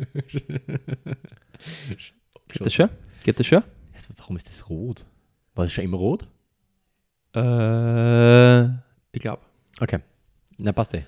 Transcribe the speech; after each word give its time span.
Geht 2.48 2.66
das 2.66 2.74
schon? 2.74 2.88
Geht 3.22 3.38
das 3.38 3.46
schon? 3.46 3.62
Warum 4.16 4.36
ist 4.36 4.48
das 4.48 4.70
rot? 4.70 5.04
War 5.54 5.64
das 5.64 5.72
schon 5.72 5.84
immer 5.84 5.98
rot? 5.98 6.26
Äh, 7.34 8.64
ich 9.12 9.20
glaube. 9.20 9.42
Okay. 9.80 10.00
Na, 10.58 10.72
passt 10.72 10.94
eh. 10.94 11.04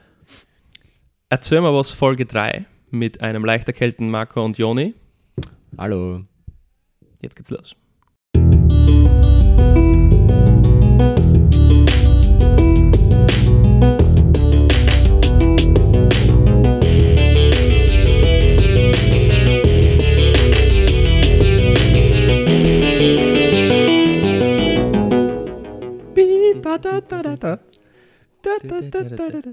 Erzähl 1.28 1.60
mal 1.60 1.74
was 1.74 1.92
Folge 1.92 2.26
3 2.26 2.66
mit 2.90 3.20
einem 3.22 3.44
leicht 3.44 3.68
erkälteten 3.68 4.10
Marco 4.10 4.44
und 4.44 4.58
Joni. 4.58 4.94
Hallo. 5.78 6.24
Jetzt 7.22 7.36
geht's 7.36 7.50
los. 7.50 7.76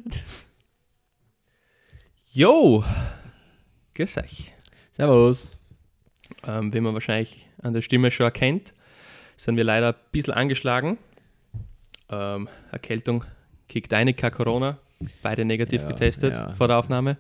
Jo, 2.32 2.84
grüß 3.96 4.18
euch. 4.18 4.54
Servus. 4.92 5.52
Ähm, 6.46 6.74
wie 6.74 6.80
man 6.80 6.94
wahrscheinlich 6.94 7.48
an 7.62 7.74
der 7.74 7.82
Stimme 7.82 8.12
schon 8.12 8.26
erkennt, 8.26 8.74
sind 9.36 9.58
wir 9.58 9.64
leider 9.64 9.90
ein 9.90 9.96
bisschen 10.12 10.34
angeschlagen. 10.34 10.98
Ähm, 12.10 12.48
Erkältung 12.72 13.24
kickt 13.68 13.94
eine, 13.94 14.14
kein 14.14 14.32
Corona. 14.32 14.78
Beide 15.24 15.46
negativ 15.46 15.84
Ja, 15.84 15.88
getestet 15.90 16.34
ja. 16.34 16.54
vor 16.54 16.68
der 16.68 16.78
Aufnahme. 16.78 17.18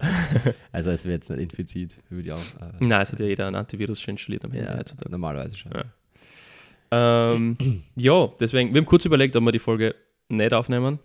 Also, 0.70 0.90
es 0.90 1.04
wird 1.04 1.14
jetzt 1.14 1.30
nicht 1.30 1.40
infiziert, 1.40 1.96
würde 2.08 2.28
ich 2.28 2.32
auch. 2.32 2.38
Äh, 2.62 2.70
Nein, 2.78 3.00
es 3.02 3.10
hat 3.10 3.18
ja 3.18 3.26
jeder 3.26 3.48
ein 3.48 3.56
Antivirus 3.56 4.00
schon 4.00 4.14
installiert 4.14 4.44
am 4.44 4.52
Handy 4.52 4.64
ja, 4.70 4.78
heutzutage. 4.78 5.10
normalerweise 5.10 5.56
schon. 5.56 5.72
Ja. 5.72 5.86
Ähm, 6.90 7.56
ja, 7.96 8.28
deswegen, 8.40 8.72
wir 8.74 8.80
haben 8.80 8.86
kurz 8.86 9.04
überlegt, 9.04 9.36
ob 9.36 9.44
wir 9.44 9.52
die 9.52 9.58
Folge 9.58 9.94
nicht 10.28 10.52
aufnehmen. 10.52 10.98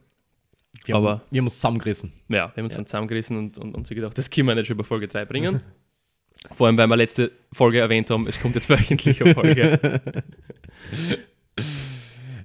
Wir 0.85 0.95
haben, 0.95 1.05
Aber- 1.05 1.21
wir 1.29 1.39
haben 1.39 1.45
uns 1.47 1.55
zusammengerissen. 1.55 2.11
Ja, 2.29 2.51
wir 2.53 2.57
haben 2.57 2.63
uns 2.63 2.73
Ja. 2.73 2.77
dann 2.77 2.85
zusammengerissen 2.87 3.37
und, 3.37 3.57
und 3.57 3.75
uns 3.75 3.89
gedacht, 3.89 4.17
das 4.17 4.29
können 4.29 4.47
wir 4.47 4.55
nicht 4.55 4.67
schon 4.67 4.77
bei 4.77 4.83
Folge 4.83 5.07
3 5.07 5.25
bringen. 5.25 5.61
Vor 6.53 6.67
allem, 6.67 6.77
weil 6.77 6.87
wir 6.87 6.95
letzte 6.97 7.31
Folge 7.51 7.79
erwähnt 7.79 8.09
haben, 8.09 8.27
es 8.27 8.39
kommt 8.41 8.55
jetzt 8.55 8.69
wöchentlich 8.69 9.21
eine 9.23 9.33
Folge. 9.33 10.01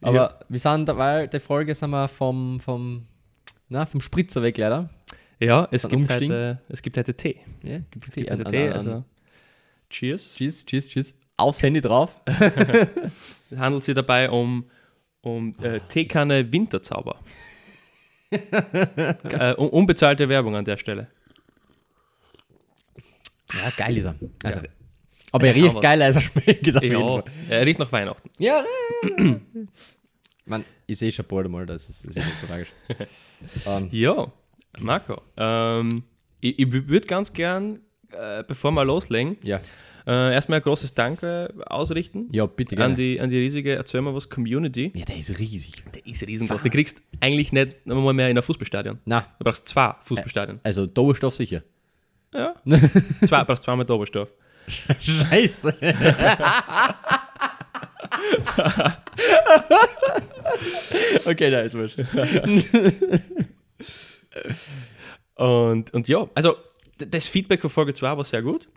Aber 0.00 0.14
Ja. 0.16 0.38
wir 0.48 0.58
sind, 0.60 0.88
weil 0.88 1.26
die 1.28 1.40
Folge 1.40 1.74
sind 1.74 1.90
wir 1.90 2.06
vom, 2.08 2.60
vom, 2.60 3.06
na, 3.68 3.86
vom 3.86 4.00
Spritzer 4.00 4.42
weg 4.42 4.56
leider. 4.58 4.90
Ja, 5.40 5.66
es 5.70 5.88
gibt, 5.88 6.10
heute, 6.10 6.60
es 6.68 6.82
gibt 6.82 6.96
heute 6.98 7.14
Tee. 7.14 7.36
Ja, 7.62 7.78
gibt 7.90 8.08
Es 8.08 8.14
gibt 8.14 8.30
heute 8.30 8.44
Tee, 8.44 8.68
also 8.68 9.04
Cheers. 9.90 10.34
Tschüss, 10.34 10.64
tschüss, 10.66 10.88
tschüss. 10.88 11.14
Aufs 11.38 11.62
Handy 11.62 11.80
drauf. 11.80 12.20
Es 13.50 13.58
handelt 13.58 13.82
sich 13.82 13.94
dabei 13.94 14.28
um, 14.28 14.68
um 15.22 15.54
äh, 15.62 15.80
Teekanne 15.88 16.52
Winterzauber. 16.52 17.18
äh, 18.30 19.54
un- 19.56 19.70
unbezahlte 19.70 20.28
Werbung 20.28 20.54
an 20.54 20.66
der 20.66 20.76
Stelle. 20.76 21.08
Ja, 23.54 23.70
geil 23.76 23.96
ist 23.96 24.04
er. 24.04 24.14
Also, 24.44 24.60
Ja. 24.60 24.66
Aber 25.32 25.46
er 25.46 25.56
Ja, 25.56 25.62
riecht 25.62 25.70
aber- 25.74 25.80
geiler 25.80 26.04
als 26.06 26.16
er 26.16 26.22
schmeckt. 26.22 26.76
Auf 26.76 26.82
jeden 26.82 27.00
Ja, 27.00 27.08
Fall. 27.08 27.24
er 27.48 27.66
riecht 27.66 27.78
nach 27.78 27.92
Weihnachten. 27.92 28.30
Ja. 28.38 28.64
Man, 30.44 30.64
ich 30.86 30.98
sehe 30.98 31.12
schon 31.12 31.26
bald 31.26 31.48
mal, 31.48 31.64
das 31.66 31.88
ist, 31.88 32.06
das 32.06 32.16
ist 32.16 32.24
nicht 32.26 32.38
so 32.40 32.46
tragisch. 32.46 32.72
ähm, 33.66 33.88
Ja, 33.92 34.30
Marco, 34.78 35.20
ähm, 35.36 36.02
ich, 36.40 36.58
ich 36.58 36.70
würde 36.72 37.06
ganz 37.06 37.32
gern, 37.32 37.80
äh, 38.12 38.42
bevor 38.44 38.70
wir 38.72 38.84
loslegen, 38.84 39.36
ja. 39.42 39.60
Äh, 40.08 40.32
erstmal 40.32 40.60
ein 40.60 40.62
großes 40.62 40.94
Danke 40.94 41.52
ausrichten 41.66 42.28
ja, 42.32 42.46
bitte 42.46 42.82
an 42.82 42.96
die, 42.96 43.20
an 43.20 43.28
die 43.28 43.36
riesige 43.38 43.74
Erzähl 43.76 44.00
mal 44.00 44.14
was 44.14 44.30
Community. 44.30 44.90
ja, 44.94 45.04
der 45.04 45.18
ist 45.18 45.38
riesig. 45.38 45.74
Der 45.94 46.06
ist 46.06 46.26
riesengroß. 46.26 46.62
Den 46.62 46.72
kriegst 46.72 47.02
eigentlich 47.20 47.52
nicht 47.52 47.76
einmal 47.86 48.14
mehr 48.14 48.30
in 48.30 48.38
ein 48.38 48.42
Fußballstadion. 48.42 48.98
Na, 49.04 49.26
Du 49.38 49.44
brauchst 49.44 49.68
zwei 49.68 49.94
Fußballstadien. 50.02 50.60
also 50.62 50.86
Dauerstoff 50.86 51.34
sicher. 51.34 51.62
Ja. 52.32 52.54
zwei, 53.24 53.44
brauchst 53.44 53.64
zweimal 53.64 53.84
Doppelstoff. 53.86 54.32
Scheiße. 55.00 55.74
okay, 61.24 61.50
da 61.50 61.60
ist 61.60 61.74
wurscht. 61.74 61.98
Und, 65.34 65.94
und 65.94 66.08
ja, 66.08 66.28
also 66.34 66.56
das 66.98 67.28
Feedback 67.28 67.60
von 67.60 67.70
Folge 67.70 67.94
2 67.94 68.16
war 68.16 68.24
sehr 68.24 68.42
gut. 68.42 68.68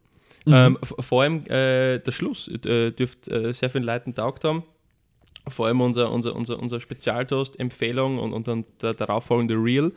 Mhm. 0.46 0.54
Ähm, 0.54 0.78
vor 0.82 1.22
allem 1.22 1.46
äh, 1.48 2.00
der 2.00 2.12
Schluss 2.12 2.48
äh, 2.48 2.92
dürfte 2.92 3.32
äh, 3.32 3.54
sehr 3.54 3.70
vielen 3.70 3.84
Leuten 3.84 4.14
taugt 4.14 4.44
haben. 4.44 4.64
Vor 5.48 5.68
allem 5.68 5.82
unser, 5.82 6.12
unser, 6.12 6.36
unser, 6.36 6.60
unser 6.60 6.80
Spezialtoast-Empfehlung 6.80 8.20
und, 8.20 8.34
und 8.34 8.48
dann 8.48 8.66
der 8.82 8.94
darauffolgende 8.94 9.56
Reel. 9.56 9.92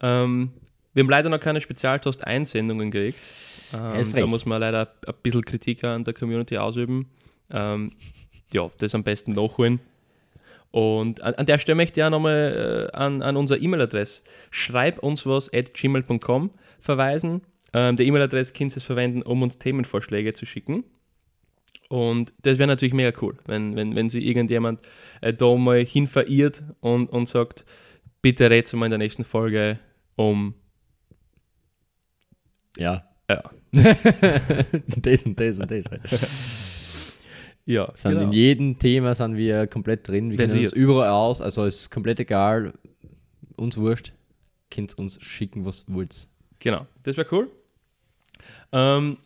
Ähm, 0.00 0.50
wir 0.94 1.02
haben 1.02 1.10
leider 1.10 1.28
noch 1.28 1.40
keine 1.40 1.60
Spezialtoast-Einsendungen 1.60 2.90
gekriegt. 2.90 3.20
Ähm, 3.72 4.12
da 4.12 4.26
muss 4.26 4.46
man 4.46 4.60
leider 4.60 4.88
ein 5.06 5.14
bisschen 5.22 5.44
Kritik 5.44 5.84
an 5.84 6.04
der 6.04 6.14
Community 6.14 6.56
ausüben. 6.56 7.08
Ähm, 7.50 7.92
ja, 8.52 8.70
das 8.78 8.94
am 8.94 9.04
besten 9.04 9.32
nachholen. 9.32 9.80
Und 10.70 11.22
an, 11.22 11.34
an 11.34 11.46
der 11.46 11.58
Stelle 11.58 11.76
möchte 11.76 12.00
ich 12.00 12.04
auch 12.04 12.10
nochmal 12.10 12.90
äh, 12.92 12.96
an, 12.96 13.22
an 13.22 13.36
unsere 13.36 13.60
E-Mail-Adresse 13.60 14.22
schreib 14.50 14.98
uns 15.00 15.26
was 15.26 15.52
at 15.52 15.74
gmail.com 15.74 16.50
verweisen. 16.80 17.42
Ähm, 17.72 17.96
die 17.96 18.06
E-Mail-Adresse 18.06 18.52
könnt 18.52 18.76
ihr 18.76 18.82
verwenden, 18.82 19.22
um 19.22 19.42
uns 19.42 19.58
Themenvorschläge 19.58 20.32
zu 20.32 20.46
schicken. 20.46 20.84
Und 21.88 22.32
das 22.42 22.58
wäre 22.58 22.68
natürlich 22.68 22.94
mega 22.94 23.12
cool, 23.20 23.36
wenn, 23.46 23.74
wenn, 23.74 23.96
wenn 23.96 24.08
sich 24.08 24.24
irgendjemand 24.24 24.80
äh, 25.20 25.34
da 25.34 25.56
mal 25.56 25.84
hin 25.84 26.06
verirrt 26.06 26.62
und, 26.80 27.08
und 27.10 27.26
sagt, 27.26 27.64
bitte 28.22 28.48
rätsel 28.48 28.78
mal 28.78 28.86
in 28.86 28.90
der 28.90 28.98
nächsten 28.98 29.24
Folge 29.24 29.78
um. 30.14 30.54
Ja. 32.76 33.04
Ja, 33.28 33.42
das 33.70 35.22
und 35.22 35.38
das 35.38 35.60
und 35.60 35.70
das. 35.70 35.84
ja 37.64 37.92
Sind 37.94 38.12
genau. 38.12 38.24
In 38.24 38.32
jedem 38.32 38.78
Thema 38.78 39.14
sind 39.14 39.36
wir 39.36 39.68
komplett 39.68 40.08
drin. 40.08 40.30
Wir 40.30 40.36
kennen 40.36 40.58
uns 40.58 40.72
überall 40.72 41.10
aus, 41.10 41.40
also 41.40 41.64
es 41.64 41.82
ist 41.82 41.90
komplett 41.90 42.18
egal. 42.18 42.72
Uns 43.56 43.76
wurscht. 43.76 44.12
Könnt 44.68 44.98
uns 44.98 45.22
schicken, 45.22 45.64
was 45.64 45.84
wollt. 45.86 46.28
genau, 46.58 46.86
das 47.04 47.16
wäre 47.16 47.28
cool. 47.30 47.50
Ähm, 48.72 49.18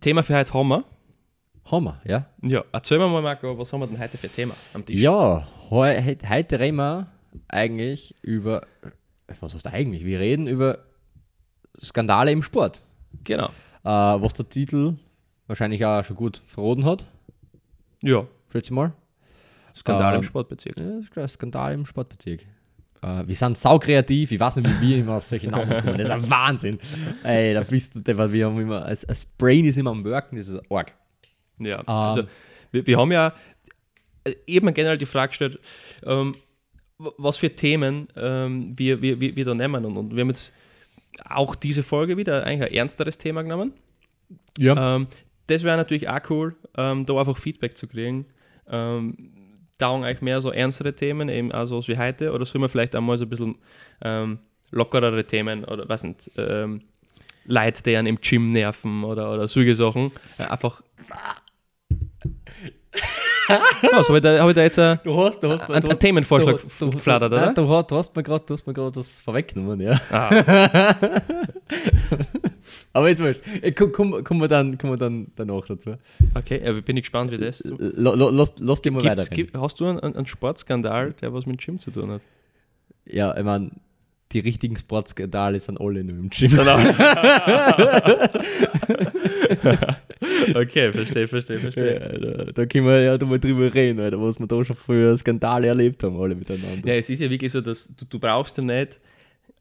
Thema 0.00 0.22
für 0.22 0.36
heute 0.36 0.52
haben 0.54 0.68
wir. 0.68 0.84
Hammer, 1.70 2.00
ja? 2.04 2.26
Ja, 2.42 2.62
erzähl 2.72 2.98
mir 2.98 3.08
mal, 3.08 3.22
Marco, 3.22 3.56
was 3.58 3.72
haben 3.72 3.80
wir 3.80 3.86
denn 3.86 3.98
heute 3.98 4.18
für 4.18 4.26
ein 4.26 4.32
Thema 4.32 4.54
am 4.74 4.84
Tisch? 4.84 5.00
Ja, 5.00 5.46
he- 5.70 6.18
heute 6.28 6.60
reden 6.60 6.76
wir 6.76 7.06
eigentlich 7.48 8.14
über. 8.22 8.66
Was 9.40 9.54
heißt 9.54 9.66
eigentlich? 9.68 10.04
Wir 10.04 10.20
reden 10.20 10.46
über 10.46 10.78
Skandale 11.80 12.30
im 12.32 12.42
Sport. 12.42 12.82
Genau. 13.24 13.46
Äh, 13.82 13.88
was 13.88 14.34
der 14.34 14.48
Titel 14.48 14.96
wahrscheinlich 15.46 15.84
auch 15.86 16.04
schon 16.04 16.16
gut 16.16 16.42
verroten 16.46 16.84
hat. 16.84 17.06
Ja, 18.02 18.26
Schätze 18.52 18.74
mal. 18.74 18.92
Skandal 19.74 20.14
im 20.14 20.20
Ähm, 20.20 20.22
Sportbezirk. 20.22 20.78
Ja, 20.78 20.84
das 20.86 21.04
ist 21.04 21.10
klar, 21.10 21.26
Skandal 21.28 21.72
im 21.72 21.86
Sportbezirk. 21.86 22.44
Äh, 23.04 23.26
wir 23.28 23.34
sind 23.34 23.58
saukreativ, 23.58 24.32
ich 24.32 24.40
weiß 24.40 24.56
nicht, 24.56 24.80
wie 24.80 24.88
wir 24.88 24.98
immer 24.98 25.16
auf 25.16 25.24
solche 25.24 25.48
Namen 25.48 25.68
kommen. 25.84 25.98
Das 25.98 26.08
ist 26.08 26.10
ein 26.10 26.30
Wahnsinn. 26.30 26.78
Ey, 27.22 27.52
da 27.52 27.60
bist 27.60 27.94
du, 27.94 28.32
wir 28.32 28.46
haben 28.46 28.58
immer, 28.58 28.80
das, 28.80 29.02
das 29.02 29.26
Brain 29.26 29.64
ist 29.66 29.76
immer 29.76 29.90
am 29.90 30.04
Worken, 30.04 30.36
das 30.36 30.48
ist 30.48 30.70
arg. 30.70 30.92
Ja, 31.58 31.80
also 31.86 32.20
Ähm. 32.22 32.26
wir, 32.72 32.86
wir 32.86 32.98
haben 32.98 33.12
ja 33.12 33.32
äh, 34.24 34.34
eben 34.46 34.72
generell 34.72 34.98
die 34.98 35.06
Frage 35.06 35.28
gestellt, 35.28 35.58
ähm, 36.04 36.34
was 36.98 37.36
für 37.36 37.54
Themen 37.54 38.08
ähm, 38.16 38.72
wir, 38.76 39.02
wir, 39.02 39.20
wir, 39.20 39.36
wir 39.36 39.44
da 39.44 39.54
nehmen. 39.54 39.84
Und, 39.84 39.96
und 39.96 40.14
wir 40.14 40.22
haben 40.22 40.28
jetzt 40.28 40.52
auch 41.28 41.54
diese 41.54 41.82
Folge 41.82 42.16
wieder 42.16 42.44
eigentlich 42.44 42.70
ein 42.70 42.74
ernsteres 42.74 43.18
Thema 43.18 43.42
genommen. 43.42 43.74
Ja. 44.58 44.96
Ähm, 44.96 45.08
das 45.46 45.62
wäre 45.62 45.76
natürlich 45.76 46.08
auch 46.08 46.20
cool, 46.30 46.56
ähm, 46.78 47.04
da 47.04 47.18
einfach 47.18 47.36
Feedback 47.36 47.76
zu 47.76 47.86
kriegen. 47.86 48.26
Ähm, 48.66 49.33
taugen 49.78 50.04
eigentlich 50.04 50.22
mehr 50.22 50.40
so 50.40 50.50
ernstere 50.50 50.94
Themen, 50.94 51.28
eben 51.28 51.52
also 51.52 51.80
so 51.80 51.88
wie 51.88 51.98
heute, 51.98 52.32
oder 52.32 52.44
sollen 52.44 52.62
wir 52.62 52.68
vielleicht 52.68 52.94
einmal 52.94 53.18
so 53.18 53.24
ein 53.24 53.28
bisschen 53.28 53.56
ähm, 54.02 54.38
lockerere 54.70 55.24
Themen 55.24 55.64
oder 55.64 55.88
was 55.88 56.04
nicht, 56.04 56.30
ähm, 56.36 56.82
Leute, 57.46 57.82
die 57.82 57.96
einen 57.96 58.06
im 58.08 58.18
Gym 58.20 58.52
nerven 58.52 59.04
oder, 59.04 59.32
oder 59.32 59.48
solche 59.48 59.76
Sachen. 59.76 60.10
Äh, 60.38 60.44
einfach. 60.44 60.82
Was, 63.92 64.08
habe 64.08 64.16
ich, 64.18 64.22
da- 64.22 64.38
hab 64.40 64.48
ich 64.48 64.54
da 64.54 64.62
jetzt 64.62 64.78
äh, 64.78 64.96
Du 65.04 65.14
hast, 65.22 65.38
du 65.42 65.50
hast, 65.50 65.68
einen, 65.70 65.84
einen 65.84 65.98
Themenvorschlag 65.98 66.56
du, 66.78 66.86
du, 66.86 66.90
geflattert, 66.96 67.30
oder? 67.32 67.52
Du, 67.52 67.68
hast- 67.68 67.90
du 67.90 67.96
hast 67.96 68.16
mir 68.16 68.22
gerade 68.22 68.42
du 68.46 68.54
hast 68.54 68.66
mir 68.66 68.72
grad 68.72 68.96
das 68.96 69.20
vorweggenommen, 69.20 69.78
ja. 69.82 70.00
Ah, 70.10 70.30
Aber 72.92 73.08
jetzt 73.08 73.22
wurscht. 73.22 73.40
Äh, 73.62 73.72
komm- 73.72 73.92
komm- 73.92 74.24
Kommen 74.24 74.40
wir 74.40 74.48
dann, 74.48 74.78
kommen 74.78 74.92
wir 74.92 74.96
dann 74.96 75.28
danach 75.36 75.64
dazu. 75.66 75.96
okay, 76.34 76.60
aber 76.66 76.82
bin 76.82 76.96
ich 76.96 77.02
gespannt, 77.04 77.30
wie 77.32 77.38
das. 77.38 77.58
So. 77.58 77.76
Lo, 77.78 78.14
lass, 78.30 78.54
lass 78.60 78.82
dir 78.82 78.90
mal 78.90 79.04
weiter. 79.04 79.24
gibt, 79.26 79.56
hast 79.56 79.80
du 79.80 79.86
einen, 79.86 80.00
einen 80.00 80.26
Sportskandal, 80.26 81.14
der 81.20 81.32
was 81.32 81.46
mit 81.46 81.60
Gym 81.64 81.78
zu 81.78 81.90
tun 81.90 82.10
hat? 82.10 82.20
Ja, 83.06 83.36
ich 83.36 83.44
meine, 83.44 83.70
die 84.32 84.40
richtigen 84.40 84.76
Sportskandale 84.76 85.60
sind 85.60 85.80
alle 85.80 86.02
nur 86.04 86.16
im 86.16 86.30
Gym. 86.30 86.50
okay, 90.54 90.92
verstehe, 90.92 91.28
verstehe, 91.28 91.58
verstehe. 91.58 92.00
Ja, 92.00 92.08
da, 92.44 92.44
da 92.52 92.66
können 92.66 92.86
wir 92.86 93.00
ja 93.02 93.18
mal 93.24 93.38
drüber 93.38 93.72
reden, 93.72 94.00
Alter, 94.00 94.20
was 94.20 94.38
wir 94.38 94.46
da 94.46 94.64
schon 94.64 94.76
früher 94.76 95.16
Skandale 95.16 95.68
erlebt 95.68 96.02
haben, 96.02 96.20
alle 96.20 96.34
miteinander. 96.34 96.86
Ja, 96.88 96.94
es 96.94 97.08
ist 97.10 97.20
ja 97.20 97.30
wirklich 97.30 97.52
so, 97.52 97.60
dass 97.60 97.86
du, 97.94 98.04
du 98.08 98.18
brauchst 98.18 98.56
ja 98.56 98.64
nicht 98.64 98.98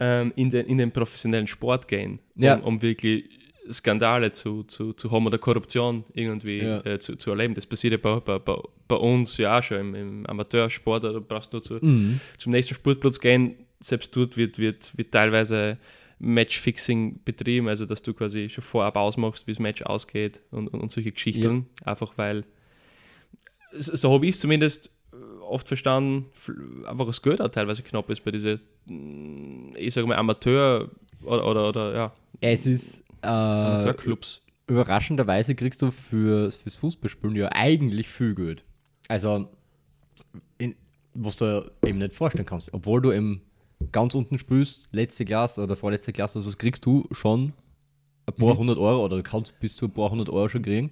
ähm, 0.03 0.31
in, 0.35 0.49
den, 0.49 0.65
in 0.67 0.77
den 0.77 0.91
professionellen 0.91 1.47
Sport 1.47 1.87
gehen, 1.87 2.19
um, 2.35 2.43
Ja. 2.43 2.55
um 2.69 2.81
wirklich 2.81 3.29
Skandale 3.71 4.31
zu, 4.33 4.63
zu, 4.63 4.91
zu 4.93 5.09
haben 5.11 5.25
oder 5.25 5.37
Korruption 5.37 6.03
irgendwie 6.13 6.59
Ja. 6.59 6.85
äh, 6.85 6.99
zu, 6.99 7.15
zu 7.15 7.29
erleben. 7.31 7.53
Das 7.53 7.65
passiert 7.65 7.93
ja 7.93 7.97
bei, 7.97 8.19
bei, 8.19 8.37
bei, 8.39 8.57
bei 8.89 8.95
uns 8.97 9.37
ja 9.37 9.57
auch 9.57 9.63
schon 9.63 9.77
im, 9.79 9.95
im 9.95 10.25
Amateursport, 10.25 11.03
da 11.05 11.11
brauchst 11.19 11.51
du 11.53 11.55
nur 11.57 11.61
zu, 11.63 11.73
Mhm. 11.81 12.19
zum 12.37 12.51
nächsten 12.51 12.75
Sportplatz 12.75 13.19
gehen, 13.19 13.55
selbst 13.79 14.13
dort 14.15 14.35
wird, 14.37 14.57
wird, 14.59 14.91
wird 14.97 15.11
teilweise 15.11 15.77
Matchfixing 16.19 17.19
betrieben, 17.25 17.67
also 17.67 17.85
dass 17.85 18.01
du 18.01 18.13
quasi 18.13 18.49
schon 18.49 18.63
vorab 18.63 18.95
ausmachst, 18.97 19.45
wie 19.47 19.51
das 19.51 19.59
Match 19.59 19.81
ausgeht 19.83 20.41
und, 20.51 20.67
und, 20.73 20.79
und 20.81 20.91
solche 20.91 21.11
Geschichten, 21.11 21.67
einfach 21.85 22.13
weil, 22.17 22.43
so 23.77 23.95
so 23.95 24.11
habe 24.13 24.25
ich 24.25 24.35
es 24.35 24.39
zumindest 24.41 24.89
oft 25.41 25.67
verstanden, 25.67 26.25
einfach 26.85 27.05
das 27.07 27.21
Geld 27.21 27.41
auch 27.41 27.49
teilweise 27.49 27.83
knapp 27.83 28.09
ist 28.09 28.23
bei 28.23 28.31
diesen, 28.31 28.61
ich 28.87 29.93
sage 29.93 30.07
mal, 30.07 30.17
Amateur- 30.17 30.89
oder, 31.23 31.45
oder, 31.47 31.69
oder 31.69 31.95
ja, 31.95 32.13
Es 32.41 32.65
ist 32.65 33.01
äh, 33.21 33.27
Amateurclubs. 33.27 34.41
überraschenderweise 34.67 35.55
kriegst 35.55 35.81
du 35.81 35.91
für, 35.91 36.51
fürs 36.51 36.75
Fußballspielen 36.75 37.35
ja 37.35 37.49
eigentlich 37.53 38.09
viel 38.09 38.35
Geld. 38.35 38.63
Also, 39.07 39.47
in, 40.57 40.75
was 41.13 41.37
du 41.37 41.71
eben 41.85 41.99
nicht 41.99 42.13
vorstellen 42.13 42.45
kannst. 42.45 42.73
Obwohl 42.73 43.01
du 43.01 43.11
eben 43.11 43.41
ganz 43.91 44.15
unten 44.15 44.37
spielst, 44.37 44.87
letzte 44.91 45.25
Klasse 45.25 45.61
oder 45.63 45.75
vorletzte 45.75 46.11
Klasse, 46.13 46.39
also 46.39 46.49
das 46.49 46.57
kriegst 46.57 46.85
du 46.85 47.07
schon 47.11 47.53
ein 48.25 48.33
paar 48.35 48.53
Mhm. 48.53 48.59
hundert 48.59 48.77
Euro 48.77 49.03
oder 49.05 49.17
du 49.17 49.23
kannst 49.23 49.59
bis 49.59 49.75
zu 49.75 49.85
ein 49.85 49.91
paar 49.91 50.09
hundert 50.09 50.29
Euro 50.29 50.47
schon 50.49 50.61
kriegen. 50.61 50.91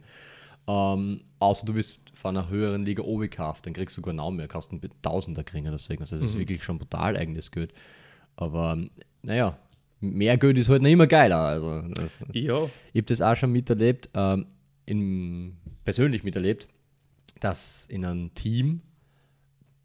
Ähm, 0.67 1.21
außer 1.39 1.65
du 1.65 1.73
bist 1.73 2.01
von 2.13 2.37
einer 2.37 2.49
höheren 2.49 2.85
Liga 2.85 3.03
gekauft, 3.03 3.65
dann 3.65 3.73
kriegst 3.73 3.97
du 3.97 4.11
noch 4.11 4.31
mehr, 4.31 4.47
kannst 4.47 4.71
einen 4.71 4.81
Tausender 5.01 5.43
kriegen 5.43 5.67
oder 5.67 5.77
so. 5.77 5.93
Also 5.93 6.15
das 6.15 6.25
ist 6.25 6.37
wirklich 6.37 6.63
schon 6.63 6.77
brutal 6.77 7.17
eigenes 7.17 7.51
Geld. 7.51 7.73
Aber 8.35 8.77
naja, 9.23 9.57
mehr 9.99 10.37
Geld 10.37 10.57
ist 10.57 10.69
halt 10.69 10.81
nicht 10.81 10.93
immer 10.93 11.07
geiler. 11.07 11.37
Also 11.37 11.81
das, 11.93 12.19
Ja, 12.33 12.65
ich 12.93 13.01
habe 13.01 13.03
das 13.03 13.21
auch 13.21 13.35
schon 13.35 13.51
miterlebt, 13.51 14.09
ähm, 14.13 14.45
in, 14.85 15.57
persönlich 15.83 16.23
miterlebt, 16.23 16.67
dass 17.39 17.85
in 17.87 18.05
einem 18.05 18.33
Team 18.33 18.81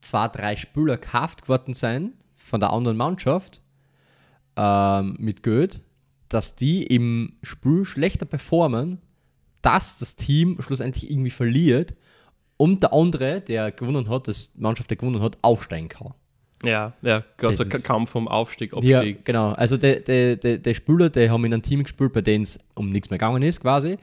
zwei, 0.00 0.28
drei 0.28 0.56
Spieler 0.56 0.98
gekauft 0.98 1.42
geworden 1.42 1.74
sind 1.74 2.14
von 2.34 2.60
der 2.60 2.72
anderen 2.72 2.96
Mannschaft 2.96 3.60
ähm, 4.56 5.16
mit 5.18 5.42
Geld, 5.42 5.80
dass 6.28 6.56
die 6.56 6.84
im 6.84 7.32
Spiel 7.42 7.84
schlechter 7.84 8.26
performen, 8.26 8.98
dass 9.66 9.98
das 9.98 10.16
Team 10.16 10.56
schlussendlich 10.60 11.10
irgendwie 11.10 11.30
verliert 11.30 11.94
und 12.56 12.82
der 12.82 12.92
andere, 12.92 13.40
der 13.40 13.70
gewonnen 13.72 14.08
hat, 14.08 14.28
das 14.28 14.52
Mannschaft, 14.56 14.88
der 14.90 14.96
gewonnen 14.96 15.20
hat, 15.20 15.36
aufsteigen 15.42 15.88
kann. 15.88 16.14
ja, 16.64 16.92
ja, 17.02 17.22
sei 17.40 17.50
ist- 17.52 17.84
Kampf 17.84 18.10
vom 18.10 18.28
Aufstieg, 18.28 18.72
Ja, 18.82 18.98
Abstieg. 18.98 19.24
genau. 19.24 19.52
Also 19.52 19.76
der, 19.76 20.00
der, 20.00 20.36
der, 20.36 20.58
der 20.58 20.74
Spieler, 20.74 21.10
der 21.10 21.30
haben 21.30 21.44
in 21.44 21.52
einem 21.52 21.62
Team 21.62 21.82
gespielt, 21.82 22.12
bei 22.14 22.22
denen 22.22 22.44
es 22.44 22.58
um 22.74 22.90
nichts 22.90 23.10
mehr 23.10 23.18
gegangen 23.18 23.42
ist, 23.42 23.60
quasi. 23.60 23.98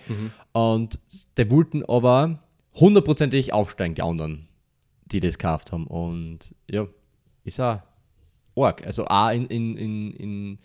Und 0.51 0.99
der 1.37 1.49
wollten 1.49 1.83
aber 1.85 2.39
hundertprozentig 2.75 3.53
aufsteigen, 3.53 3.95
die 3.95 4.01
anderen, 4.03 4.47
die 5.05 5.19
das 5.19 5.37
gekauft 5.39 5.71
haben. 5.71 5.87
Und 5.87 6.53
ja, 6.69 6.85
ist 7.43 7.59
auch 7.59 7.79
arg. 8.55 8.85
Also 8.85 9.05
auch 9.05 9.31
in, 9.31 9.47
in, 9.47 9.75
in, 9.77 10.13
in 10.13 10.59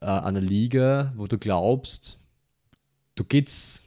äh, 0.00 0.06
einer 0.06 0.40
Liga, 0.40 1.12
wo 1.16 1.26
du 1.26 1.36
glaubst, 1.38 2.20
du 3.16 3.24
geht's 3.24 3.82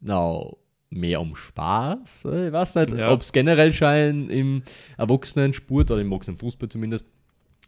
now 0.00 0.56
mehr 0.90 1.20
um 1.20 1.34
Spaß. 1.36 2.24
Ich 2.26 2.52
weiß 2.52 2.76
nicht, 2.76 2.94
Ja. 2.94 3.10
ob 3.10 3.20
es 3.22 3.32
generell 3.32 3.72
scheint 3.72 4.30
im 4.30 4.62
Erwachsenen-Sport 4.98 5.90
oder 5.90 6.00
im 6.00 6.10
Erwachsenen-Fußball 6.10 6.68
zumindest 6.68 7.06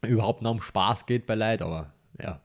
überhaupt 0.06 0.42
noch 0.42 0.52
um 0.52 0.62
Spaß 0.62 1.06
geht 1.06 1.26
bei 1.26 1.34
Leid, 1.34 1.60
aber 1.62 1.92
ja. 2.22 2.40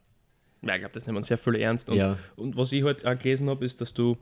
Ja, 0.61 0.73
ich 0.75 0.79
glaube, 0.79 0.93
das 0.93 1.05
nehmen 1.05 1.21
sehr 1.21 1.37
viel 1.37 1.55
ernst. 1.55 1.89
Und, 1.89 1.97
Ja. 1.97 2.17
und 2.35 2.55
was 2.57 2.71
ich 2.71 2.83
halt 2.83 3.05
auch 3.05 3.17
gelesen 3.17 3.49
habe, 3.49 3.63
ist, 3.65 3.81
dass 3.81 3.93
du, 3.93 4.17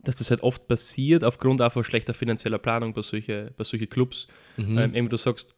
dass 0.00 0.16
das 0.16 0.30
halt 0.30 0.42
oft 0.42 0.66
passiert 0.68 1.24
aufgrund 1.24 1.60
einfach 1.60 1.84
schlechter 1.84 2.14
finanzieller 2.14 2.58
Planung 2.58 2.94
bei 2.94 3.02
solchen 3.02 3.50
bei 3.56 3.64
solche 3.64 3.86
Clubs. 3.88 4.28
Mhm. 4.56 4.78
Ähm, 4.78 4.94
eben 4.94 5.08
du 5.08 5.16
sagst, 5.16 5.54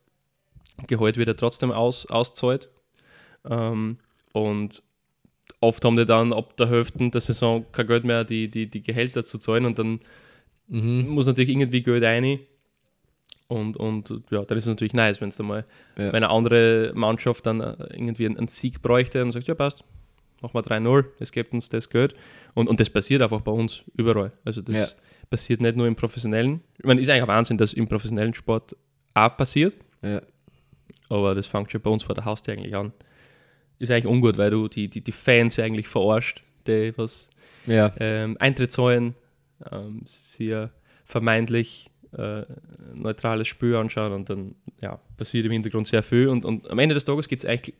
Gehalt 0.86 1.18
wird 1.18 1.28
ja 1.28 1.34
trotzdem 1.34 1.70
aus, 1.70 2.06
auszahlt. 2.06 2.70
Ähm, 3.48 3.98
und 4.32 4.82
oft 5.60 5.84
haben 5.84 5.96
die 5.96 6.06
dann 6.06 6.32
ab 6.32 6.56
der 6.56 6.68
Hälfte 6.68 7.10
der 7.10 7.20
Saison 7.20 7.64
kein 7.72 7.86
Geld 7.86 8.04
mehr, 8.04 8.24
die, 8.24 8.48
die, 8.50 8.66
die 8.70 8.82
Gehälter 8.82 9.24
zu 9.24 9.38
zahlen 9.38 9.64
und 9.64 9.78
dann 9.78 10.00
Mhm. 10.72 11.08
muss 11.08 11.26
natürlich 11.26 11.50
irgendwie 11.50 11.82
Geld 11.82 12.04
rein. 12.04 12.38
Und, 13.48 13.76
und 13.76 14.08
ja, 14.30 14.44
dann 14.44 14.56
ist 14.56 14.64
es 14.64 14.68
natürlich 14.68 14.92
nice, 14.92 15.20
wenn 15.20 15.28
es 15.30 15.36
da 15.36 15.42
mal, 15.42 15.64
Ja. 15.98 16.12
eine 16.12 16.30
andere 16.30 16.92
Mannschaft 16.94 17.44
dann 17.46 17.60
äh, 17.60 17.74
irgendwie 17.92 18.26
einen, 18.26 18.38
einen 18.38 18.46
Sieg 18.46 18.80
bräuchte 18.80 19.20
und 19.22 19.32
sagt, 19.32 19.48
ja 19.48 19.56
passt, 19.56 19.82
machen 20.40 20.54
wir 20.54 20.62
3-0, 20.62 21.04
es 21.18 21.32
gibt 21.32 21.52
uns 21.52 21.68
das 21.68 21.90
Geld. 21.90 22.14
Und, 22.54 22.68
und 22.68 22.78
das 22.78 22.88
passiert 22.88 23.20
einfach 23.22 23.40
bei 23.40 23.50
uns 23.50 23.82
überall. 23.96 24.30
Also 24.44 24.62
das 24.62 24.76
Ja. 24.92 25.02
passiert 25.28 25.60
nicht 25.60 25.76
nur 25.76 25.88
im 25.88 25.96
professionellen. 25.96 26.60
Ich 26.78 26.84
meine, 26.84 27.00
ist 27.00 27.08
eigentlich 27.08 27.22
ein 27.22 27.28
Wahnsinn, 27.28 27.58
dass 27.58 27.72
im 27.72 27.88
professionellen 27.88 28.34
Sport 28.34 28.76
auch 29.14 29.36
passiert, 29.36 29.76
Ja. 30.02 30.22
aber 31.08 31.34
das 31.34 31.48
fängt 31.48 31.72
schon 31.72 31.80
bei 31.80 31.90
uns 31.90 32.04
vor 32.04 32.14
der 32.14 32.24
Haustür 32.24 32.54
eigentlich 32.54 32.76
an. 32.76 32.92
Ist 33.80 33.90
eigentlich 33.90 34.06
ungut, 34.06 34.38
weil 34.38 34.50
du 34.50 34.68
die, 34.68 34.88
die, 34.88 35.00
die 35.00 35.12
Fans 35.12 35.56
ja 35.56 35.64
eigentlich 35.64 35.88
verarscht, 35.88 36.42
die 36.66 36.92
was 36.96 37.30
Ja. 37.66 37.90
ähm, 37.98 38.36
Eintritt 38.38 38.70
zahlen, 38.70 39.16
ähm, 39.72 40.02
sie 40.04 40.50
ja 40.50 40.70
vermeintlich 41.04 41.90
äh, 42.16 42.42
neutrales 42.94 43.48
Spiel 43.48 43.74
anschauen 43.74 44.12
und 44.12 44.30
dann 44.30 44.54
ja, 44.80 45.00
passiert 45.16 45.46
im 45.46 45.52
Hintergrund 45.52 45.86
sehr 45.86 46.02
viel 46.02 46.28
und, 46.28 46.44
und 46.44 46.70
am 46.70 46.78
Ende 46.78 46.94
des 46.94 47.04
Tages 47.04 47.26
geht 47.26 47.40
es 47.40 47.44
eigentlich 47.44 47.74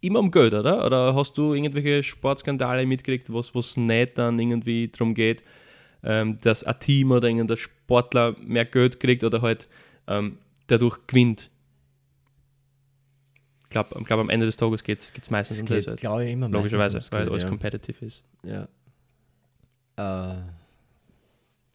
immer 0.00 0.18
um 0.20 0.30
Geld, 0.30 0.54
oder? 0.54 0.84
Oder 0.86 1.14
hast 1.14 1.36
du 1.36 1.54
irgendwelche 1.54 2.02
Sportskandale 2.02 2.86
mitgekriegt, 2.86 3.32
was 3.32 3.52
es 3.54 3.76
nicht 3.76 4.18
dann 4.18 4.38
irgendwie 4.38 4.88
darum 4.88 5.14
geht, 5.14 5.42
ähm, 6.02 6.38
dass 6.42 6.64
ein 6.64 6.78
Team 6.80 7.12
oder 7.12 7.28
irgendein 7.28 7.56
Sportler 7.56 8.34
mehr 8.40 8.64
Geld 8.64 9.00
kriegt 9.00 9.24
oder 9.24 9.42
halt 9.42 9.68
ähm, 10.06 10.38
dadurch 10.66 10.98
gewinnt? 11.06 11.50
Ich 13.70 13.72
glaube, 13.72 14.02
glaub, 14.02 14.18
am 14.18 14.30
Ende 14.30 14.46
des 14.46 14.56
Tages 14.56 14.82
geht 14.82 14.98
es 14.98 15.30
meistens 15.30 15.58
Es 15.58 15.62
um 15.62 15.68
geht, 15.68 15.86
das. 15.86 16.00
glaube 16.00 16.24
ich, 16.26 16.32
immer 16.32 16.48
meistens 16.48 16.72
Logischerweise, 16.72 16.96
ums 16.96 17.12
weil 17.12 17.28
alles 17.28 17.42
ja. 17.44 17.48
competitive 17.48 18.04
ist. 18.04 18.24
ja. 18.44 18.68
Äh, 19.96 20.42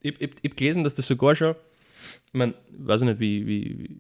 Ich, 0.02 0.22
ich, 0.22 0.30
ich 0.42 0.50
habe 0.52 0.56
gelesen, 0.56 0.84
dass 0.84 0.94
das 0.94 1.08
sogar 1.08 1.36
schon, 1.36 1.56
ich 2.28 2.34
meine, 2.34 2.54
weiß 2.78 3.02
ich 3.02 3.08
nicht, 3.08 3.20
wie, 3.20 3.48
wie, 3.48 3.96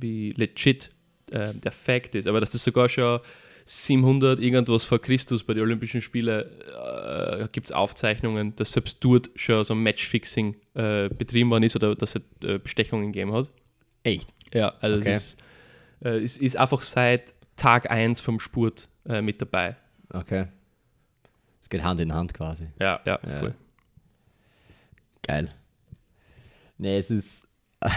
wie 0.00 0.32
legit 0.32 0.90
äh, 1.30 1.52
der 1.54 1.72
Fact 1.72 2.14
ist, 2.14 2.26
aber 2.26 2.40
dass 2.40 2.50
das 2.50 2.64
sogar 2.64 2.88
schon 2.88 3.20
700 3.66 4.40
irgendwas 4.40 4.84
vor 4.86 5.00
Christus 5.00 5.44
bei 5.44 5.52
den 5.54 5.62
Olympischen 5.64 6.00
Spielen 6.00 6.44
äh, 6.46 7.48
gibt 7.52 7.66
es 7.66 7.72
Aufzeichnungen, 7.72 8.54
dass 8.56 8.72
selbst 8.72 9.02
dort 9.04 9.28
schon 9.34 9.62
so 9.64 9.74
Matchfixing 9.74 10.56
äh, 10.74 11.08
betrieben 11.10 11.50
worden 11.50 11.64
ist 11.64 11.76
oder 11.76 11.94
dass 11.94 12.14
es 12.16 12.22
äh, 12.48 12.58
Bestechungen 12.58 13.12
gegeben 13.12 13.32
hat. 13.34 13.48
echt? 14.04 14.32
Ja, 14.54 14.74
also 14.80 14.96
Okay. 14.98 15.10
es 15.12 15.24
ist, 15.34 15.42
äh, 16.04 16.22
ist, 16.22 16.36
ist 16.42 16.56
einfach 16.56 16.82
seit 16.82 17.34
Tag 17.56 17.90
1 17.90 18.20
vom 18.20 18.38
Sport 18.40 18.88
äh, 19.06 19.22
mit 19.22 19.40
dabei. 19.40 19.76
Okay. 20.10 20.46
Es 21.60 21.68
geht 21.68 21.82
Hand 21.82 22.00
in 22.00 22.12
Hand 22.14 22.32
quasi. 22.34 22.68
Ja, 22.78 23.00
ja, 23.04 23.18
Ja. 23.26 23.38
voll. 23.40 23.54
Geil. 25.22 25.48
Nee, 26.78 26.98
es 26.98 27.10
ist. 27.10 27.48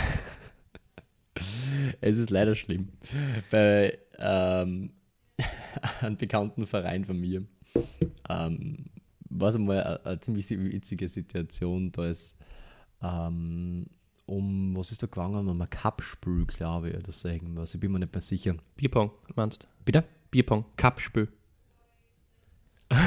es 2.01 2.18
ist 2.18 2.30
leider 2.30 2.56
schlimm. 2.56 2.89
Bei 3.51 3.98
ähm, 4.18 4.92
einem 6.01 6.18
bekannten 6.18 6.66
Verein 6.66 7.06
von 7.06 7.20
mir 7.20 7.46
ähm, 8.30 8.86
war 9.30 9.50
es 9.50 9.56
einmal 9.56 9.84
eine, 9.84 10.06
eine 10.06 10.20
ziemlich 10.20 10.50
witzige 10.50 11.08
Situation. 11.10 11.92
Da 11.92 12.08
ist 12.08 12.38
ähm, 13.01 13.86
um, 14.30 14.76
was 14.78 14.92
ist 14.92 15.02
da 15.02 15.08
gegangen? 15.08 15.48
Um 15.50 15.62
ein 15.62 15.70
Cup-Spiel, 15.70 16.46
glaube 16.46 16.90
ich, 16.90 16.98
oder 16.98 17.12
so 17.12 17.28
irgendwas. 17.28 17.74
Ich 17.74 17.80
bin 17.80 17.92
mir 17.92 18.00
nicht 18.00 18.14
mehr 18.14 18.22
sicher. 18.22 18.56
Bierpong, 18.76 19.12
meinst 19.36 19.64
du? 19.64 19.68
Bitte? 19.84 20.04
Bierpong, 20.32 20.66
Cup-Spiel. 20.78 21.28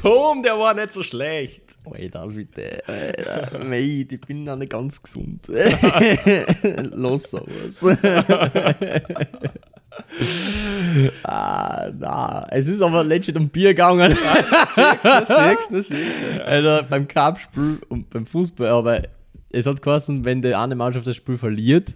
Komm, 0.00 0.42
der 0.42 0.58
war 0.58 0.74
nicht 0.74 0.92
so 0.92 1.02
schlecht. 1.02 1.78
Alter, 1.84 2.26
bitte. 2.28 2.82
Alter, 2.86 3.64
mei, 3.64 4.06
ich 4.10 4.20
bin 4.22 4.44
noch 4.44 4.56
nicht 4.56 4.72
ganz 4.72 5.02
gesund. 5.02 5.46
Los 6.94 7.30
sowas. 7.30 7.84
ah, 11.24 11.90
na. 11.98 12.46
Es 12.50 12.68
ist 12.68 12.80
aber 12.82 13.02
legit 13.04 13.36
um 13.36 13.48
Bier 13.48 13.70
gegangen. 13.70 14.12
Du, 14.12 15.72
siehst 15.72 15.90
du. 15.90 16.44
Also 16.44 16.86
beim 16.88 17.08
Cup-Spiel 17.08 17.80
und 17.88 18.10
beim 18.10 18.26
Fußball, 18.26 18.68
aber 18.68 19.02
es 19.50 19.66
hat 19.66 19.82
geheißen, 19.82 20.24
wenn 20.24 20.42
die 20.42 20.54
eine 20.54 20.74
Mannschaft 20.74 21.06
das 21.06 21.16
Spiel 21.16 21.36
verliert, 21.38 21.94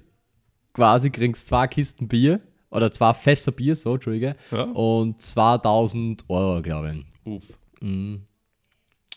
quasi 0.74 1.10
kriegst 1.10 1.46
du 1.46 1.48
zwei 1.50 1.66
Kisten 1.68 2.08
Bier 2.08 2.40
oder 2.70 2.90
zwei 2.90 3.14
Fässer 3.14 3.52
Bier, 3.52 3.76
so, 3.76 3.94
Entschuldige, 3.94 4.36
Ja. 4.50 4.62
und 4.62 5.20
2000 5.20 6.24
Euro, 6.28 6.60
glaube 6.62 6.94
ich. 6.96 7.04
Uff. 7.24 7.44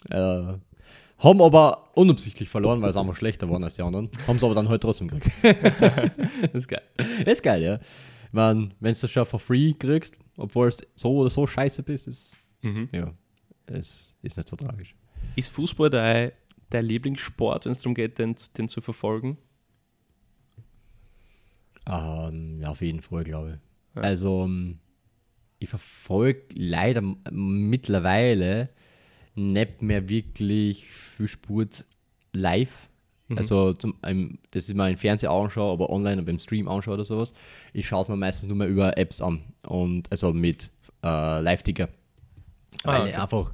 Äh, 0.09 0.53
haben 1.21 1.41
aber 1.41 1.89
unabsichtlich 1.95 2.47
verloren, 2.47 2.81
weil 2.81 2.89
es 2.91 2.95
einfach 2.95 3.15
schlechter 3.15 3.49
waren 3.49 3.63
als 3.63 3.75
die 3.75 3.81
anderen. 3.81 4.09
Haben 4.25 4.37
es 4.37 4.43
aber 4.43 4.55
dann 4.55 4.69
halt 4.69 4.81
trotzdem 4.81 5.09
gekriegt. 5.09 5.35
Das 5.43 6.51
ist 6.53 6.67
geil. 6.69 6.81
ist 7.25 7.43
geil, 7.43 7.61
ja. 7.63 7.79
Ich 8.29 8.33
mein, 8.33 8.73
wenn 8.79 8.93
du 8.93 8.99
das 8.99 9.09
schon 9.11 9.25
for 9.25 9.39
free 9.39 9.73
kriegst, 9.73 10.15
obwohl 10.37 10.67
es 10.67 10.77
so 10.95 11.17
oder 11.17 11.29
so 11.29 11.45
scheiße 11.47 11.83
bist, 11.83 12.07
ist, 12.07 12.37
Mhm. 12.61 12.89
ja, 12.91 13.13
es 13.65 14.15
ist 14.21 14.37
nicht 14.37 14.47
so 14.47 14.55
tragisch. 14.55 14.95
Ist 15.35 15.49
Fußball 15.51 15.89
dein, 15.89 16.31
dein 16.69 16.85
Lieblingssport, 16.85 17.65
wenn 17.65 17.71
es 17.71 17.81
darum 17.81 17.95
geht, 17.95 18.19
den, 18.19 18.35
den 18.57 18.67
zu 18.69 18.81
verfolgen? 18.81 19.37
Ähm, 21.87 22.57
ja, 22.61 22.69
auf 22.69 22.81
jeden 22.81 23.01
Fall, 23.01 23.23
glaube 23.23 23.53
ich. 23.59 23.95
Ja. 23.95 24.01
Also, 24.01 24.43
ähm, 24.45 24.79
ich 25.59 25.69
verfolge 25.69 26.43
leider 26.55 27.01
mittlerweile 27.31 28.69
nicht 29.35 29.81
mehr 29.81 30.07
wirklich 30.07 30.85
viel 30.91 31.27
Sport 31.27 31.85
live. 32.33 32.88
Also, 33.37 33.73
zum, 33.73 33.95
ähm, 34.03 34.39
das 34.51 34.67
ist 34.67 34.75
mal 34.75 34.91
im 34.91 34.97
Fernsehen 34.97 35.31
anschaue, 35.31 35.71
aber 35.71 35.89
online 35.89 36.23
beim 36.23 36.39
Stream 36.39 36.67
anschaue 36.67 36.95
oder 36.95 37.05
sowas. 37.05 37.33
Ich 37.73 37.87
schaue 37.87 38.03
es 38.03 38.07
mir 38.07 38.15
meistens 38.15 38.49
nur 38.49 38.57
mehr 38.57 38.67
über 38.67 38.97
Apps 38.97 39.21
an. 39.21 39.43
Und 39.67 40.11
also 40.11 40.33
mit 40.33 40.71
äh, 41.03 41.41
Live-Ticker. 41.41 41.89
Ah, 42.83 42.99
Weil 42.99 43.01
okay. 43.09 43.13
einfach 43.15 43.51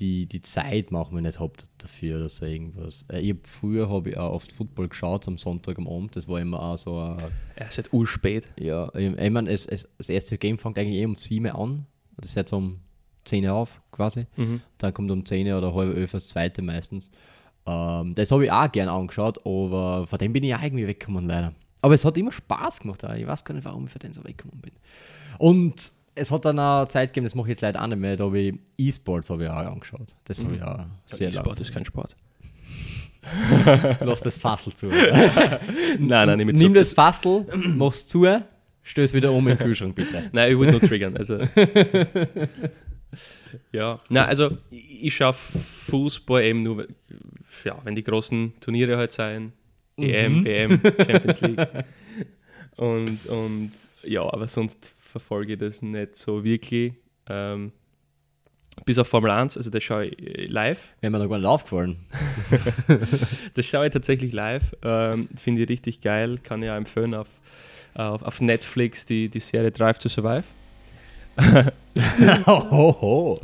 die, 0.00 0.26
die 0.26 0.42
Zeit 0.42 0.90
machen 0.90 1.14
wir 1.14 1.22
nicht 1.22 1.40
hab 1.40 1.56
dafür 1.78 2.16
oder 2.16 2.28
so 2.28 2.44
irgendwas. 2.44 3.04
Äh, 3.10 3.20
ich 3.20 3.30
hab, 3.30 3.46
früher 3.46 3.88
habe 3.88 4.10
ich 4.10 4.18
auch 4.18 4.32
oft 4.32 4.52
Football 4.52 4.88
geschaut 4.88 5.26
am 5.28 5.38
Sonntag 5.38 5.78
am 5.78 5.88
Abend. 5.88 6.16
Das 6.16 6.28
war 6.28 6.40
immer 6.40 6.60
auch 6.60 6.76
so 6.76 6.98
ein 6.98 7.18
Er 7.56 7.68
ist 7.68 7.78
halt 7.78 7.92
urspät. 7.92 8.50
ja, 8.58 8.90
ich, 8.94 9.16
ich 9.16 9.30
meine, 9.30 9.50
es, 9.50 9.66
es, 9.66 9.88
das 9.98 10.08
erste 10.08 10.38
Game 10.38 10.58
fängt 10.58 10.78
eigentlich 10.78 11.00
eh 11.00 11.04
um 11.04 11.16
7 11.16 11.46
an. 11.50 11.86
Das 12.16 12.36
hört 12.36 12.48
so 12.48 12.56
um 12.56 12.80
10 13.24 13.44
Uhr 13.44 13.54
auf, 13.54 13.80
quasi. 13.92 14.26
Mhm. 14.36 14.60
Dann 14.78 14.94
kommt 14.94 15.10
um 15.10 15.24
10 15.24 15.46
Uhr 15.48 15.58
oder 15.58 15.74
halb 15.74 15.96
11 15.96 16.12
das 16.12 16.28
zweite 16.28 16.62
meistens. 16.62 17.10
Ähm, 17.66 18.14
das 18.14 18.30
habe 18.30 18.44
ich 18.44 18.52
auch 18.52 18.70
gern 18.70 18.88
angeschaut, 18.88 19.38
aber 19.44 20.06
von 20.06 20.18
dem 20.18 20.32
bin 20.32 20.44
ich 20.44 20.54
auch 20.54 20.62
irgendwie 20.62 20.86
weggekommen, 20.86 21.26
leider. 21.26 21.52
Aber 21.82 21.94
es 21.94 22.04
hat 22.04 22.16
immer 22.16 22.32
Spaß 22.32 22.80
gemacht. 22.80 23.04
auch. 23.04 23.14
Ich 23.14 23.26
weiß 23.26 23.44
gar 23.44 23.54
nicht, 23.54 23.64
warum 23.64 23.86
ich 23.86 23.92
von 23.92 23.98
dem 24.00 24.12
so 24.12 24.24
weggekommen 24.24 24.60
bin. 24.60 24.72
Und 25.38 25.92
es 26.14 26.30
hat 26.30 26.44
dann 26.44 26.58
auch 26.58 26.86
Zeit 26.88 27.10
gegeben, 27.10 27.24
das 27.26 27.34
mache 27.34 27.46
ich 27.48 27.50
jetzt 27.50 27.60
leider 27.60 27.82
auch 27.82 27.86
nicht 27.86 27.98
mehr, 27.98 28.16
da 28.16 28.24
habe 28.24 28.38
ich 28.38 28.54
E-Sports 28.78 29.28
habe 29.30 29.44
ich 29.44 29.50
auch 29.50 29.56
angeschaut. 29.56 30.14
Das 30.24 30.42
habe 30.42 30.54
ich 30.56 30.62
auch 30.62 30.84
sehr 31.04 31.30
Sport 31.30 31.46
lange. 31.46 31.60
ist 31.60 31.72
kein 31.74 31.84
Sport. 31.84 32.16
Lass 34.00 34.20
das 34.20 34.38
Fassel 34.38 34.72
zu. 34.74 34.86
Nein, 35.98 35.98
nein, 35.98 36.38
Nimm 36.38 36.54
so- 36.56 36.68
das 36.68 36.92
Fassel, 36.92 37.44
mach's 37.76 38.06
zu, 38.06 38.24
stöß 38.84 39.12
wieder 39.14 39.32
um 39.32 39.46
in 39.48 39.56
den 39.56 39.58
Kühlschrank, 39.66 39.94
bitte. 39.96 40.30
Nein, 40.32 40.52
ich 40.52 40.58
würde 40.58 40.72
nur 40.72 40.80
triggern. 40.80 41.16
Also. 41.16 41.38
ja, 43.72 44.00
na 44.08 44.26
also 44.26 44.56
ich, 44.70 45.14
schaue 45.14 45.32
Fußball 45.32 46.44
eben 46.44 46.62
nur, 46.62 46.86
ja, 47.64 47.78
wenn 47.84 47.94
die 47.94 48.04
großen 48.04 48.54
Turniere 48.60 48.96
halt 48.96 49.12
sein. 49.12 49.52
EM, 49.98 50.44
WM, 50.44 50.80
Champions 50.82 51.40
League. 51.40 51.68
Und, 52.76 53.26
und 53.26 53.72
ja, 54.02 54.22
aber 54.22 54.46
sonst 54.46 54.92
verfolge 54.98 55.54
ich 55.54 55.58
das 55.58 55.80
nicht 55.82 56.16
so 56.16 56.44
wirklich. 56.44 56.92
Ähm, 57.28 57.72
bis 58.84 58.98
auf 58.98 59.08
Formel 59.08 59.30
1, 59.30 59.56
also 59.56 59.70
das 59.70 59.82
schaue 59.82 60.06
ich 60.06 60.18
äh, 60.18 60.46
live. 60.46 60.94
Wäre 61.00 61.10
mir 61.10 61.18
noch 61.18 61.30
gar 61.30 61.38
nicht 61.38 61.46
aufgefallen. 61.46 61.96
Das 63.54 63.64
schaue 63.64 63.86
ich 63.86 63.92
tatsächlich 63.92 64.32
live. 64.32 64.76
Ähm, 64.82 65.28
Finde 65.42 65.62
ich 65.62 65.68
richtig 65.70 66.02
geil. 66.02 66.38
Kann 66.42 66.62
ich 66.62 66.68
auch 66.68 66.76
empfehlen 66.76 67.14
auf, 67.14 67.28
auf, 67.94 68.22
auf 68.22 68.40
Netflix 68.42 69.06
die, 69.06 69.30
die 69.30 69.40
Serie 69.40 69.70
Drive 69.70 69.98
to 69.98 70.10
Survive. 70.10 70.44
Hoho. 72.46 73.38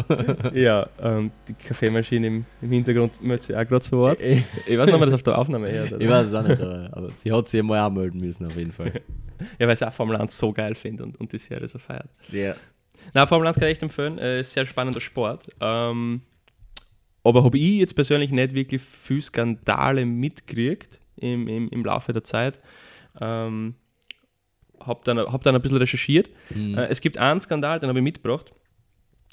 Ja, 0.55 0.89
ähm, 1.01 1.31
die 1.49 1.55
Kaffeemaschine 1.55 2.27
im, 2.27 2.45
im 2.61 2.71
Hintergrund 2.71 3.23
meldet 3.23 3.43
sich 3.45 3.57
auch 3.57 3.67
gerade 3.67 3.81
zu 3.81 3.97
Wort. 3.99 4.21
Ich, 4.21 4.43
Ich 4.67 4.79
weiß 4.79 4.87
nicht, 4.87 4.95
ob 4.95 5.01
man 5.01 5.09
das 5.09 5.15
auf 5.15 5.23
der 5.23 5.39
Aufnahme 5.39 5.71
hört. 5.71 5.89
ich 5.89 5.95
Oder? 5.95 6.09
weiß 6.09 6.27
es 6.29 6.35
auch 6.35 6.43
nicht, 6.47 6.61
aber, 6.61 6.91
aber 6.93 7.11
sie 7.11 7.33
hat 7.33 7.49
sich 7.49 7.61
einmal 7.61 7.79
anmelden 7.81 8.21
müssen, 8.21 8.47
auf 8.47 8.57
jeden 8.57 8.73
Fall. 8.73 8.93
Ja, 9.59 9.67
weil 9.67 9.75
ich 9.75 9.85
auch 9.85 9.93
Formel 9.93 10.15
1 10.17 10.39
so 10.39 10.53
geil 10.53 10.77
finde 10.77 11.03
und, 11.03 11.19
und 11.19 11.33
die 11.33 11.39
Serie 11.39 11.67
so 11.67 11.77
feiert. 11.81 12.09
Ja. 12.31 12.55
Na, 13.13 13.27
Formel 13.27 13.49
1 13.49 13.57
kann 13.57 13.65
ich 13.65 13.73
echt 13.73 13.83
empfehlen. 13.83 14.17
Äh, 14.19 14.45
sehr 14.45 14.65
spannender 14.67 15.01
Sport. 15.01 15.49
Ähm, 15.61 16.21
aber 17.25 17.43
habe 17.43 17.59
ich 17.59 17.79
jetzt 17.81 17.97
persönlich 17.97 18.31
nicht 18.31 18.55
wirklich 18.55 18.81
viel 18.81 19.21
Skandale 19.21 20.07
mitgekriegt 20.07 21.01
im, 21.17 21.49
im, 21.49 21.69
im 21.71 21.85
Laufe 21.85 22.13
der 22.13 22.23
Zeit. 22.23 22.61
Ähm, 23.21 23.75
habe 24.87 25.01
dann, 25.05 25.19
hab 25.19 25.43
dann 25.43 25.55
ein 25.55 25.63
bisschen 25.63 25.79
recherchiert. 25.79 26.31
Mhm. 26.51 26.79
Äh, 26.79 26.87
es 26.87 27.01
gibt 27.01 27.19
einen 27.19 27.41
Skandal, 27.41 27.81
den 27.81 27.89
habe 27.89 27.99
ich 27.99 28.05
mitgebracht. 28.05 28.53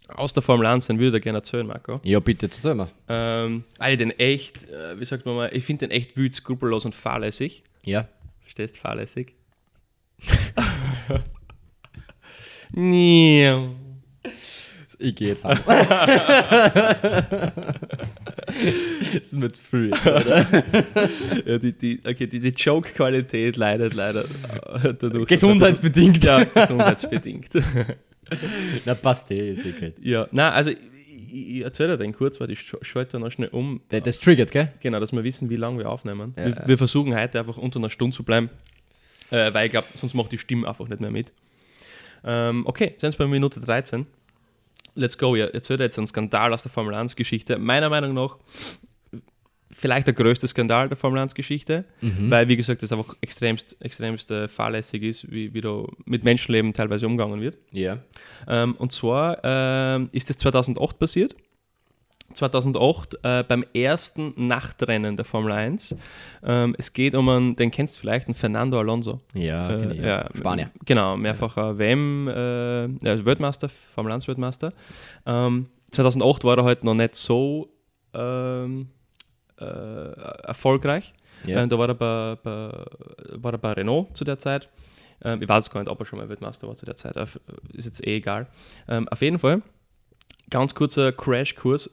Aus 0.08 0.34
der 0.34 0.42
Formel 0.42 0.66
1, 0.66 0.88
den 0.88 1.00
würde 1.00 1.18
ich 1.18 1.24
gerne 1.24 1.40
erzählen, 1.40 1.68
Marco. 1.68 1.96
ja, 2.04 2.20
bitte, 2.20 2.48
erzähl 2.48 2.74
mal. 2.74 2.90
Ähm, 3.08 3.64
ich 3.88 3.98
den 3.98 4.12
echt, 4.12 4.68
äh, 4.68 5.00
wie 5.00 5.06
sagt 5.06 5.26
man 5.26 5.36
mal, 5.36 5.50
ich 5.54 5.64
finde 5.64 5.88
den 5.88 5.92
echt 5.92 6.18
wütend, 6.18 6.36
skrupellos 6.36 6.86
und 6.86 6.96
fahrlässig. 6.96 7.64
Ja. 7.86 8.08
Verstehst? 8.42 8.78
Fahrlässig. 8.78 9.36
Nee. 12.72 13.52
Ich 15.00 15.16
gehe 15.16 15.30
jetzt 15.30 15.44
heim. 15.44 15.58
das 18.46 19.14
ist 19.14 19.34
mir 19.34 19.52
zu 19.52 19.64
früh. 19.64 19.90
ja, 21.46 21.58
die, 21.58 21.74
die, 21.74 22.00
okay, 22.06 22.28
die, 22.28 22.40
die 22.40 22.50
Joke-Qualität 22.50 23.58
leidet 23.58 23.94
leider 23.94 24.24
äh, 24.26 24.94
dadurch. 24.98 25.28
Gesundheitsbedingt. 25.28 26.24
Ja, 26.24 26.44
gesundheitsbedingt. 26.44 27.50
Na, 28.86 28.94
passt 28.96 29.32
eh, 29.32 29.52
ist 29.54 29.66
eh 29.66 29.72
gut. 29.72 29.94
ja, 30.02 30.28
na, 30.32 30.52
also 30.52 30.70
ich, 31.32 31.64
erzähle 31.64 31.98
dir 31.98 32.04
den 32.04 32.14
kurz, 32.14 32.40
weil 32.40 32.52
ich 32.52 32.60
sch- 32.60 32.84
schalte 32.84 33.20
noch 33.20 33.32
schnell 33.32 33.50
um. 33.50 33.82
Das, 33.90 34.04
das 34.04 34.20
triggert, 34.20 34.52
gell? 34.52 34.72
Genau, 34.82 35.00
dass 35.00 35.12
wir 35.12 35.24
wissen, 35.24 35.50
wie 35.50 35.56
lange 35.56 35.80
wir 35.80 35.90
aufnehmen. 35.90 36.34
Ja, 36.38 36.46
wir, 36.46 36.52
ja. 36.54 36.68
wir 36.68 36.78
versuchen 36.78 37.16
heute 37.16 37.40
einfach 37.40 37.58
unter 37.58 37.80
einer 37.80 37.90
Stunde 37.90 38.16
zu 38.16 38.24
bleiben, 38.24 38.50
äh, 39.32 39.54
weil 39.54 39.66
ich 39.66 39.72
glaube, 39.72 39.88
sonst 39.94 40.14
macht 40.14 40.32
die 40.32 40.38
Stimme 40.38 40.68
einfach 40.68 40.88
nicht 40.88 41.02
mehr 41.02 41.12
mit. 41.12 41.34
Ähm, 42.24 42.68
okay, 42.68 42.94
sind 42.98 43.18
wir 43.18 43.26
bei 43.26 43.32
Minute 43.32 43.60
13. 43.60 44.06
Let's 44.96 45.18
go. 45.18 45.36
Ja, 45.36 45.48
jetzt 45.54 45.70
wird 45.70 45.80
jetzt 45.82 45.98
ein 45.98 46.08
Skandal 46.08 46.54
aus 46.54 46.64
der 46.64 46.72
Formel 46.72 46.94
1-Geschichte. 46.96 47.58
Meiner 47.58 47.90
Meinung 47.90 48.14
nach 48.14 48.38
vielleicht 49.72 50.08
der 50.08 50.14
größte 50.14 50.48
Skandal 50.48 50.90
der 50.90 50.98
Formel 50.98 51.20
1-Geschichte, 51.22 51.86
Mhm. 52.02 52.30
weil, 52.32 52.48
wie 52.50 52.58
gesagt, 52.58 52.84
das 52.84 52.92
einfach 52.92 53.16
extremst, 53.22 53.78
extremst 53.80 54.30
äh, 54.32 54.48
fahrlässig 54.48 55.04
ist, 55.04 55.32
wie, 55.32 55.54
wie 55.54 55.62
da 55.62 55.84
mit 56.06 56.24
Menschenleben 56.24 56.74
teilweise 56.74 57.06
umgegangen 57.08 57.40
wird. 57.40 57.58
Ja. 57.72 58.00
Ähm, 58.48 58.76
und 58.76 58.92
zwar 58.92 59.40
ähm, 59.44 60.10
ist 60.12 60.30
das 60.30 60.38
2008 60.38 61.00
passiert. 61.00 61.36
2008 62.34 63.18
äh, 63.24 63.44
beim 63.48 63.64
ersten 63.74 64.34
Nachtrennen 64.48 65.16
der 65.16 65.26
Formel 65.26 65.52
1. 65.52 65.96
Ähm, 66.44 66.76
es 66.78 66.94
geht 66.94 67.16
um 67.16 67.28
einen, 67.30 67.56
den 67.56 67.72
kennst 67.72 67.96
du 67.96 68.00
vielleicht, 68.02 68.28
einen 68.28 68.36
Fernando 68.36 68.80
Alonso. 68.80 69.20
Ja, 69.34 69.70
Äh, 69.72 69.94
ich, 69.94 70.00
ja. 70.00 70.30
Spanier. 70.36 70.72
Genau, 70.86 71.18
mehrfacher 71.18 71.78
WM, 71.78 72.28
äh, 72.28 72.86
ja, 72.88 73.12
also 73.12 73.26
Weltmeister, 73.26 73.70
Formel 73.70 74.12
1 74.14 74.28
Weltmeister. 74.28 74.74
Ähm, 75.26 75.68
2008 75.92 76.44
war 76.44 76.58
er 76.58 76.64
halt 76.66 76.84
noch 76.84 76.94
nicht 76.94 77.16
so 77.16 77.70
ähm, 78.14 78.90
äh, 79.60 79.64
erfolgreich. 79.64 81.14
Ja. 81.46 81.62
Ähm, 81.64 81.70
da 81.70 81.78
war 81.80 81.88
er, 81.90 81.96
bei, 81.96 82.36
bei, 82.44 82.86
war 83.42 83.54
er 83.54 83.58
bei 83.58 83.74
Renault 83.74 84.16
zu 84.16 84.24
der 84.24 84.38
Zeit. 84.40 84.70
Ähm, 85.24 85.42
ich 85.42 85.50
weiß 85.50 85.70
gar 85.72 85.80
nicht, 85.82 85.90
ob 85.90 86.00
er 86.00 86.06
schon 86.06 86.20
mal 86.20 86.30
Weltmeister 86.30 86.68
war 86.68 86.76
zu 86.76 86.86
der 86.86 86.96
Zeit. 86.96 87.16
Ist 87.74 87.86
jetzt 87.86 88.06
eh 88.06 88.18
egal. 88.18 88.48
Ähm, 88.88 89.08
auf 89.10 89.22
jeden 89.22 89.40
Fall, 89.40 89.62
ganz 90.50 90.76
kurzer 90.76 91.12
Crashkurs. 91.12 91.90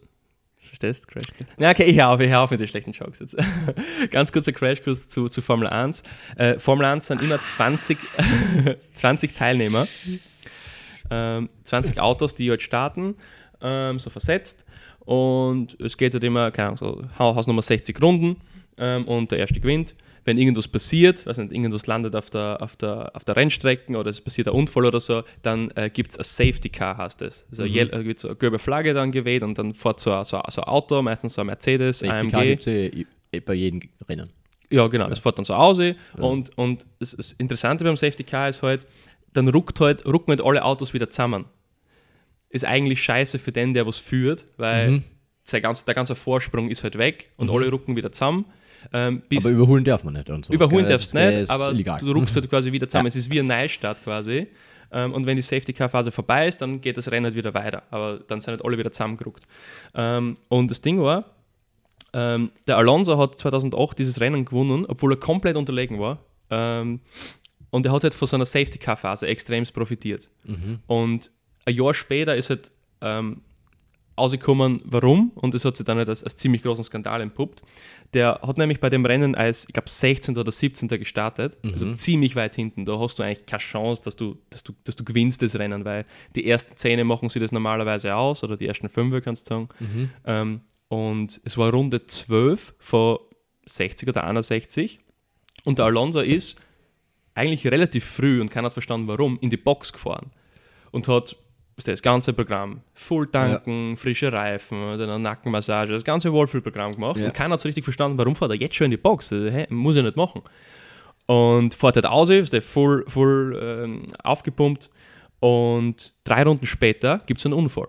Verstehst? 0.79 1.09
Crash. 1.09 1.25
Ja, 1.59 1.71
okay, 1.71 1.85
ich 1.85 1.97
hör 1.97 2.11
auf, 2.11 2.21
ich 2.21 2.29
hör 2.29 2.47
mit 2.51 2.61
den 2.61 2.69
schlechten 2.69 2.93
Jokes 2.93 3.19
jetzt. 3.21 3.35
ganz 4.11 4.31
kurzer 4.31 4.53
Crashkurs 4.53 5.09
zu, 5.09 5.27
zu 5.31 5.41
Formel 5.41 5.67
1. 5.69 6.03
Äh, 6.37 6.59
Formel 6.59 6.85
1 6.85 7.07
sind 7.07 7.23
immer 7.23 7.43
20, 7.43 7.97
20 8.93 9.33
Teilnehmer. 9.35 9.89
Ähm, 11.11 11.49
20 11.65 11.99
Autos, 11.99 12.35
die 12.35 12.51
halt 12.51 12.61
starten, 12.61 13.15
ähm, 13.63 13.99
so 13.99 14.11
versetzt. 14.11 14.67
Und 15.01 15.81
es 15.81 15.97
geht 15.97 16.13
halt 16.13 16.25
immer, 16.25 16.51
keine 16.51 16.69
Ahnung, 16.69 16.77
so 16.79 17.03
Hau- 17.19 17.35
Hausnummer 17.35 17.63
60 17.63 18.03
Runden 18.03 18.37
ähm, 18.79 19.05
und 19.07 19.31
der 19.31 19.39
erste 19.39 19.61
gewinnt. 19.61 19.95
Wenn 20.25 20.39
irgendwas 20.39 20.67
passiert, 20.67 21.25
weiß 21.25 21.39
nicht, 21.39 21.53
irgendwas 21.53 21.87
landet 21.87 22.17
auf 22.17 22.31
der, 22.31 22.59
auf 22.61 22.75
der, 22.75 23.15
auf 23.15 23.23
der 23.23 23.37
Rennstrecke 23.37 23.97
oder 23.97 24.11
es 24.11 24.21
passiert 24.21 24.49
ein 24.49 24.55
Unfall 24.55 24.85
oder 24.87 25.01
so, 25.01 25.23
dann 25.43 25.71
äh, 25.77 25.89
gibt 25.89 26.11
es 26.11 26.19
ein 26.19 26.25
Safety 26.25 26.69
Car, 26.69 26.97
heißt 26.99 27.23
es. 27.23 27.47
Also 27.51 27.63
mhm. 27.65 27.75
wird 28.05 28.19
so 28.19 28.29
eine 28.29 28.37
gelbe 28.37 28.59
Flagge 28.59 28.93
dann 28.93 29.13
geweht 29.13 29.45
und 29.45 29.57
dann 29.57 29.73
fährt 29.73 30.01
so, 30.01 30.11
ein- 30.13 30.25
so, 30.25 30.43
so 30.49 30.63
ein 30.63 30.69
Auto, 30.69 31.01
meistens 31.01 31.35
so 31.35 31.43
ein 31.43 31.47
Mercedes, 31.47 32.01
Safety 32.01 32.29
Car 32.29 32.41
AMG. 32.41 32.49
gibt 32.51 32.61
es 32.63 32.67
eh, 32.67 33.07
eh 33.33 33.41
bei 33.41 33.55
jedem 33.55 33.81
Rennen. 34.09 34.31
Ja, 34.69 34.89
genau, 34.89 35.09
das 35.09 35.21
fährt 35.21 35.39
dann 35.39 35.45
so 35.45 35.55
aus. 35.55 35.79
Und, 36.17 36.59
und 36.59 36.87
das, 36.99 37.13
das 37.13 37.31
Interessante 37.35 37.85
beim 37.85 37.97
Safety 37.97 38.25
Car 38.25 38.49
ist 38.49 38.63
halt, 38.63 38.85
dann 39.33 39.47
ruckt 39.49 39.79
halt, 39.79 40.05
rucken 40.07 40.33
halt 40.33 40.41
alle 40.43 40.65
Autos 40.65 40.93
wieder 40.93 41.09
zusammen. 41.09 41.45
Ist 42.49 42.65
eigentlich 42.65 43.01
scheiße 43.03 43.39
für 43.39 43.53
den, 43.53 43.75
der 43.75 43.87
was 43.87 43.99
führt, 43.99 44.47
weil 44.57 44.91
Mhm. 44.91 45.05
sein 45.45 45.63
ganz, 45.63 45.85
der 45.85 45.95
ganze 45.95 46.17
Vorsprung 46.17 46.69
ist 46.69 46.83
halt 46.83 46.99
weg 46.99 47.31
und 47.37 47.49
alle 47.49 47.69
rucken 47.71 47.95
wieder 47.95 48.11
zusammen. 48.11 48.47
Ähm, 48.93 49.23
bis 49.29 49.47
Aber 49.47 49.55
überholen 49.55 49.85
darf 49.85 50.05
man 50.05 50.15
nicht. 50.15 50.31
Und 50.31 50.47
so. 50.47 50.53
überholen 50.53 50.89
darfst 50.89 51.15
du 51.15 51.19
nicht, 51.19 51.51
aber 51.51 51.71
illegal. 51.71 51.99
du 51.99 52.13
ruckst 52.13 52.35
halt 52.35 52.49
quasi 52.49 52.73
wieder 52.73 52.89
zusammen. 52.89 53.07
Ja. 53.07 53.09
Es 53.09 53.17
ist 53.17 53.31
wie 53.31 53.41
ein 53.41 53.47
Neustart 53.47 54.03
quasi. 54.05 54.47
Ähm, 54.93 55.13
und 55.13 55.27
wenn 55.27 55.37
die 55.37 55.43
Safety-Car-Phase 55.43 56.13
vorbei 56.13 56.49
ist, 56.49 56.63
dann 56.63 56.81
geht 56.81 56.97
das 56.97 57.11
Rennen 57.11 57.27
halt 57.27 57.35
wieder 57.35 57.55
weiter. 57.55 57.83
Aber 57.91 58.21
dann 58.27 58.41
sind 58.41 58.53
halt 58.53 58.65
alle 58.65 58.79
wieder 58.79 58.93
zusammengeruckt. 58.93 59.45
Ähm, 59.95 60.35
und 60.49 60.71
das 60.71 60.81
Ding 60.81 61.01
war, 61.01 61.25
ähm, 62.13 62.51
der 62.67 62.77
Alonso 62.77 63.19
hat 63.19 63.39
2008 63.39 63.99
dieses 63.99 64.21
Rennen 64.21 64.45
gewonnen, 64.45 64.87
obwohl 64.87 65.13
er 65.13 65.17
komplett 65.17 65.57
unterlegen 65.57 65.99
war. 65.99 66.19
Ähm, 66.51 67.01
und 67.71 67.85
er 67.85 67.93
hat 67.93 68.05
halt 68.05 68.15
von 68.15 68.29
seiner 68.29 68.47
Safety-Car-Phase 68.47 69.27
extremst 69.27 69.75
profitiert. 69.75 70.29
Mhm. 70.45 70.79
Und 70.87 71.31
ein 71.65 71.75
Jahr 71.75 71.93
später 71.93 72.37
ist 72.37 72.49
halt 72.49 72.71
ähm, 73.01 73.43
ausgekommen, 74.17 74.81
warum, 74.85 75.31
und 75.35 75.55
das 75.55 75.65
hat 75.65 75.77
sich 75.77 75.85
dann 75.87 75.99
halt 75.99 76.09
als, 76.09 76.25
als 76.25 76.37
ziemlich 76.37 76.63
großen 76.63 76.85
Skandal 76.85 77.21
entpuppt. 77.21 77.63
Der 78.15 78.41
hat 78.43 78.57
nämlich 78.57 78.81
bei 78.81 78.89
dem 78.89 79.05
Rennen 79.05 79.35
als, 79.35 79.67
ich 79.67 79.75
glaube, 79.75 79.91
16. 79.91 80.37
oder 80.39 80.51
17. 80.51 80.89
gestartet, 80.89 81.59
also 81.63 81.93
ziemlich 81.93 82.35
weit 82.35 82.55
hinten. 82.55 82.85
Da 82.85 82.99
hast 82.99 83.19
du 83.19 83.23
eigentlich 83.23 83.47
keine 83.47 83.61
Chance, 83.61 84.03
dass 84.03 84.17
du, 84.17 84.39
dass, 84.51 84.65
du, 84.65 84.73
dass 84.85 84.97
du 84.97 85.05
gewinnst 85.05 85.43
das 85.43 85.59
Rennen, 85.59 85.85
weil 85.85 86.07
die 86.35 86.49
ersten 86.49 86.77
Zähne 86.77 87.05
machen 87.05 87.29
sie 87.29 87.41
das 87.41 87.53
normalerweise 87.53 88.15
aus, 88.17 88.43
oder 88.43 88.57
die 88.57 88.67
ersten 88.67 88.89
fünf, 88.89 89.23
kannst 89.23 89.51
du 89.51 89.55
sagen. 89.55 89.69
Ähm, 90.25 90.61
und 90.89 91.41
es 91.45 91.59
war 91.59 91.71
Runde 91.71 92.07
12 92.07 92.75
von 92.79 93.19
60 93.67 94.09
oder 94.09 94.25
61. 94.25 95.01
Und 95.65 95.79
der 95.79 95.87
Alonso 95.87 96.21
ist 96.21 96.57
eigentlich 97.35 97.67
relativ 97.67 98.05
früh 98.05 98.41
und 98.41 98.51
keiner 98.51 98.67
hat 98.67 98.73
verstanden, 98.73 99.09
warum, 99.09 99.39
in 99.41 99.51
die 99.51 99.57
Box 99.57 99.93
gefahren 99.93 100.31
und 100.91 101.09
hat 101.09 101.37
das 101.85 102.01
ganze 102.03 102.33
Programm, 102.33 102.81
Full 102.95 103.27
tanken, 103.31 103.97
frische 103.97 104.33
Reifen, 104.33 104.81
dann 104.99 105.11
eine 105.11 105.19
Nackenmassage, 105.19 105.93
das 105.93 106.05
ganze 106.05 106.33
Wohlfühlprogramm 106.33 106.93
gemacht 106.93 107.19
Ja. 107.21 107.27
und 107.27 107.35
keiner 107.35 107.53
hat 107.55 107.61
so 107.61 107.69
richtig 107.69 107.85
verstanden, 107.85 108.17
warum 108.17 108.35
fährt 108.35 108.51
er 108.53 108.57
jetzt 108.57 108.75
schon 108.75 108.87
in 108.87 108.93
die 108.93 108.97
Box? 108.97 109.31
Also, 109.33 109.51
hä, 109.51 109.67
muss 109.69 109.95
er 109.97 110.03
nicht 110.03 110.17
machen. 110.17 110.43
Und 111.27 111.75
fährt 111.75 111.97
halt 111.97 112.07
aus, 112.07 112.31
ist 112.31 112.53
der 112.53 112.63
voll, 112.63 113.05
voll 113.09 113.59
ähm, 113.61 114.07
aufgepumpt 114.23 114.91
und 115.41 116.15
drei 116.25 116.45
Runden 116.45 116.65
später 116.67 117.21
gibt 117.27 117.41
es 117.41 117.45
einen 117.47 117.53
Unfall. 117.55 117.89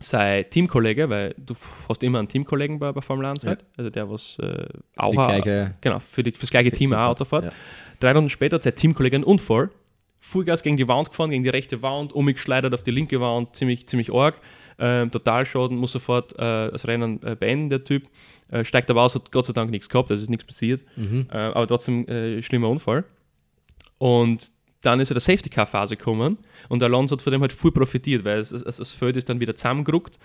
Sein 0.00 0.44
Teamkollege, 0.48 1.08
weil 1.08 1.34
du 1.38 1.54
hast 1.88 2.02
immer 2.04 2.18
einen 2.20 2.28
Teamkollegen 2.28 2.78
bei, 2.78 2.92
bei 2.92 3.00
Formel 3.00 3.26
1, 3.26 3.42
Ja. 3.42 3.48
halt, 3.50 3.64
also 3.76 3.90
der 3.90 4.08
was 4.10 4.38
äh, 4.40 4.66
auch 4.96 5.10
Die 5.10 5.16
gleiche, 5.16 5.74
genau, 5.80 5.98
für, 5.98 6.22
die, 6.22 6.30
für 6.32 6.40
das 6.42 6.50
gleiche 6.50 6.70
Team 6.70 6.92
auch 6.92 6.98
Auto 7.08 7.24
fährt. 7.24 7.46
Ja. 7.46 7.52
Drei 7.98 8.12
Runden 8.12 8.30
später 8.30 8.56
hat 8.56 8.62
sein 8.62 8.74
Teamkollege 8.76 9.16
einen 9.16 9.24
Unfall. 9.24 9.70
Vollgas 10.20 10.62
gegen 10.62 10.76
die 10.76 10.88
Wand 10.88 11.10
gefahren, 11.10 11.30
gegen 11.30 11.44
die 11.44 11.50
rechte 11.50 11.82
Wand, 11.82 12.12
umgeschleudert 12.12 12.74
auf 12.74 12.82
die 12.82 12.90
linke 12.90 13.20
Wand, 13.20 13.54
ziemlich, 13.54 13.86
ziemlich 13.86 14.12
arg. 14.12 14.40
Ähm, 14.80 15.10
Totalschaden, 15.10 15.76
muss 15.76 15.92
sofort 15.92 16.34
äh, 16.34 16.70
das 16.70 16.86
Rennen 16.86 17.20
äh, 17.22 17.34
beenden, 17.34 17.68
der 17.68 17.84
Typ. 17.84 18.08
Äh, 18.50 18.64
steigt 18.64 18.90
aber 18.90 19.02
aus, 19.02 19.14
hat 19.14 19.32
Gott 19.32 19.46
sei 19.46 19.52
Dank 19.52 19.70
nichts 19.70 19.88
gehabt, 19.88 20.10
also 20.10 20.22
ist 20.22 20.30
nichts 20.30 20.44
passiert. 20.44 20.84
Mhm. 20.96 21.26
Äh, 21.30 21.36
aber 21.36 21.66
trotzdem 21.66 22.06
äh, 22.08 22.42
schlimmer 22.42 22.68
Unfall. 22.68 23.04
Und 23.98 24.52
dann 24.82 25.00
ist 25.00 25.08
ja 25.08 25.14
der 25.14 25.20
Safety-Car-Phase 25.20 25.96
gekommen 25.96 26.38
und 26.68 26.82
Alonso 26.82 27.16
hat 27.16 27.22
von 27.22 27.32
dem 27.32 27.40
halt 27.40 27.52
voll 27.52 27.72
profitiert, 27.72 28.24
weil 28.24 28.38
es, 28.38 28.52
es, 28.52 28.76
das 28.76 28.92
Feld 28.92 29.16
ist 29.16 29.28
dann 29.28 29.40
wieder 29.40 29.54
zusammengerückt. 29.54 30.18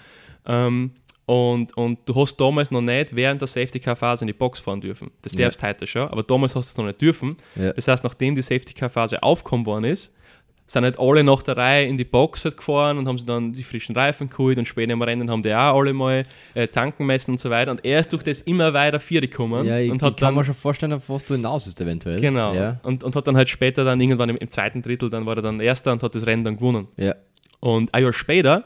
Ähm, 0.46 0.92
und, 1.26 1.76
und 1.78 2.00
du 2.06 2.16
hast 2.16 2.36
damals 2.38 2.70
noch 2.72 2.82
nicht 2.82 3.16
während 3.16 3.40
der 3.42 3.48
Safety-Car-Phase 3.48 4.24
in 4.24 4.28
die 4.28 4.34
Box 4.34 4.60
fahren 4.60 4.82
dürfen. 4.82 5.10
Das 5.22 5.34
Ja. 5.34 5.46
darfst 5.46 5.64
heute 5.64 5.88
schon, 5.88 6.08
aber 6.10 6.24
damals 6.24 6.56
hast 6.56 6.70
du 6.70 6.72
es 6.74 6.78
noch 6.78 6.86
nicht 6.86 7.02
dürfen. 7.02 7.36
Ja. 7.56 7.72
Das 7.74 7.88
heißt, 7.88 8.04
nachdem 8.04 8.36
die 8.36 8.42
Safety-Car-Phase 8.42 9.24
aufgekommen 9.24 9.66
worden 9.66 9.86
ist, 9.86 10.14
sind 10.66 10.84
halt 10.86 10.98
alle 10.98 11.24
nach 11.26 11.44
der 11.44 11.58
Reihe 11.58 11.88
in 11.88 11.98
die 11.98 12.06
Box 12.06 12.46
halt 12.46 12.56
gefahren 12.58 12.98
und 12.98 13.08
haben 13.08 13.18
sie 13.18 13.26
dann 13.26 13.52
die 13.52 13.64
frischen 13.64 13.96
Reifen 13.96 14.30
geholt 14.30 14.58
und 14.58 14.66
später 14.66 14.94
im 14.94 15.02
Rennen 15.02 15.30
haben 15.30 15.44
die 15.44 15.54
auch 15.54 15.78
alle 15.78 15.94
mal 15.94 16.26
äh, 16.56 16.68
tanken 16.68 17.06
messen 17.06 17.32
und 17.32 17.38
so 17.38 17.50
weiter. 17.50 17.70
Und 17.72 17.84
er 17.86 18.00
ist 18.00 18.12
durch 18.14 18.24
das 18.24 18.42
immer 18.42 18.74
weiter 18.74 19.00
Vierte 19.00 19.28
gekommen 19.28 19.66
Ja, 19.68 19.78
ich, 19.78 19.92
und 19.92 19.98
ich 19.98 20.02
hat 20.04 20.18
kann 20.18 20.28
dann 20.30 20.36
mir 20.36 20.46
schon 20.46 20.56
vorstellen, 20.56 20.94
auf 20.94 21.08
was 21.10 21.26
du 21.26 21.36
hinaus 21.36 21.68
ist 21.68 21.80
eventuell. 21.82 22.20
Genau. 22.20 22.54
Ja. 22.54 22.80
Und, 22.84 23.04
und 23.04 23.16
hat 23.16 23.28
dann 23.28 23.36
halt 23.36 23.50
später 23.50 23.84
dann 23.84 24.00
irgendwann 24.00 24.30
im, 24.30 24.38
im 24.38 24.50
zweiten 24.50 24.82
Drittel, 24.82 25.10
dann 25.10 25.26
war 25.26 25.36
er 25.36 25.42
dann 25.42 25.60
Erster 25.60 25.92
und 25.92 26.02
hat 26.02 26.16
das 26.16 26.26
Rennen 26.26 26.44
dann 26.44 26.56
gewonnen. 26.58 26.88
ja. 26.98 27.14
Und 27.60 27.94
ein 27.94 28.04
Jahr 28.04 28.12
später, 28.14 28.66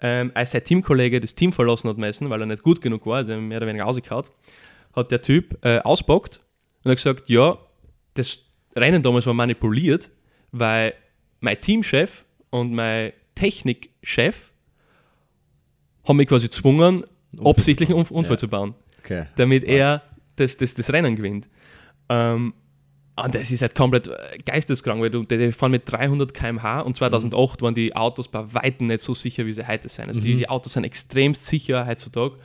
ähm, 0.00 0.30
als 0.34 0.52
sein 0.52 0.64
Teamkollege 0.64 1.20
das 1.20 1.34
Team 1.34 1.52
verlassen 1.52 1.88
hat 1.88 1.98
müssen, 1.98 2.30
weil 2.30 2.40
er 2.40 2.46
nicht 2.46 2.62
gut 2.62 2.80
genug 2.80 3.06
war, 3.06 3.16
also 3.18 3.36
mehr 3.40 3.58
oder 3.58 3.66
weniger 3.66 3.84
rausgehauen, 3.84 4.24
hat 4.94 5.10
der 5.10 5.22
Typ 5.22 5.58
äh, 5.64 5.78
auspackt 5.80 6.40
und 6.84 6.90
hat 6.90 6.96
gesagt, 6.96 7.28
ja, 7.28 7.58
das 8.14 8.42
Rennen 8.76 9.02
damals 9.02 9.26
war 9.26 9.34
manipuliert, 9.34 10.10
weil 10.52 10.94
mein 11.40 11.60
Teamchef 11.60 12.24
und 12.50 12.72
mein 12.72 13.12
Technikchef 13.34 14.52
haben 16.06 16.16
mich 16.16 16.28
quasi 16.28 16.46
gezwungen, 16.48 17.04
absichtlich 17.44 17.88
einen 17.90 17.98
Unf- 18.00 18.10
Unfall 18.12 18.34
Ja. 18.34 18.38
zu 18.38 18.48
bauen 18.48 18.74
Okay. 19.04 19.26
damit 19.36 19.64
er 19.64 20.02
das, 20.36 20.56
das, 20.56 20.74
das 20.74 20.92
Rennen 20.92 21.16
gewinnt. 21.16 21.48
Ähm, 22.08 22.54
und 23.16 23.34
das 23.34 23.50
ist 23.50 23.60
halt 23.62 23.74
komplett 23.74 24.08
äh, 24.08 24.38
geisteskrank, 24.44 25.00
weil 25.00 25.10
du, 25.10 25.24
die, 25.24 25.52
fahren 25.52 25.72
mit 25.72 25.82
300 25.90 26.32
km/h 26.32 26.80
und 26.80 26.96
2008 26.96 27.60
waren 27.62 27.74
die 27.74 27.94
Autos 27.94 28.28
bei 28.28 28.54
Weitem 28.54 28.86
nicht 28.86 29.02
so 29.02 29.14
sicher, 29.14 29.44
wie 29.46 29.52
sie 29.52 29.66
heute 29.66 29.88
sind. 29.88 30.08
Also 30.08 30.20
die, 30.20 30.36
die 30.36 30.48
Autos 30.48 30.72
sind 30.72 30.84
extremst 30.84 31.46
sicher 31.46 31.86
heutzutage 31.86 32.36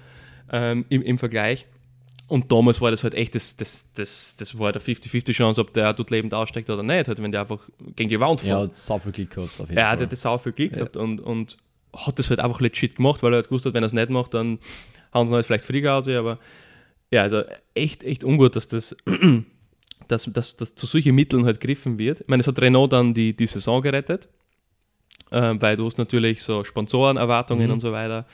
ähm, 0.51 0.85
im, 0.89 1.01
im 1.01 1.17
Vergleich. 1.17 1.65
Und 2.27 2.51
damals 2.51 2.81
war 2.81 2.89
das 2.89 3.03
halt 3.03 3.13
echt, 3.13 3.35
das, 3.35 3.55
das, 3.55 3.91
das, 3.93 4.35
das 4.35 4.57
war 4.57 4.71
der 4.71 4.81
50-50 4.81 5.31
Chance, 5.33 5.61
ob 5.61 5.71
der 5.73 5.93
dort 5.93 6.09
lebend 6.09 6.33
aussteigt 6.33 6.69
oder 6.69 6.81
nicht, 6.81 7.07
halt, 7.07 7.21
wenn 7.21 7.31
der 7.31 7.41
einfach 7.41 7.59
gegen 7.95 8.09
die 8.09 8.19
Wand 8.19 8.41
Ja, 8.41 8.57
fährt. 8.57 8.71
hat 8.71 8.77
sau 8.77 8.97
viel 8.99 9.11
Glück 9.11 9.29
gehabt. 9.29 9.51
Auf 9.59 9.69
jeden 9.69 9.77
Ja, 9.77 9.95
der 9.95 10.05
hat 10.07 10.11
das 10.11 10.25
auch 10.25 10.41
viel 10.41 10.51
Glück 10.51 10.73
gehabt 10.73 10.97
und, 10.97 11.19
und 11.21 11.57
hat 11.95 12.17
das 12.17 12.29
halt 12.31 12.39
einfach 12.39 12.59
legit 12.61 12.95
gemacht, 12.95 13.21
weil 13.21 13.31
er 13.33 13.37
halt 13.37 13.47
gewusst 13.49 13.65
hat, 13.65 13.75
wenn 13.75 13.83
er 13.83 13.87
es 13.87 13.93
nicht 13.93 14.09
macht, 14.09 14.33
dann 14.33 14.57
hauen 15.13 15.25
sie 15.27 15.31
ihn 15.31 15.35
halt 15.35 15.45
vielleicht 15.45 15.65
Flieger 15.65 15.93
aus, 15.95 16.07
aber 16.07 16.39
ja, 17.11 17.21
also 17.21 17.43
echt, 17.75 18.03
echt 18.03 18.23
ungut, 18.23 18.55
dass 18.55 18.67
das, 18.67 18.95
dass, 20.07 20.25
dass, 20.31 20.55
dass 20.57 20.75
zu 20.75 20.85
solchen 20.85 21.15
Mitteln 21.15 21.45
halt 21.45 21.59
gegriffen 21.59 21.97
wird. 21.99 22.21
Ich 22.21 22.27
meine, 22.27 22.41
es 22.41 22.47
hat 22.47 22.59
Renault 22.61 22.93
dann 22.93 23.13
die, 23.13 23.35
die 23.35 23.47
Saison 23.47 23.81
gerettet, 23.81 24.27
ähm, 25.31 25.61
weil 25.61 25.75
du 25.75 25.85
hast 25.85 25.97
natürlich 25.97 26.43
so 26.43 26.63
Sponsorenerwartungen 26.63 27.67
Mhm. 27.67 27.73
und 27.73 27.79
so 27.79 27.91
weiter. 27.91 28.25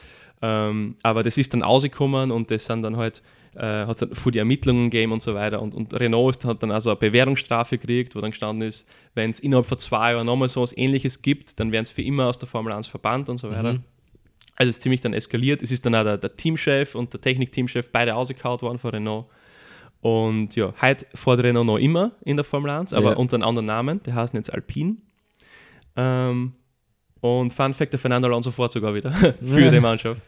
Ähm, 0.42 0.96
aber 1.04 1.24
das 1.24 1.38
ist 1.38 1.54
dann 1.54 1.62
ausgekommen 1.64 2.32
und 2.32 2.50
das 2.50 2.66
sind 2.66 2.82
dann 2.82 2.98
halt, 2.98 3.22
äh, 3.56 3.86
hat 3.86 4.02
es 4.02 4.20
für 4.20 4.32
die 4.32 4.40
Ermittlungen 4.40 4.90
gegeben 4.90 5.12
und 5.12 5.22
so 5.22 5.36
weiter. 5.36 5.62
Und, 5.62 5.76
und 5.76 5.94
Renault 6.00 6.38
ist, 6.38 6.46
hat 6.46 6.64
dann 6.64 6.72
also 6.72 6.90
eine 6.90 6.98
Bewährungsstrafe 6.98 7.78
gekriegt, 7.78 8.16
wo 8.16 8.22
dann 8.22 8.32
gestanden 8.32 8.68
ist, 8.68 8.88
wenn 9.14 9.30
es 9.30 9.40
innerhalb 9.40 9.68
von 9.68 9.78
zwei 9.78 10.14
Jahren 10.14 10.26
nochmal 10.26 10.50
so 10.50 10.62
was 10.62 10.76
ähnliches 10.76 11.22
gibt, 11.22 11.60
dann 11.60 11.72
werden 11.72 11.84
es 11.84 11.92
für 11.92 12.02
immer 12.02 12.28
aus 12.28 12.40
der 12.40 12.48
Formel 12.48 12.74
1 12.74 12.88
verbannt 12.88 13.30
und 13.30 13.38
so 13.38 13.52
weiter. 13.52 13.74
Mhm. 13.74 13.84
Also 14.56 14.70
es 14.70 14.78
ist 14.78 14.82
ziemlich 14.84 15.02
dann 15.02 15.14
eskaliert. 15.14 15.62
Es 15.62 15.72
ist 15.72 15.86
dann 15.86 15.96
auch 15.96 16.04
der, 16.04 16.18
der 16.18 16.36
Teamchef 16.36 16.96
und 16.96 17.14
der 17.14 17.22
Technikteamchef 17.22 17.90
beide 17.92 18.16
ausgekaut 18.16 18.62
worden 18.62 18.78
von 18.78 18.92
Renault. 18.92 19.26
Und 20.02 20.56
ja, 20.56 20.74
heute 20.82 21.06
fährt 21.14 21.40
Renault 21.42 21.66
noch 21.68 21.78
immer 21.78 22.12
in 22.26 22.36
der 22.38 22.44
Formel 22.44 22.72
1, 22.72 22.94
aber 22.94 23.12
Ja. 23.12 23.18
unter 23.18 23.36
einem 23.36 23.44
anderen 23.44 23.66
Namen. 23.68 24.02
Der 24.04 24.16
heißt 24.16 24.34
jetzt 24.34 24.52
Alpine. 24.52 24.98
Ähm, 25.96 26.54
und 27.20 27.54
Fun 27.54 27.74
Fact, 27.76 27.94
der 27.94 28.00
Fernando 28.00 28.28
Alonso 28.28 28.50
fährt 28.50 28.72
sogar 28.72 28.96
wieder 28.96 29.12
für 29.44 29.70
die 29.70 29.80
Mannschaft. 29.80 30.24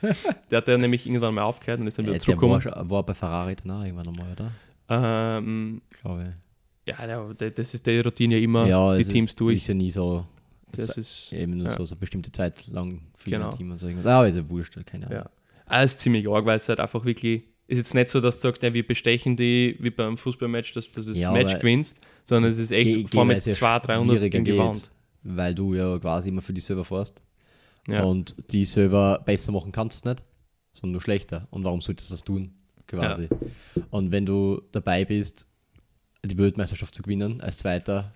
Der 0.51 0.57
hat 0.57 0.67
ja 0.67 0.77
nämlich 0.77 1.07
irgendwann 1.07 1.33
mal 1.33 1.41
aufgehört 1.43 1.79
und 1.79 1.87
ist 1.87 1.97
dann 1.97 2.05
wieder 2.05 2.15
Äh, 2.15 2.19
der 2.19 2.27
war, 2.41 2.59
zurückgekommen. 2.59 2.89
war 2.89 3.03
bei 3.03 3.13
Ferrari 3.15 3.55
danach 3.55 3.83
irgendwann 3.83 4.05
nochmal, 4.05 4.31
oder? 4.33 4.51
Ähm, 4.89 5.81
Glaube 6.01 6.33
ja, 6.85 7.07
der, 7.07 7.33
der, 7.33 7.51
das 7.51 7.73
ist 7.73 7.87
die 7.87 7.99
Routine 7.99 8.35
ja 8.35 8.43
immer, 8.43 8.63
ich. 8.65 8.69
Ja, 8.69 8.95
die 8.97 9.05
Teams 9.05 9.31
ist, 9.31 9.39
durch. 9.39 9.55
Ist 9.57 9.67
ja 9.69 9.73
nie 9.73 9.89
so, 9.89 10.25
Das 10.73 10.97
ist, 10.97 11.31
eben 11.33 11.57
nur 11.57 11.67
ja. 11.67 11.73
so, 11.73 11.85
so 11.85 11.95
eine 11.95 11.99
bestimmte 12.01 12.31
Zeit 12.31 12.67
lang 12.67 12.99
für 13.15 13.29
Genau. 13.31 13.49
ein 13.49 13.57
Team 13.57 13.71
und 13.71 13.79
so 13.79 13.87
irgendwas. 13.87 14.05
Aber 14.05 14.27
ist 14.27 14.35
ja 14.35 14.47
wurscht, 14.49 14.77
keine 14.85 15.07
Ahnung. 15.07 15.19
Ja. 15.19 15.29
Alles 15.65 15.97
ziemlich 15.97 16.27
arg, 16.29 16.45
weil 16.45 16.57
es 16.57 16.67
halt 16.69 16.81
einfach 16.81 17.05
wirklich, 17.05 17.43
ist 17.67 17.77
jetzt 17.77 17.93
nicht 17.93 18.09
so, 18.09 18.19
dass 18.19 18.37
du 18.37 18.47
sagst, 18.47 18.63
ja, 18.63 18.73
wir 18.73 18.85
bestechen 18.85 19.35
die 19.35 19.77
wie 19.79 19.89
beim 19.89 20.17
Fußballmatch, 20.17 20.73
dass, 20.73 20.91
du 20.91 21.01
das 21.01 21.17
Ja, 21.17 21.31
Match 21.31 21.57
gewinnst, 21.59 22.01
sondern 22.25 22.51
es 22.51 22.57
ist 22.57 22.71
echt, 22.71 23.09
vor 23.09 23.25
mit 23.25 23.35
weil 23.35 23.37
es 23.37 23.45
ja 23.45 23.53
200, 23.53 23.87
300 23.87 24.17
schwieriger 24.17 24.29
gegen 24.29 24.45
die 24.45 24.57
Wand. 24.57 24.91
Weil 25.23 25.55
du 25.55 25.73
ja 25.73 25.97
quasi 25.99 26.29
immer 26.29 26.41
für 26.41 26.53
die 26.53 26.61
Server 26.61 26.83
fährst. 26.83 27.21
Ja. 27.87 28.03
Und 28.03 28.35
die 28.51 28.65
Server 28.65 29.21
besser 29.25 29.51
machen 29.51 29.71
kannst 29.71 30.05
du 30.05 30.09
nicht, 30.09 30.23
sondern 30.73 30.93
nur 30.93 31.01
schlechter. 31.01 31.47
Und 31.51 31.63
warum 31.63 31.81
solltest 31.81 32.09
du 32.09 32.13
das 32.13 32.23
tun? 32.23 32.53
Quasi. 32.87 33.29
Und 33.89 34.11
wenn 34.11 34.25
du 34.25 34.61
dabei 34.71 35.05
bist, 35.05 35.47
die 36.25 36.37
Weltmeisterschaft 36.37 36.93
zu 36.93 37.01
gewinnen 37.01 37.41
als 37.41 37.59
Zweiter, 37.59 38.13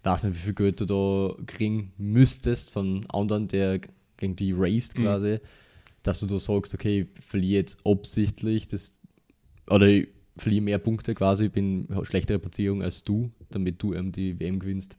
ich 0.00 0.06
weiß 0.06 0.24
nicht, 0.24 0.34
wie 0.34 0.40
viel 0.40 0.54
Geld 0.54 0.80
du 0.80 0.84
da 0.84 1.34
kriegen 1.46 1.92
müsstest 1.96 2.70
von 2.70 3.06
anderen, 3.10 3.48
der 3.48 3.80
gegen 4.16 4.36
die 4.36 4.52
raced 4.52 4.98
Mhm. 4.98 5.40
Dass 6.02 6.20
du 6.20 6.26
da 6.26 6.38
sagst, 6.38 6.74
okay, 6.74 7.06
ich 7.16 7.24
verliere 7.24 7.60
jetzt 7.60 7.78
absichtlich 7.86 8.66
das, 8.68 8.94
oder 9.68 9.86
ich 9.86 10.08
verliere 10.36 10.62
mehr 10.62 10.78
Punkte 10.78 11.14
quasi, 11.14 11.48
bin 11.48 11.86
habe 11.90 12.04
schlechtere 12.06 12.38
Platzierung 12.38 12.82
als 12.82 13.04
du, 13.04 13.30
damit 13.50 13.82
du 13.82 13.94
eben 13.94 14.12
die 14.12 14.38
WM 14.40 14.58
gewinnst. 14.58 14.96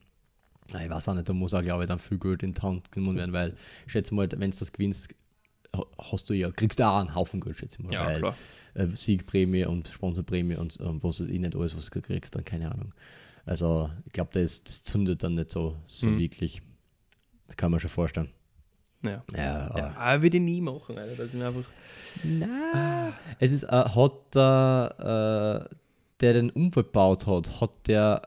Ich 0.68 0.74
weiß 0.76 1.10
auch 1.10 1.16
nicht, 1.16 1.28
da 1.28 1.34
muss 1.34 1.54
auch, 1.54 1.62
glaube 1.62 1.84
ich, 1.84 1.88
dann 1.88 2.00
viel 2.00 2.18
Geld 2.20 2.42
in 2.44 2.54
die 2.54 2.62
Hand 2.62 2.92
genommen 2.92 3.18
werden, 3.18 3.34
weil 3.34 3.56
ich 3.86 3.92
schätze 3.92 4.16
mal, 4.16 4.30
wenn 4.32 4.52
du 4.52 4.58
das 4.58 4.72
gewinnst, 4.72 5.10
ha- 5.76 5.86
hast 5.98 6.30
du 6.30 6.34
ja, 6.34 6.52
kriegst 6.52 6.80
du 6.80 6.88
auch 6.88 7.00
einen 7.00 7.14
Haufen 7.16 7.42
Geld, 7.42 7.58
schätze 7.58 7.78
ich 7.80 7.86
mal. 7.86 7.94
Ja, 7.94 8.06
weil, 8.06 8.20
klar. 8.20 8.38
äh, 8.76 8.88
Siegprämie 8.88 9.66
und 9.66 9.90
Sponsorprämie 9.90 10.56
und 10.56 10.80
ähm, 10.80 11.04
was 11.04 11.20
ich 11.20 11.40
nicht 11.40 11.56
alles, 11.56 11.76
was 11.76 11.90
du 11.90 12.02
kriegst, 12.02 12.36
dann 12.36 12.46
keine 12.46 12.72
Ahnung. 12.72 12.94
Also 13.46 13.90
ich 14.06 14.14
glaube, 14.14 14.30
das, 14.34 14.64
das 14.64 14.84
zündet 14.84 15.22
dann 15.24 15.36
nicht 15.36 15.52
so, 15.52 15.76
so 15.86 16.08
Mhm. 16.08 16.18
wirklich. 16.20 16.62
Das 17.48 17.58
kann 17.58 17.72
man 17.72 17.82
schon 17.82 17.90
vorstellen. 17.90 18.30
Ja. 19.04 19.24
Ja, 19.36 19.70
ja. 19.78 19.94
Aber 19.98 20.24
würde 20.24 20.38
ich 20.38 20.44
nie 20.44 20.62
machen, 20.62 20.98
Alter. 20.98 21.16
Das 21.16 21.28
ist 21.28 21.34
mir 21.36 21.48
einfach. 21.48 21.64
Nein. 22.24 23.14
Es 23.40 23.52
ist, 23.52 23.64
äh, 23.64 23.68
hat 23.68 24.14
der, 24.36 25.68
äh, 25.70 25.76
der 26.22 26.34
den 26.34 26.50
Unfall 26.52 26.84
gebaut 26.84 27.28
hat, 27.28 27.60
hat 27.60 27.72
der 27.88 28.22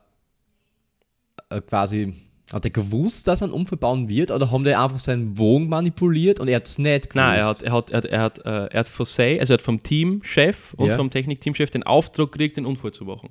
äh, 1.51 1.61
quasi, 1.61 2.15
hat 2.53 2.65
er 2.65 2.71
gewusst, 2.71 3.27
dass 3.27 3.41
er 3.41 3.47
einen 3.47 3.55
Unfall 3.55 3.79
bauen 3.79 4.09
wird 4.09 4.31
oder 4.31 4.51
haben 4.51 4.65
die 4.65 4.75
einfach 4.75 4.99
seinen 4.99 5.39
Wogen 5.39 5.69
manipuliert 5.69 6.41
und 6.41 6.49
er 6.49 6.57
hat 6.57 6.67
es 6.67 6.79
nicht 6.79 7.11
gewusst? 7.11 7.15
Nein, 7.17 7.39
er 7.39 7.47
hat, 7.47 7.63
er 7.63 7.73
hat, 7.73 7.91
er 7.91 7.97
hat, 7.99 8.05
er 8.07 8.21
hat, 8.21 8.39
äh, 8.41 8.75
er 8.75 8.81
hat 8.81 8.89
von 8.89 9.07
sei, 9.07 9.41
also 9.41 9.53
er 9.53 9.59
hat 9.59 9.63
vom 9.63 9.83
Teamchef 9.83 10.75
und 10.75 10.89
Ja. 10.89 10.97
vom 10.97 11.11
Technikteamchef 11.11 11.71
den 11.71 11.85
Auftrag 11.85 12.33
gekriegt, 12.33 12.57
den 12.57 12.67
Unfall 12.67 12.93
zu 12.93 13.05
machen. 13.05 13.31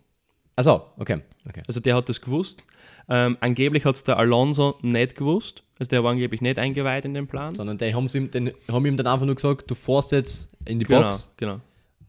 Achso, 0.56 0.86
okay. 0.98 1.20
okay. 1.48 1.62
Also 1.68 1.80
der 1.82 1.96
hat 1.96 2.08
das 2.10 2.22
gewusst. 2.22 2.64
Ähm, 3.10 3.38
angeblich 3.42 3.86
hat 3.86 3.96
es 3.96 4.04
der 4.04 4.18
Alonso 4.18 4.80
nicht 4.82 5.16
gewusst. 5.16 5.64
Also 5.80 5.90
der 5.90 6.04
war 6.04 6.12
angeblich 6.12 6.42
nicht 6.42 6.58
eingeweiht 6.58 7.06
in 7.06 7.14
den 7.14 7.28
Plan. 7.28 7.56
Sondern 7.56 7.78
die 7.78 7.94
haben, 7.94 8.08
ihm, 8.14 8.32
den, 8.32 8.52
haben 8.72 8.86
ihm 8.86 8.96
dann 8.98 9.08
einfach 9.08 9.26
nur 9.26 9.36
gesagt, 9.36 9.70
du 9.70 9.76
fährst 9.76 10.12
jetzt 10.14 10.50
in 10.66 10.80
die 10.80 10.86
Genau, 10.86 11.02
Box. 11.04 11.34
genau. 11.38 11.60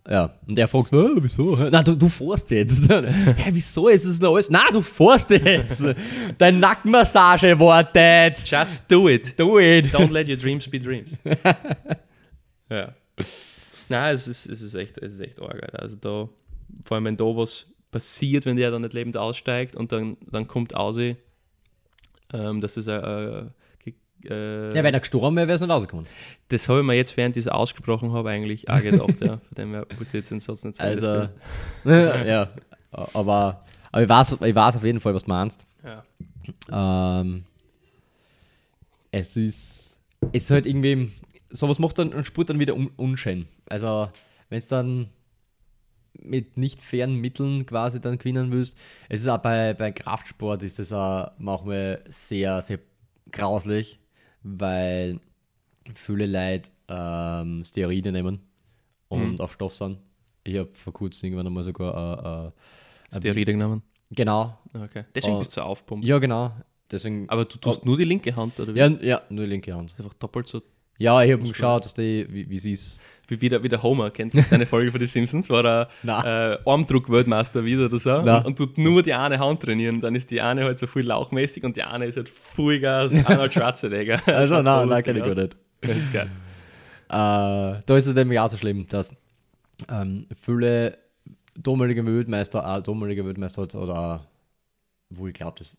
Ja. 0.09 0.33
Und 0.47 0.57
er 0.57 0.69
fragt, 0.69 0.93
"Äh, 0.93 1.09
wieso? 1.17 1.57
Nein, 1.57 1.83
du, 1.83 1.97
du 1.97 2.09
fährst 2.09 2.49
jetzt. 2.53 2.89
Hä, 2.91 3.49
wieso 3.51 3.89
ist 3.89 4.07
das 4.07 4.21
noch 4.21 4.35
alles? 4.35 4.49
Nein, 4.51 4.69
du 4.73 4.81
fährst 4.81 5.31
jetzt. 5.31 5.85
Deine 6.39 6.59
Nackenmassage 6.59 7.59
wartet. 7.59 8.49
Just 8.49 8.89
do 8.91 9.09
it. 9.09 9.37
Do 9.37 9.59
it. 9.59 9.87
Don't 9.93 10.13
let 10.13 10.29
your 10.29 10.37
dreams 10.37 10.69
be 10.69 10.79
dreams. 10.79 11.13
ja. 12.71 12.95
Nein, 13.89 14.15
es 14.15 14.29
ist, 14.29 14.47
es 14.47 14.63
ist 14.63 14.75
echt, 14.75 14.99
es 14.99 15.15
ist 15.15 15.21
echt 15.21 15.41
arg, 15.41 15.61
Alter. 15.63 15.83
Also 15.83 15.97
da, 15.97 16.29
vor 16.85 16.95
allem 16.95 17.05
wenn 17.05 17.17
da 17.17 17.25
was 17.25 17.67
passiert, 17.91 18.47
wenn 18.47 18.57
der 18.57 18.71
dann 18.71 18.83
nicht 18.83 18.95
lebend 18.95 19.17
aussteigt 19.17 19.75
und 19.77 19.91
dann, 19.93 20.17
dann 20.31 20.47
kommt 20.47 20.75
aus, 20.75 20.99
ähm, 22.33 22.61
es 22.77 22.77
ein, 22.89 22.89
äh, 22.89 23.45
ge- 23.85 23.95
äh, 24.31 24.75
Ja, 24.77 24.83
wenn 24.85 24.95
er 24.95 25.01
gestorben 25.01 25.37
wäre, 25.37 25.47
wäre 25.49 25.55
es 25.57 25.61
nicht 25.61 25.71
rausgekommen. 25.71 26.07
das 26.49 26.69
habe 26.69 26.81
ich 26.81 26.87
mir 26.87 26.95
jetzt, 26.95 27.17
während 27.17 27.37
ich 27.37 27.47
es 27.47 27.49
ausgesprochen 27.49 28.13
habe, 28.13 28.31
eigentlich 28.31 28.69
auch 28.71 28.83
gedacht, 28.83 29.21
ja. 29.21 29.39
Von 29.39 29.55
dem 29.57 29.71
her 29.73 29.87
ich 29.91 30.13
jetzt 30.15 30.31
den 30.31 30.41
Satz 30.41 30.65
nicht 30.65 30.81
Ende 30.81 31.31
Also, 31.85 31.91
ja. 32.29 32.49
Aber, 32.93 33.65
aber 33.93 34.03
ich, 34.03 34.09
weiß, 34.09 34.33
ich 34.43 34.55
weiß 34.55 34.77
auf 34.77 34.85
jeden 34.85 35.01
Fall, 35.01 35.15
was 35.15 35.25
du 35.25 35.31
meinst. 35.31 35.65
Ja. 35.85 37.21
Ähm, 37.21 37.45
es 39.11 39.37
ist, 39.37 39.99
es 40.33 40.45
ist 40.45 40.51
halt 40.51 40.67
irgendwie, 40.67 41.11
sowas 41.51 41.79
macht 41.79 41.99
dann 41.99 42.13
einen 42.13 42.25
Sport 42.25 42.51
dann 42.51 42.59
wieder 42.59 42.75
un, 42.75 42.91
unschön. 42.97 43.47
Also, 43.69 44.09
wenn 44.49 44.59
es 44.59 44.69
dann 44.69 45.09
mit 46.23 46.57
nicht 46.57 46.83
fairen 46.83 47.15
Mitteln 47.17 47.67
quasi 47.67 48.01
dann 48.01 48.19
gewinnen 48.19 48.51
willst. 48.53 48.77
Es 49.09 49.21
ist 49.21 49.29
auch 49.29 49.39
bei, 49.39 49.75
bei 49.75 49.93
Kraftsport 49.93 50.63
ist 50.63 50.79
das 50.79 50.93
auch 50.93 51.31
manchmal 51.39 52.03
sehr, 52.09 52.63
sehr 52.63 52.79
grauslich, 53.33 53.99
weil 54.43 55.21
viele 55.95 56.27
Leute 56.27 56.71
ähm, 56.89 57.65
Steroide 57.65 58.13
nehmen 58.13 58.41
und 59.09 59.33
Mhm. 59.35 59.41
auf 59.41 59.53
Stoff 59.53 59.75
sind. 59.75 59.99
Ich 60.45 60.57
habe 60.57 60.71
vor 60.75 60.93
kurzem 60.93 61.27
irgendwann 61.27 61.47
einmal 61.49 61.63
sogar 61.65 62.53
äh, 63.13 63.17
äh, 63.17 63.17
Steroide 63.19 63.53
genommen. 63.53 63.83
genau. 64.11 64.59
Okay. 64.73 65.05
Deswegen 65.15 65.37
Oh. 65.37 65.39
bist 65.41 65.57
du 65.57 65.61
aufpumpen. 65.61 66.07
Ja, 66.09 66.19
genau. 66.19 66.53
Deswegen. 66.91 67.29
Aber 67.29 67.45
du 67.45 67.59
tust 67.59 67.85
nur 67.85 67.97
die 67.97 68.05
linke 68.05 68.35
Hand, 68.37 68.59
oder 68.61 68.73
wie? 68.75 68.79
ja, 68.79 68.87
ja, 68.87 69.23
nur 69.29 69.45
die 69.45 69.51
linke 69.51 69.75
Hand. 69.75 69.95
Einfach 69.99 70.15
doppelt 70.15 70.47
so 70.47 70.63
Ja, 70.99 71.21
ich 71.23 71.33
habe 71.33 71.43
geschaut, 71.43 71.85
dass 71.85 71.95
die, 71.95 72.27
wie, 72.31 72.59
sie 72.59 72.73
ist. 72.73 73.01
Wie 73.29 73.41
wieder, 73.41 73.63
wie 73.63 73.69
der 73.69 73.83
Homer. 73.83 74.11
Kennt 74.11 74.35
ihr 74.35 74.43
seine 74.43 74.67
Folge 74.67 74.91
von 74.91 75.01
den 75.01 75.09
Simpsons? 75.09 75.51
War 75.51 75.65
er 75.65 75.89
äh, 76.63 76.69
Armdruck-Weltmeister 76.69 77.65
wieder 77.65 77.87
oder 77.87 77.99
so. 77.99 78.23
Nein. 78.23 78.45
Und 78.45 78.57
tut 78.57 78.79
nur 78.79 79.03
die 79.03 79.15
eine 79.15 79.39
Hand 79.39 79.63
trainieren. 79.63 80.01
Dann 80.01 80.15
ist 80.15 80.31
die 80.31 80.41
eine 80.41 80.65
halt 80.65 80.79
so 80.79 80.87
viel 80.87 81.07
lauchmäßig 81.07 81.65
und 81.65 81.77
die 81.77 81.83
eine 81.83 82.07
ist 82.07 82.17
halt 82.17 82.29
Vollgas 82.29 83.25
Arnold 83.27 83.53
Schwarzenegger. 83.53 84.21
Also, 84.27 84.61
nein, 84.61 84.65
so 84.65 84.95
nein, 84.95 85.03
kenne 85.03 85.19
ich 85.21 85.25
gar 85.25 85.43
nicht. 85.43 85.57
Das 85.81 85.97
ist 85.97 86.13
geil. 86.13 86.31
Äh, 87.09 87.13
da 87.87 87.97
ist 87.97 88.09
es 88.09 88.15
nämlich 88.17 88.41
auch 88.41 88.49
so 88.49 88.57
schlimm, 88.57 88.89
dass 88.89 89.13
ähm, 89.89 90.27
viele 90.43 90.99
damalige 91.57 92.05
Weltmeister, 92.05 92.67
auch 92.67 92.83
damalige 92.83 93.25
Weltmeister 93.25 93.63
hat, 93.63 93.77
oder 93.77 94.27
wo 95.11 95.29
ich 95.29 95.35
glaube, 95.35 95.55
das 95.57 95.77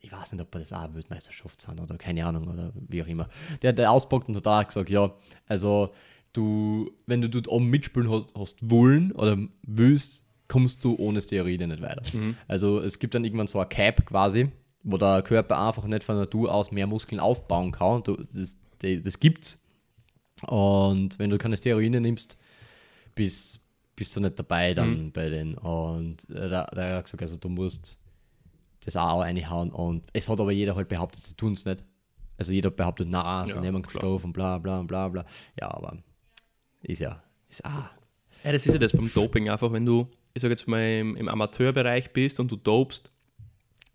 ich 0.00 0.12
weiß 0.12 0.32
nicht, 0.32 0.42
ob 0.42 0.50
das 0.52 0.72
auch 0.72 0.82
eine 0.82 0.94
Weltmeisterschaft 0.94 1.60
sind 1.60 1.80
oder 1.80 1.96
keine 1.96 2.24
Ahnung 2.26 2.48
oder 2.48 2.72
wie 2.74 3.02
auch 3.02 3.06
immer. 3.06 3.28
Der 3.62 3.70
hat 3.70 3.80
auspackt 3.80 4.28
und 4.28 4.36
hat 4.36 4.46
auch 4.46 4.66
gesagt, 4.66 4.90
ja, 4.90 5.12
also 5.46 5.92
du, 6.34 6.90
wenn 7.06 7.20
du 7.22 7.30
dort 7.30 7.48
oben 7.48 7.70
mitspielen 7.70 8.10
hast, 8.10 8.34
hast 8.36 8.70
wollen 8.70 9.12
oder 9.12 9.38
willst, 9.62 10.22
kommst 10.48 10.84
du 10.84 10.94
ohne 10.98 11.20
Steroide 11.22 11.66
nicht 11.66 11.80
weiter. 11.82 12.02
Also 12.48 12.80
es 12.80 12.98
gibt 12.98 13.14
dann 13.14 13.24
irgendwann 13.24 13.46
so 13.46 13.58
ein 13.58 13.68
Cap 13.68 14.04
quasi, 14.04 14.50
wo 14.82 14.98
der 14.98 15.22
Körper 15.22 15.58
einfach 15.66 15.86
nicht 15.86 16.04
von 16.04 16.16
Natur 16.16 16.52
aus 16.54 16.70
mehr 16.70 16.86
Muskeln 16.86 17.20
aufbauen 17.20 17.72
kann. 17.72 18.02
Du, 18.02 18.16
das, 18.16 18.56
das, 18.78 19.18
gibt's. 19.20 19.58
Und 20.46 21.18
wenn 21.18 21.30
du 21.30 21.38
keine 21.38 21.56
Steroide 21.56 22.00
nimmst, 22.00 22.36
bist, 23.14 23.60
bist 23.96 24.14
du 24.14 24.20
nicht 24.20 24.38
dabei 24.38 24.74
dann 24.74 25.12
bei 25.12 25.30
denen. 25.30 25.54
Und 25.54 26.28
äh, 26.30 26.48
da, 26.48 26.66
da 26.66 26.96
hat 26.96 27.04
gesagt, 27.04 27.22
also 27.22 27.36
du 27.36 27.48
musst 27.48 27.98
das 28.84 28.96
auch 28.96 29.20
reinhauen. 29.20 29.70
Und 29.70 30.04
es 30.12 30.28
hat 30.28 30.40
aber 30.40 30.52
jeder 30.52 30.76
halt 30.76 30.88
behauptet, 30.88 31.22
sie 31.22 31.34
tun 31.34 31.54
es 31.54 31.64
nicht. 31.64 31.84
Also 32.36 32.52
jeder 32.52 32.70
behauptet, 32.70 33.06
na, 33.08 33.46
sie 33.46 33.52
Ja, 33.52 33.60
nehmen. 33.60 33.84
Stoff 33.88 34.24
und 34.24 34.32
bla 34.32 34.58
bla 34.58 34.82
bla 34.82 35.08
bla. 35.08 35.24
Ja, 35.58 35.72
aber 35.72 35.98
ist 36.84 37.00
ja, 37.00 37.22
ist 37.48 37.64
ah. 37.64 37.90
Ja, 38.44 38.52
das 38.52 38.66
ist 38.66 38.72
ja 38.74 38.78
das 38.78 38.92
beim 38.92 39.10
Doping 39.12 39.48
einfach, 39.48 39.72
wenn 39.72 39.86
du, 39.86 40.06
ich 40.34 40.42
sag 40.42 40.50
jetzt 40.50 40.68
mal, 40.68 40.80
im, 41.00 41.16
im 41.16 41.28
Amateurbereich 41.28 42.12
bist 42.12 42.38
und 42.40 42.50
du 42.50 42.56
dopst, 42.56 43.10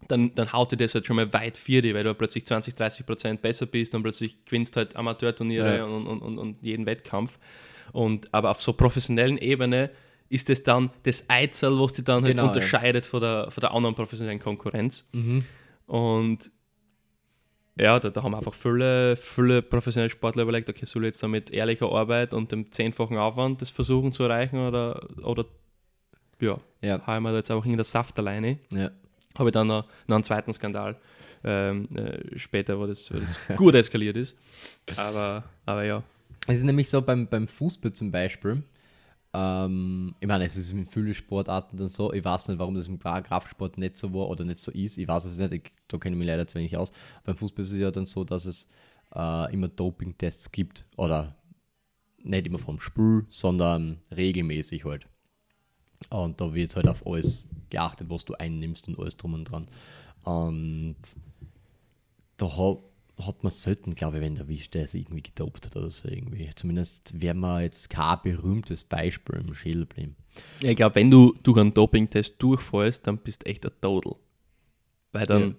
dann, 0.07 0.33
dann 0.33 0.51
haut 0.53 0.71
dir 0.71 0.77
das 0.77 0.95
halt 0.95 1.05
schon 1.05 1.17
mal 1.17 1.31
weit 1.33 1.55
für 1.57 1.81
dich, 1.83 1.93
weil 1.93 2.03
du 2.03 2.15
plötzlich 2.15 2.45
20, 2.45 2.73
30 2.73 3.05
Prozent 3.05 3.41
besser 3.43 3.67
bist 3.67 3.93
und 3.93 4.01
plötzlich 4.01 4.43
gewinnst 4.45 4.75
halt 4.75 4.95
Amateurturniere 4.95 5.77
Ja. 5.77 5.85
und, 5.85 6.07
und, 6.07 6.21
und, 6.21 6.37
und 6.39 6.63
jeden 6.63 6.85
Wettkampf. 6.87 7.37
Und, 7.91 8.33
aber 8.33 8.49
auf 8.51 8.61
so 8.61 8.73
professionellen 8.73 9.37
Ebene 9.37 9.91
ist 10.29 10.49
es 10.49 10.63
dann 10.63 10.91
das 11.03 11.29
Eizel, 11.29 11.79
was 11.79 11.93
dich 11.93 12.05
dann 12.05 12.23
halt 12.23 12.33
Genau, 12.33 12.43
ja. 12.43 12.47
unterscheidet 12.47 13.05
von, 13.05 13.21
der, 13.21 13.51
von 13.51 13.61
der 13.61 13.71
anderen 13.73 13.93
professionellen 13.95 14.39
Konkurrenz. 14.39 15.07
Und 15.85 16.51
ja, 17.77 17.99
da, 17.99 18.09
da 18.09 18.23
haben 18.23 18.35
einfach 18.35 18.53
viele, 18.53 19.15
viele 19.15 19.61
professionelle 19.61 20.09
Sportler 20.09 20.43
überlegt, 20.43 20.69
okay, 20.69 20.85
soll 20.85 21.03
ich 21.03 21.07
jetzt 21.09 21.23
da 21.23 21.27
mit 21.27 21.49
ehrlicher 21.51 21.91
Arbeit 21.91 22.33
und 22.33 22.51
dem 22.51 22.71
zehnfachen 22.71 23.17
Aufwand 23.17 23.61
das 23.61 23.69
versuchen 23.69 24.11
zu 24.11 24.23
erreichen 24.23 24.59
oder, 24.67 25.07
oder 25.23 25.45
ja, 26.41 26.59
Ja. 26.81 27.01
haben 27.05 27.23
wir 27.23 27.31
da 27.31 27.37
jetzt 27.37 27.51
einfach 27.51 27.65
in 27.65 27.75
der 27.77 27.83
Saft 27.85 28.17
alleine. 28.19 28.57
ja. 28.71 28.91
Habe 29.37 29.49
ich 29.49 29.53
dann 29.53 29.67
noch, 29.67 29.85
noch 30.07 30.15
einen 30.15 30.23
zweiten 30.23 30.51
Skandal 30.51 30.97
ähm, 31.43 31.87
äh, 31.95 32.37
später, 32.37 32.77
wo 32.79 32.87
das, 32.87 33.13
wo 33.13 33.17
das 33.17 33.37
gut 33.55 33.73
eskaliert 33.75 34.17
ist. 34.17 34.35
Aber, 34.97 35.43
aber 35.65 35.83
ja. 35.85 36.03
Es 36.47 36.57
ist 36.57 36.63
nämlich 36.65 36.89
so 36.89 37.01
beim, 37.01 37.27
beim 37.27 37.47
Fußball 37.47 37.93
zum 37.93 38.11
Beispiel. 38.11 38.63
Ähm, 39.33 40.15
ich 40.19 40.27
meine, 40.27 40.45
es 40.45 40.57
ist 40.57 40.71
in 40.71 40.85
vielen 40.85 41.13
Sportarten 41.13 41.77
dann 41.77 41.89
so. 41.89 42.11
Ich 42.13 42.23
weiß 42.23 42.47
nicht, 42.49 42.59
warum 42.59 42.75
das 42.75 42.87
im 42.87 42.99
Kraftsport 42.99 43.77
nicht 43.77 43.97
so 43.97 44.13
war 44.13 44.27
oder 44.29 44.43
nicht 44.43 44.59
so 44.59 44.71
ist. 44.71 44.97
Ich 44.97 45.07
weiß 45.07 45.25
es 45.25 45.37
nicht, 45.37 45.53
ich, 45.53 45.71
da 45.87 45.97
kenne 45.97 46.15
ich 46.15 46.19
mich 46.19 46.27
leider 46.27 46.47
zu 46.47 46.57
wenig 46.57 46.75
aus. 46.77 46.91
Beim 47.23 47.35
Fußball 47.35 47.63
ist 47.63 47.71
es 47.71 47.79
ja 47.79 47.91
dann 47.91 48.05
so, 48.05 48.23
dass 48.23 48.45
es 48.45 48.67
äh, 49.15 49.53
immer 49.53 49.67
Doping-Tests 49.67 50.51
gibt. 50.51 50.87
Oder 50.97 51.35
nicht 52.23 52.47
immer 52.47 52.59
vom 52.59 52.79
Spiel, 52.79 53.25
sondern 53.29 53.99
regelmäßig 54.15 54.85
halt. 54.85 55.07
Und 56.09 56.39
da 56.41 56.53
wird 56.53 56.75
halt 56.75 56.87
auf 56.87 57.05
alles 57.05 57.47
geachtet, 57.69 58.09
was 58.09 58.25
du 58.25 58.33
einnimmst 58.33 58.87
und 58.87 58.97
alles 58.97 59.17
drum 59.17 59.33
und 59.33 59.45
dran. 59.45 59.67
Und 60.23 60.95
da 62.37 62.57
hat, 62.57 62.77
hat 63.25 63.43
man 63.43 63.51
selten, 63.51 63.95
glaube 63.95 64.17
ich, 64.17 64.23
wenn 64.23 64.35
der 64.35 64.45
erwischt, 64.45 64.73
der 64.73 64.87
irgendwie 64.93 65.21
gedopt 65.21 65.65
hat 65.65 65.75
oder 65.75 65.89
so 65.89 66.07
irgendwie. 66.07 66.49
Zumindest 66.55 67.19
wäre 67.21 67.33
man 67.35 67.61
jetzt 67.63 67.89
kein 67.89 68.17
berühmtes 68.23 68.83
Beispiel 68.83 69.35
im 69.35 69.53
Schädel 69.53 69.85
bleiben. 69.85 70.15
ja 70.61 70.69
ich 70.71 70.75
glaube, 70.77 70.95
wenn 70.95 71.11
du 71.11 71.35
durch 71.43 71.57
einen 71.57 71.73
Doping-Test 71.73 72.35
durchfällst, 72.41 73.05
dann 73.07 73.17
bist 73.17 73.43
du 73.43 73.47
echt 73.49 73.65
ein 73.65 73.71
Total. 73.81 74.15
Weil 75.11 75.25
dann, 75.25 75.41
Ja. 75.49 75.55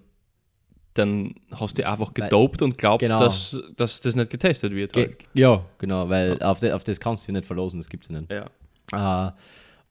dann 0.95 1.35
hast 1.53 1.77
du 1.79 1.87
einfach 1.87 2.13
Weil- 2.17 2.25
gedopt 2.29 2.63
und 2.63 2.79
glaubt, 2.79 3.01
Genau. 3.01 3.21
dass, 3.21 3.57
dass 3.77 4.01
das 4.01 4.15
nicht 4.17 4.31
getestet 4.31 4.73
wird. 4.73 4.93
Ge 4.93 5.07
Halt. 5.09 5.17
ja, 5.35 5.65
genau, 5.79 6.09
weil 6.09 6.43
Auf, 6.43 6.61
de, 6.61 6.73
auf 6.73 6.85
das 6.85 6.99
kannst 6.99 7.25
du 7.29 7.33
dich 7.33 7.41
nicht 7.41 7.47
verlosen, 7.47 7.79
das 7.81 7.89
gibt 7.89 8.05
es 8.05 8.11
ja 8.11 8.21
nicht. 8.21 8.31
Ja. 8.33 9.29
Äh, 9.29 9.33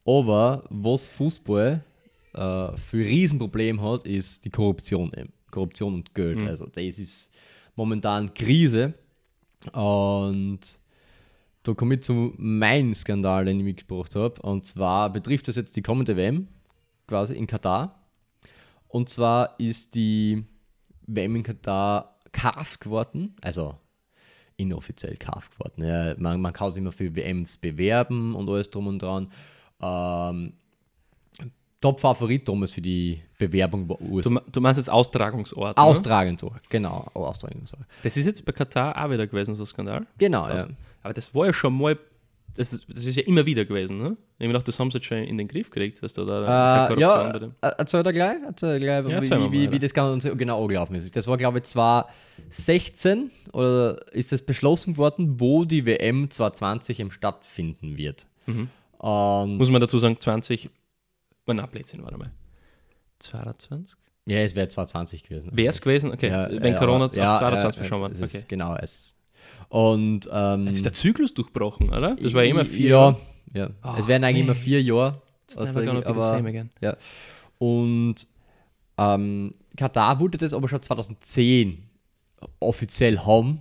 aber 0.04 0.64
was 0.70 1.06
Fußball 1.08 1.84
äh, 2.32 2.76
für 2.76 2.96
ein 2.98 3.02
Riesenproblem 3.06 3.80
hat, 3.82 4.04
ist 4.06 4.44
die 4.44 4.50
Korruption 4.50 5.12
eben. 5.16 5.32
Korruption 5.50 5.94
und 5.94 6.14
Geld. 6.14 6.38
Also 6.48 6.66
das 6.66 6.98
ist 6.98 7.32
momentan 7.76 8.34
Krise. 8.34 8.94
Und 9.72 10.60
da 11.62 11.74
komme 11.74 11.96
ich 11.96 12.02
zu 12.02 12.32
meinem 12.36 12.94
Skandal, 12.94 13.44
den 13.44 13.58
ich 13.58 13.64
mitgebracht 13.64 14.14
habe. 14.14 14.40
Und 14.42 14.64
zwar 14.64 15.12
betrifft 15.12 15.48
das 15.48 15.56
jetzt 15.56 15.76
die 15.76 15.82
kommende 15.82 16.16
WM, 16.16 16.48
quasi 17.06 17.34
in 17.34 17.46
Katar. 17.46 18.00
Und 18.88 19.08
zwar 19.08 19.58
ist 19.58 19.94
die 19.94 20.44
WM 21.06 21.36
in 21.36 21.42
Katar 21.42 22.16
gekauft 22.24 22.80
geworden, 22.80 23.34
also 23.42 23.76
inoffiziell 24.56 25.12
gekauft 25.12 25.52
geworden. 25.52 25.84
Ja, 25.84 26.14
man, 26.18 26.40
man 26.40 26.52
kann 26.52 26.70
sich 26.70 26.80
immer 26.80 26.92
für 26.92 27.14
WMs 27.14 27.58
bewerben 27.58 28.34
und 28.34 28.48
alles 28.48 28.70
drum 28.70 28.86
und 28.86 29.00
dran. 29.00 29.32
Ähm, 29.80 30.54
Top-Favorit 31.80 32.46
damals 32.48 32.72
für 32.72 32.80
die 32.82 33.22
Bewerbung 33.38 33.86
bei 33.86 33.96
USA. 34.00 34.30
Du, 34.30 34.40
du 34.52 34.60
meinst 34.60 34.78
jetzt 34.78 34.90
Austragungsort. 34.90 35.76
ne? 35.76 35.82
Austragungsort, 35.82 36.68
genau, 36.68 37.06
Austragungsort. 37.14 37.82
Das 38.02 38.16
ist 38.16 38.26
jetzt 38.26 38.44
bei 38.44 38.52
Katar 38.52 39.02
auch 39.02 39.10
wieder 39.10 39.26
gewesen, 39.26 39.54
so 39.54 39.62
ein 39.62 39.66
Skandal. 39.66 40.06
Genau, 40.18 40.48
ja. 40.48 40.68
Aber 41.02 41.14
das 41.14 41.34
war 41.34 41.46
ja 41.46 41.52
schon 41.54 41.76
mal, 41.78 41.98
das 42.54 42.74
ist, 42.74 42.84
das 42.88 43.06
ist 43.06 43.16
ja 43.16 43.22
immer 43.22 43.46
wieder 43.46 43.64
gewesen, 43.64 43.96
ne? 43.96 44.16
Ich 44.38 44.46
gedacht, 44.46 44.66
das 44.68 44.78
haben 44.78 44.90
sie 44.90 44.98
jetzt 44.98 45.06
schon 45.06 45.18
in 45.18 45.38
den 45.38 45.48
Griff 45.48 45.70
gekriegt, 45.70 46.02
dass 46.02 46.14
da, 46.14 46.24
da 46.24 46.88
Äh, 46.88 47.00
ja, 47.00 47.32
dem. 47.38 47.54
äh, 47.60 47.70
erzähl 47.78 48.02
da 48.02 48.10
gleich, 48.10 48.36
erzähl 48.46 48.78
gleich 48.80 49.06
Ja, 49.06 49.10
erzähl 49.16 49.38
wie, 49.38 49.42
mal 49.42 49.52
wie, 49.52 49.66
mal, 49.66 49.72
wie 49.72 49.78
das 49.78 49.94
Ganze 49.94 50.34
genau 50.36 50.62
angelaufen 50.62 50.94
ist. 50.96 51.14
Das 51.14 51.26
war, 51.26 51.36
glaube 51.36 51.58
ich, 51.58 51.64
2016 51.64 53.30
oder 53.52 54.00
ist 54.12 54.32
das 54.32 54.42
beschlossen 54.42 54.96
worden, 54.96 55.40
wo 55.40 55.64
die 55.64 55.84
WM 55.86 56.30
2020 56.30 57.00
im 57.00 57.10
stattfinden 57.10 57.96
wird. 57.96 58.26
Mhm. 58.46 58.68
Und 58.98 59.56
Muss 59.56 59.70
man 59.70 59.80
dazu 59.80 59.98
sagen, 59.98 60.18
20, 60.20 60.68
war 61.56 61.62
na, 61.62 61.66
Blödsinn, 61.66 62.02
warte 62.02 62.16
mal. 62.18 62.30
22? 63.18 63.96
ja, 64.26 64.38
es 64.38 64.54
wäre 64.54 64.68
2020 64.68 65.24
gewesen. 65.24 65.50
Wäre 65.52 65.68
es 65.70 65.80
gewesen? 65.80 66.12
Okay, 66.12 66.28
Ja, 66.28 66.48
wenn 66.50 66.72
ja, 66.72 66.78
Corona 66.78 67.04
aber- 67.04 67.06
auf 67.06 67.16
ja, 67.16 67.38
22 67.38 67.90
ja, 67.90 68.06
es 68.06 68.20
ist 68.20 68.34
Okay. 68.34 68.44
Genau, 68.48 68.76
es. 68.76 69.16
Und 69.68 70.28
ähm, 70.32 70.66
Jetzt 70.66 70.76
ist 70.76 70.84
der 70.84 70.92
Zyklus 70.92 71.34
durchbrochen, 71.34 71.88
oder? 71.90 72.16
Das 72.16 72.34
war 72.34 72.44
immer 72.44 72.64
vier 72.64 72.90
ja, 72.90 72.96
Jahre. 73.00 73.16
ja. 73.54 73.70
Ah, 73.82 73.96
es 73.98 74.06
werden 74.08 74.24
eigentlich 74.24 74.44
immer 74.44 74.54
nee. 74.54 74.58
vier 74.60 74.82
Jahre. 74.82 75.20
It's 75.44 75.56
never 75.56 75.84
gonna 75.84 76.00
be 76.00 76.04
the 76.04 76.06
aber- 76.10 76.22
same 76.22 76.48
again. 76.48 76.70
Ja. 76.80 76.96
Und 77.58 78.26
ähm, 78.98 79.54
Katar 79.76 80.18
wollte 80.20 80.38
das 80.38 80.52
aber 80.54 80.68
schon 80.68 80.82
2010 80.82 81.82
offiziell 82.58 83.18
haben. 83.20 83.60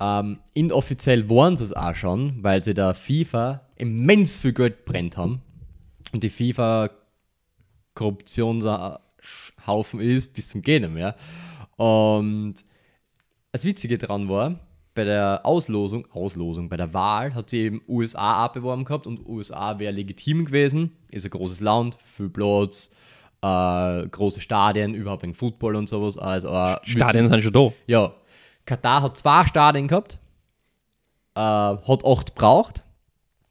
Ähm, 0.00 0.38
inoffiziell 0.54 1.28
waren 1.30 1.56
sie 1.56 1.64
es 1.64 1.72
auch 1.72 1.94
schon, 1.94 2.42
weil 2.42 2.62
sie 2.62 2.74
der 2.74 2.92
FIFA 2.94 3.62
immens 3.76 4.36
viel 4.36 4.52
Geld 4.52 4.84
brennt 4.84 5.16
haben. 5.16 5.40
Und 6.16 6.24
die 6.24 6.30
FIFA 6.30 6.88
Korruptionshaufen 7.92 10.00
ist 10.00 10.32
bis 10.32 10.48
zum 10.48 10.62
Gehen 10.62 10.94
mehr. 10.94 11.14
Und 11.76 12.54
das 13.52 13.66
Witzige 13.66 13.98
dran 13.98 14.30
war, 14.30 14.58
bei 14.94 15.04
der 15.04 15.44
Auslosung, 15.44 16.10
Auslosung, 16.10 16.70
bei 16.70 16.78
der 16.78 16.94
Wahl 16.94 17.34
hat 17.34 17.50
sie 17.50 17.64
eben 17.64 17.82
USA 17.86 18.44
abbeworben 18.44 18.86
gehabt 18.86 19.06
und 19.06 19.26
USA 19.26 19.78
wäre 19.78 19.92
legitim 19.92 20.46
gewesen. 20.46 20.96
Ist 21.10 21.26
ein 21.26 21.30
großes 21.32 21.60
Land, 21.60 21.98
viel 22.00 22.30
Platz, 22.30 22.90
äh, 23.42 24.08
große 24.08 24.40
Stadien, 24.40 24.94
überhaupt 24.94 25.22
wegen 25.22 25.34
Football 25.34 25.76
und 25.76 25.86
sowas. 25.86 26.16
Also, 26.16 26.48
äh, 26.48 26.78
Stadien 26.82 27.28
sind 27.28 27.42
schon 27.42 27.52
da. 27.52 27.74
ja. 27.86 28.14
Katar 28.64 29.02
hat 29.02 29.18
zwei 29.18 29.44
Stadien 29.44 29.86
gehabt, 29.86 30.18
äh, 31.34 31.40
hat 31.40 32.06
acht 32.06 32.34
gebraucht. 32.34 32.85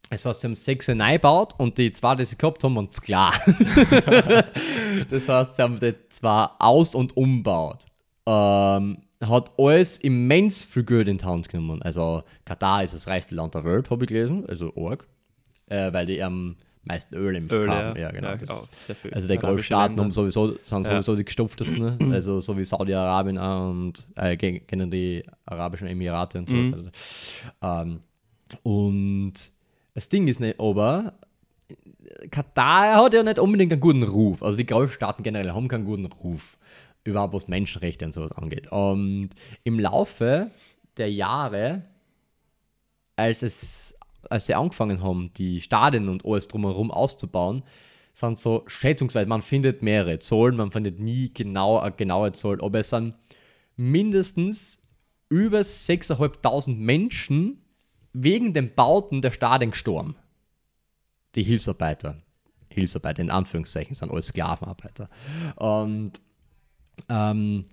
Das 0.10 0.26
heißt, 0.26 0.42
sie 0.42 0.48
haben 0.48 0.56
sechs 0.56 0.88
neu 0.88 1.14
gebaut 1.14 1.54
und 1.58 1.78
die 1.78 1.92
zwei, 1.92 2.16
die 2.16 2.26
sie 2.26 2.38
gehabt 2.38 2.64
haben, 2.64 2.76
waren 2.76 2.90
klar. 2.90 3.34
das 5.10 5.28
heißt, 5.28 5.56
sie 5.56 5.62
haben 5.62 5.80
die 5.80 5.94
zwei 6.10 6.48
aus- 6.60 6.96
und 6.96 7.16
umbaut. 7.18 7.86
Ähm, 8.26 8.98
hat 9.22 9.52
alles 9.58 9.98
immens 9.98 10.66
viel 10.66 10.84
Geld 10.84 11.08
in 11.08 11.18
die 11.18 11.26
Hand 11.26 11.50
genommen. 11.50 11.82
Also, 11.82 12.22
Katar 12.44 12.84
ist 12.84 12.94
das 12.94 13.08
reichste 13.08 13.36
Land 13.36 13.56
der 13.56 13.66
Welt, 13.66 13.90
habe 13.90 14.04
ich 14.06 14.10
gelesen, 14.10 14.46
also 14.48 14.74
arg. 14.76 15.08
Äh, 15.68 15.92
weil 15.94 16.06
die 16.06 16.22
am 16.22 16.56
meisten 16.84 17.16
Öl 17.16 17.36
im 17.36 17.50
Öl, 17.50 17.68
haben. 17.70 17.98
ja. 18.00 18.04
Ja, 18.08 18.12
genau. 18.12 18.28
Ja, 18.30 18.36
das, 18.36 18.70
viel. 19.02 19.12
also 19.14 19.28
die 19.28 19.38
Golfstaaten 19.38 20.00
haben 20.00 20.12
sowieso, 20.12 20.56
sind 20.64 20.86
Ja. 20.86 20.92
sowieso 21.02 21.16
die 21.16 21.26
gestopftesten, 21.26 22.14
also 22.14 22.40
so 22.42 22.56
wie 22.58 22.64
Saudi-Arabien 22.66 23.38
und 23.40 24.08
äh, 24.16 24.38
ke- 24.38 24.60
kennen 24.60 24.92
die 24.92 25.24
Arabischen 25.46 25.88
Emirate 25.88 26.38
und 26.38 26.48
so. 26.50 26.54
Mhm. 26.54 26.74
Also, 26.74 26.90
ähm, 27.64 28.00
und 28.62 29.34
das 29.96 30.10
Ding 30.10 30.28
ist 30.28 30.40
nicht, 30.40 30.60
aber 30.60 31.18
Katar 32.30 33.04
hat 33.04 33.14
ja 33.14 33.24
nicht 33.24 33.40
unbedingt 33.40 33.72
einen 33.72 33.82
guten 33.82 34.04
Ruf. 34.04 34.44
Also 34.44 34.58
die 34.58 34.66
Golfstaaten 34.66 35.24
generell 35.24 35.52
haben 35.52 35.68
keinen 35.68 35.86
guten 35.86 36.06
Ruf, 36.06 36.58
überhaupt 37.04 37.34
was 37.34 37.48
Menschenrechte 37.48 38.06
und 38.06 38.12
sowas 38.14 38.32
angeht. 38.34 38.72
Und 38.72 39.30
im 39.64 39.80
Laufe 39.80 40.52
der 40.98 41.12
Jahre, 41.12 41.84
als 43.16 43.42
es 43.42 43.96
als 44.30 44.48
sie 44.48 44.56
angefangen 44.56 45.02
haben, 45.02 45.32
die 45.38 45.62
Stadien 45.62 46.10
und 46.10 46.26
alles 46.26 46.48
drumherum 46.48 46.92
auszubauen, 46.92 47.64
sind 48.14 48.40
so 48.40 48.64
schätzungsweise, 48.68 49.28
man 49.28 49.42
findet 49.42 49.82
mehrere 49.82 50.20
Zahlen, 50.20 50.56
man 50.56 50.72
findet 50.72 51.00
nie 51.00 51.34
genau 51.34 51.80
eine 51.80 51.96
genaue 51.96 52.32
Zahl, 52.32 52.62
aber 52.62 52.80
es 52.80 52.90
sind 52.90 53.14
mindestens 53.76 54.80
über 55.30 55.60
6.500 55.60 56.76
Menschen 56.76 57.62
wegen 58.16 58.54
den 58.54 58.74
Bauten 58.74 59.22
der 59.22 59.32
Stadien 59.32 59.72
gestorben. 59.72 60.16
Die 61.36 61.44
Hilfsarbeiter. 61.44 62.22
Hilfsarbeiter 62.70 63.22
in 63.22 63.30
Anführungszeichen 63.30 63.94
sind 63.94 64.10
alles 64.12 64.28
Sklavenarbeiter. 64.28 65.08
Und 65.56 66.14
ähm, 67.10 67.64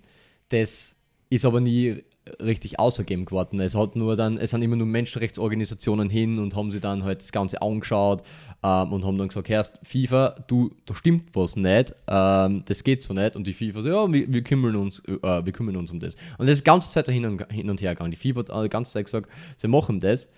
das 0.49 0.95
ist 1.29 1.45
aber 1.45 1.61
nie 1.61 2.03
richtig 2.39 2.79
ausgegeben 2.79 3.25
geworden. 3.25 3.59
Es 3.59 3.75
hat 3.75 3.95
nur 3.95 4.15
dann, 4.15 4.37
es 4.37 4.51
sind 4.51 4.61
immer 4.61 4.75
nur 4.75 4.87
Menschenrechtsorganisationen 4.87 6.09
hin 6.09 6.39
und 6.39 6.55
haben 6.55 6.71
sie 6.71 6.79
dann 6.79 7.03
halt 7.03 7.21
das 7.21 7.31
Ganze 7.31 7.61
angeschaut 7.61 8.23
ähm, 8.63 8.93
und 8.93 9.03
haben 9.05 9.17
dann 9.17 9.27
gesagt, 9.27 9.49
Herrst, 9.49 9.79
FIFA, 9.83 10.35
du, 10.47 10.71
da 10.85 10.95
stimmt 10.95 11.35
was 11.35 11.55
nicht, 11.55 11.93
ähm, 12.07 12.63
das 12.65 12.83
geht 12.83 13.03
so 13.03 13.13
nicht. 13.13 13.35
Und 13.35 13.45
die 13.45 13.53
FIFA 13.53 13.81
so, 13.81 13.89
ja, 13.89 14.11
wir, 14.11 14.31
wir, 14.31 14.43
kümmern 14.43 14.75
uns, 14.75 14.99
äh, 15.05 15.45
wir 15.45 15.51
kümmern 15.51 15.75
uns 15.75 15.91
um 15.91 15.99
das. 15.99 16.15
Und 16.37 16.47
das 16.47 16.53
ist 16.53 16.61
die 16.61 16.69
ganze 16.69 16.91
Zeit 16.91 17.07
hin 17.09 17.25
und, 17.25 17.51
hin 17.51 17.69
und 17.69 17.81
her 17.81 17.93
gegangen. 17.93 18.11
Die 18.11 18.17
FIFA 18.17 18.39
hat 18.39 18.65
die 18.65 18.69
ganze 18.69 18.93
Zeit 18.93 19.05
gesagt, 19.05 19.29
sie 19.57 19.67
machen 19.67 19.99
das, 19.99 20.29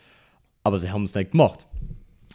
aber 0.64 0.80
sie 0.80 0.92
haben 0.92 1.04
es 1.04 1.14
nicht 1.14 1.32
gemacht. 1.32 1.68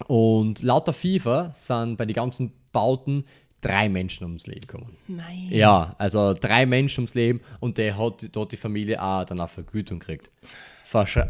Und 0.06 0.62
laut 0.62 0.86
der 0.86 0.94
FIFA 0.94 1.52
sind 1.54 1.96
bei 1.96 2.06
den 2.06 2.14
ganzen 2.14 2.52
Bauten 2.72 3.24
drei 3.60 3.88
Menschen 3.88 4.24
ums 4.24 4.46
Leben 4.46 4.66
gekommen. 4.66 4.96
Nein. 5.08 5.48
Ja, 5.50 5.94
also 5.98 6.34
drei 6.34 6.66
Menschen 6.66 7.00
ums 7.00 7.14
Leben 7.14 7.40
und 7.60 7.78
der 7.78 7.98
hat 7.98 8.28
dort 8.32 8.52
die 8.52 8.56
Familie 8.56 9.02
auch 9.02 9.24
danach 9.24 9.50
Vergütung 9.50 9.98
gekriegt. 9.98 10.30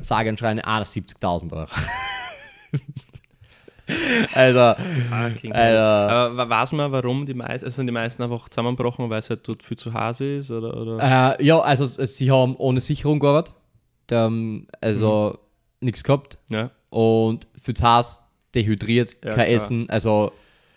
Sage 0.00 0.30
und 0.30 0.38
schreiben 0.38 0.60
71.000 0.60 1.52
Euro. 1.52 1.66
also, 4.34 4.74
Fucking 5.10 5.52
Alter. 5.52 5.54
hell. 5.54 5.78
Aber 5.78 6.48
weiß 6.48 6.72
man, 6.72 6.92
warum 6.92 7.26
die 7.26 7.34
meisten, 7.34 7.64
also 7.64 7.76
sind 7.76 7.86
die 7.86 7.92
meisten 7.92 8.22
einfach 8.22 8.48
zusammengebrochen, 8.48 9.10
weil 9.10 9.18
es 9.18 9.30
halt 9.30 9.46
dort 9.48 9.62
viel 9.62 9.76
zu 9.76 9.92
heiß 9.92 10.20
ist? 10.20 10.50
Oder, 10.50 10.76
oder? 10.76 11.36
äh, 11.38 11.44
ja, 11.44 11.58
also 11.60 11.86
sie 11.86 12.30
haben 12.30 12.56
ohne 12.56 12.80
Sicherung 12.80 13.18
gearbeitet. 13.18 13.54
Haben 14.10 14.66
also 14.80 15.38
nichts 15.80 16.02
gehabt 16.02 16.36
Ja. 16.50 16.70
und 16.90 17.46
für 17.60 17.72
das 17.72 17.82
Haus 17.82 18.22
dehydriert, 18.54 19.12
Ja, 19.24 19.34
kein 19.34 19.36
klar. 19.44 19.48
Essen, 19.48 19.90
also 19.90 20.32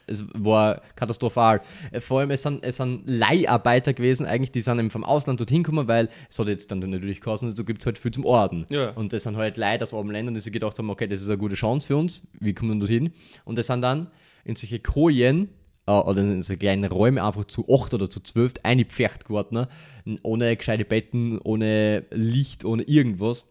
es 0.07 0.23
war 0.33 0.81
katastrophal. 0.95 1.61
Äh, 1.91 2.01
Vor 2.01 2.19
allem, 2.19 2.31
es 2.31 2.41
sind, 2.41 2.63
es 2.63 2.77
sind 2.77 3.09
Leiharbeiter 3.09 3.93
gewesen, 3.93 4.25
eigentlich, 4.25 4.51
die 4.51 4.61
sind 4.61 4.79
eben 4.79 4.89
vom 4.89 5.03
Ausland 5.03 5.39
dorthin 5.39 5.63
gekommen, 5.63 5.87
weil 5.87 6.09
es 6.29 6.39
hat 6.39 6.47
jetzt 6.47 6.71
dann 6.71 6.79
natürlich 6.79 7.21
gekostet, 7.21 7.57
du 7.57 7.63
gibt 7.63 7.85
halt 7.85 7.99
viel 7.99 8.11
zum 8.11 8.25
Orden. 8.25 8.65
Ja. 8.69 8.89
Und 8.91 9.13
das 9.13 9.23
sind 9.23 9.37
halt 9.37 9.57
Leute 9.57 9.83
aus 9.83 9.93
armen 9.93 10.11
Ländern, 10.11 10.35
die 10.35 10.41
sich 10.41 10.53
gedacht 10.53 10.77
haben, 10.77 10.89
okay, 10.89 11.07
das 11.07 11.21
ist 11.21 11.29
eine 11.29 11.37
gute 11.37 11.55
Chance 11.55 11.87
für 11.87 11.97
uns, 11.97 12.27
wir 12.39 12.53
kommen 12.53 12.79
dorthin. 12.79 13.11
Und 13.45 13.57
das 13.57 13.67
sind 13.67 13.81
dann 13.81 14.07
in 14.43 14.55
solche 14.55 14.79
Kojen 14.79 15.49
äh, 15.85 15.91
oder 15.91 16.21
in 16.21 16.41
so 16.41 16.55
kleine 16.55 16.89
Räume 16.89 17.23
einfach 17.23 17.45
zu 17.45 17.65
acht 17.69 17.93
oder 17.93 18.09
zu 18.09 18.19
zwölf 18.21 18.53
eingepfercht 18.63 19.25
geworden, 19.25 19.55
ne? 19.55 20.19
ohne 20.23 20.55
gescheite 20.55 20.85
Betten, 20.85 21.39
ohne 21.39 22.05
Licht, 22.11 22.65
ohne 22.65 22.83
irgendwas. 22.83 23.45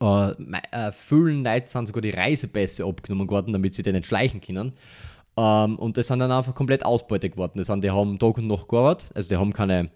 Äh, 0.00 0.30
äh, 0.72 0.92
vielen 0.92 1.44
Leuten 1.44 1.66
sind 1.66 1.86
sogar 1.86 2.02
die 2.02 2.10
Reisepässe 2.10 2.84
abgenommen 2.84 3.28
worden, 3.30 3.52
damit 3.52 3.74
sie 3.74 3.82
den 3.82 3.94
nicht 3.94 4.06
schleichen 4.06 4.40
können. 4.40 4.72
Ähm, 5.38 5.78
und 5.78 5.96
das 5.96 6.08
sind 6.08 6.18
dann 6.18 6.32
einfach 6.32 6.52
komplett 6.52 6.84
Ausbeute 6.84 7.30
geworden. 7.30 7.58
Das 7.58 7.68
sind, 7.68 7.84
die 7.84 7.92
haben 7.92 8.18
Tag 8.18 8.38
und 8.38 8.48
Nacht 8.48 8.68
gearbeitet, 8.68 9.12
also 9.14 9.28
die 9.28 9.36
haben 9.36 9.52
keine 9.52 9.88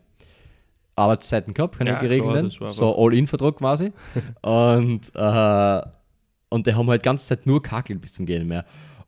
Arbeitszeiten 0.94 1.52
gehabt, 1.52 1.78
keine 1.78 1.90
Ja, 1.90 1.98
geregelten. 1.98 2.50
so 2.70 2.96
All-In-Vertrag 2.96 3.56
quasi. 3.56 3.92
und, 4.42 5.10
äh, 5.14 5.82
und 6.48 6.66
die 6.66 6.74
haben 6.74 6.88
halt 6.88 7.02
die 7.02 7.06
ganze 7.06 7.26
Zeit 7.26 7.44
nur 7.44 7.60
kackelt 7.60 8.00
bis 8.00 8.12
zum 8.12 8.24
Gehen 8.24 8.46
mehr. 8.46 8.64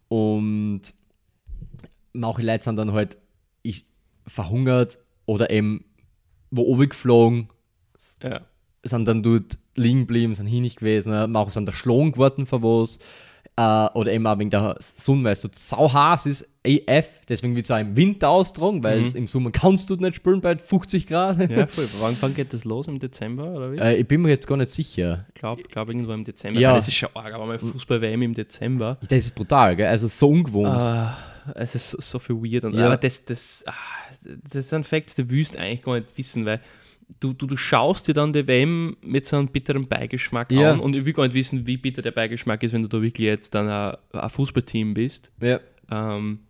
Und 0.09 0.83
manche 2.13 2.43
Leute 2.43 2.65
sind 2.65 2.77
dann 2.77 2.93
halt 2.93 3.17
ich, 3.63 3.87
verhungert 4.27 4.99
oder 5.27 5.51
eben 5.51 5.85
wo 6.51 6.63
oben 6.63 6.89
geflogen, 6.89 7.49
ja. 8.23 8.41
sind 8.83 9.07
dann 9.07 9.23
dort 9.23 9.59
liegen 9.77 10.01
geblieben, 10.01 10.35
sind 10.35 10.47
hinig 10.47 10.77
gewesen, 10.77 11.13
ne? 11.13 11.29
manche 11.29 11.53
sind 11.53 11.69
erschlagen 11.69 12.11
geworden 12.13 12.47
von 12.47 12.63
was. 12.63 12.99
Äh, 13.57 13.87
oder 13.95 14.11
eben 14.13 14.27
auch 14.27 14.37
wegen 14.37 14.51
der 14.51 14.77
Sonne, 14.81 15.23
weil 15.25 15.33
es 15.35 15.43
so 15.43 15.49
sau 15.53 15.93
heiß 15.93 16.27
ist, 16.27 16.45
AF, 16.67 17.07
deswegen 17.29 17.55
wird 17.55 17.67
es 17.67 17.71
auch 17.71 17.79
im 17.79 17.95
Winter 17.97 18.29
austragen, 18.31 18.83
weil 18.83 19.03
Mhm. 19.03 19.15
im 19.15 19.27
Sommer 19.29 19.53
kannst 19.53 19.89
du 19.91 19.95
nicht 19.95 20.17
spielen 20.17 20.41
bei 20.41 20.59
50 20.59 21.07
Grad. 21.07 21.39
ja, 21.51 21.67
voll. 21.69 21.87
Wann, 22.01 22.17
wann 22.21 22.35
geht 22.35 22.53
das 22.53 22.65
los? 22.65 22.89
Im 22.89 22.99
Dezember 22.99 23.53
oder 23.53 23.71
wie? 23.73 23.79
äh, 23.79 23.95
ich 23.99 24.09
bin 24.09 24.23
mir 24.23 24.31
jetzt 24.31 24.49
gar 24.49 24.57
nicht 24.57 24.73
sicher. 24.73 25.25
Ich 25.29 25.35
glaube 25.35 25.63
glaub 25.63 25.87
irgendwo 25.89 26.13
im 26.15 26.25
Dezember. 26.25 26.59
Ja. 26.59 26.71
Weil 26.71 26.79
Das 26.79 26.89
ist 26.89 26.95
schon 26.95 27.11
arg, 27.15 27.33
aber 27.33 27.47
mal 27.47 27.59
Fußball-WM 27.61 28.23
im 28.23 28.35
Dezember. 28.35 28.99
Das 29.09 29.19
ist 29.25 29.35
brutal, 29.37 29.77
gell? 29.77 29.87
also 29.87 30.09
so 30.09 30.29
ungewohnt. 30.31 30.67
Ah, 30.69 31.17
es 31.55 31.77
ist 31.77 31.91
so, 31.91 31.99
so 32.01 32.19
viel 32.19 32.35
weird. 32.37 32.65
Und, 32.65 32.75
Ja. 32.75 32.87
Aber 32.87 32.97
das, 32.97 33.25
das, 33.25 33.63
ah, 33.69 33.73
das 34.53 34.69
sind 34.71 34.85
Facts, 34.85 35.15
die 35.15 35.25
du 35.25 35.59
eigentlich 35.61 35.83
gar 35.83 35.95
nicht 35.95 36.19
wissen, 36.19 36.45
weil 36.45 36.61
du, 37.21 37.33
du, 37.33 37.47
du 37.47 37.57
schaust 37.57 38.09
dir 38.09 38.15
dann 38.15 38.33
die 38.33 38.47
WM 38.47 38.97
mit 39.03 39.25
so 39.27 39.37
einem 39.37 39.49
bitteren 39.49 39.87
Beigeschmack 39.89 40.51
Ja. 40.53 40.73
an 40.73 40.81
und 40.81 40.95
ich 40.97 41.05
will 41.05 41.13
gar 41.13 41.25
nicht 41.25 41.35
wissen, 41.35 41.67
wie 41.67 41.77
bitter 41.77 42.03
der 42.03 42.11
Beigeschmack 42.13 42.63
ist, 42.63 42.73
wenn 42.73 42.83
du 42.83 42.89
da 42.89 43.01
wirklich 43.03 43.27
jetzt 43.27 43.55
dann 43.55 43.69
ein, 43.69 43.97
ein 44.13 44.31
Fußballteam 44.31 44.95
bist. 44.95 45.33
Ja. 45.41 45.61
Ähm, 45.91 46.41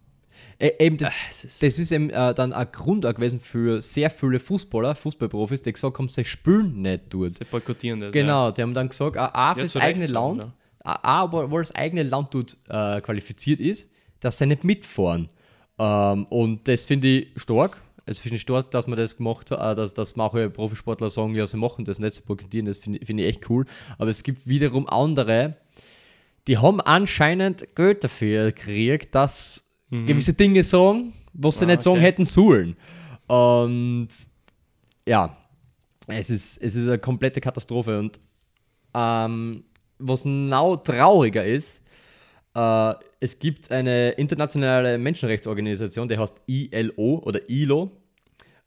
Äh, 0.59 0.71
eben 0.79 0.97
das, 0.97 1.11
Ah, 1.11 1.17
es 1.31 1.45
ist- 1.45 1.63
das 1.65 1.79
ist 1.81 1.91
eben 1.91 2.11
äh, 2.11 2.33
dann 2.33 2.53
ein 2.53 2.69
Grund 2.71 3.05
auch 3.07 3.15
gewesen 3.15 3.41
für 3.41 3.83
sehr 3.83 4.09
viele 4.09 4.39
Fußballer, 4.39 4.95
Fußballprofis, 4.95 5.63
die 5.63 5.73
gesagt 5.73 5.99
haben, 5.99 6.09
sie 6.09 6.25
spielen 6.25 6.81
nicht 6.81 7.03
dort. 7.11 7.33
Sie 7.33 7.45
boykottieren 7.45 7.99
das. 7.99 8.13
Genau, 8.13 8.53
die 8.53 8.63
haben 8.63 8.73
dann 8.73 8.89
gesagt, 8.89 9.17
auch, 9.19 9.31
auch 9.31 9.35
Ja, 9.35 9.55
fürs 9.55 9.73
zu 9.73 9.79
Recht 9.79 9.89
eigene 9.89 10.07
Land, 10.07 10.49
auch, 10.85 11.03
auch 11.03 11.33
wo, 11.33 11.51
wo 11.51 11.59
das 11.59 11.75
eigene 11.75 12.05
Land 12.05 12.33
dort 12.35 12.57
äh, 12.69 13.01
qualifiziert 13.01 13.59
ist, 13.59 13.91
dass 14.21 14.39
sie 14.39 14.47
nicht 14.47 14.63
mitfahren. 14.63 15.27
Ähm, 15.77 16.25
und 16.27 16.69
das 16.69 16.85
finde 16.85 17.09
ich 17.09 17.29
stark. 17.35 17.83
Es 18.07 18.19
finde 18.19 18.37
ich 18.37 18.43
stark, 18.43 18.71
dass 18.71 18.87
man 18.87 18.99
das 18.99 19.17
gemacht 19.17 19.51
hat, 19.51 19.79
dass, 19.79 19.95
dass 19.95 20.15
manche 20.17 20.51
Profisportler 20.51 21.09
sagen, 21.11 21.35
ja, 21.35 21.47
sie 21.47 21.57
machen 21.57 21.85
das 21.85 21.99
nicht, 21.99 22.15
sie 22.15 22.23
boykottieren, 22.23 22.67
das 22.67 22.79
finde 22.79 22.99
ich- 22.99 23.07
finde 23.07 23.23
ich 23.23 23.31
echt 23.37 23.49
cool. 23.51 23.65
Aber 23.99 24.11
es 24.11 24.23
gibt 24.23 24.47
wiederum 24.47 24.87
andere, 24.87 25.57
die 26.47 26.59
haben 26.59 26.81
anscheinend 26.83 27.75
Geld 27.75 28.05
dafür 28.05 28.53
gekriegt, 28.53 29.15
dass 29.15 29.65
gewisse 29.91 30.35
Dinge 30.35 30.65
sagen, 30.65 31.13
was 31.33 31.59
sie 31.59 31.65
Mhm. 31.65 31.71
Ah, 31.71 31.73
nicht 31.75 31.83
sagen 31.83 31.97
okay. 31.97 32.05
hätten 32.07 32.25
sollen. 32.25 32.77
Und 33.27 34.09
ja, 35.07 35.37
es 36.09 36.31
ist, 36.31 36.59
es 36.63 36.77
ist 36.77 36.87
eine 36.89 36.99
komplette 36.99 37.41
Katastrophe. 37.41 37.99
Und 37.99 38.21
ähm, 38.95 39.65
was 39.99 40.25
noch 40.25 40.77
trauriger 40.79 41.45
ist, 41.45 41.81
äh, 42.55 42.95
es 43.25 43.39
gibt 43.39 43.71
eine 43.71 44.11
internationale 44.11 44.99
Menschenrechtsorganisation, 44.99 46.09
die 46.09 46.19
heißt 46.19 46.35
ILO 46.47 47.23
oder 47.25 47.41
ILO. 47.49 47.91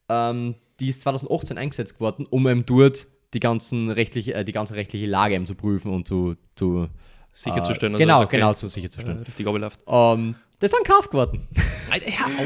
Ähm, 0.09 0.55
die 0.79 0.89
ist 0.89 1.01
2018 1.01 1.59
eingesetzt 1.59 1.99
worden, 1.99 2.25
um 2.27 2.47
eben 2.47 2.65
dort 2.65 3.05
die, 3.35 3.39
ganzen 3.39 3.91
rechtliche, 3.91 4.33
äh, 4.33 4.43
die 4.43 4.53
ganze 4.53 4.73
rechtliche 4.73 5.05
Lage 5.05 5.35
eben 5.35 5.45
zu 5.45 5.53
prüfen 5.53 5.93
und 5.93 6.07
zu, 6.07 6.37
zu 6.55 6.87
Sicherzustellen. 7.31 7.93
Äh, 7.93 7.97
genau, 7.99 8.23
okay. 8.23 8.37
genau, 8.37 8.51
zu 8.55 8.67
sicherzustellen. 8.67 9.19
Äh, 9.19 9.25
richtig 9.25 9.45
abgelaufen. 9.45 9.79
Ähm, 9.85 10.35
das 10.59 10.71
ist 10.71 10.77
ein 10.77 10.83
Kauf 10.83 11.09
geworden. 11.09 11.47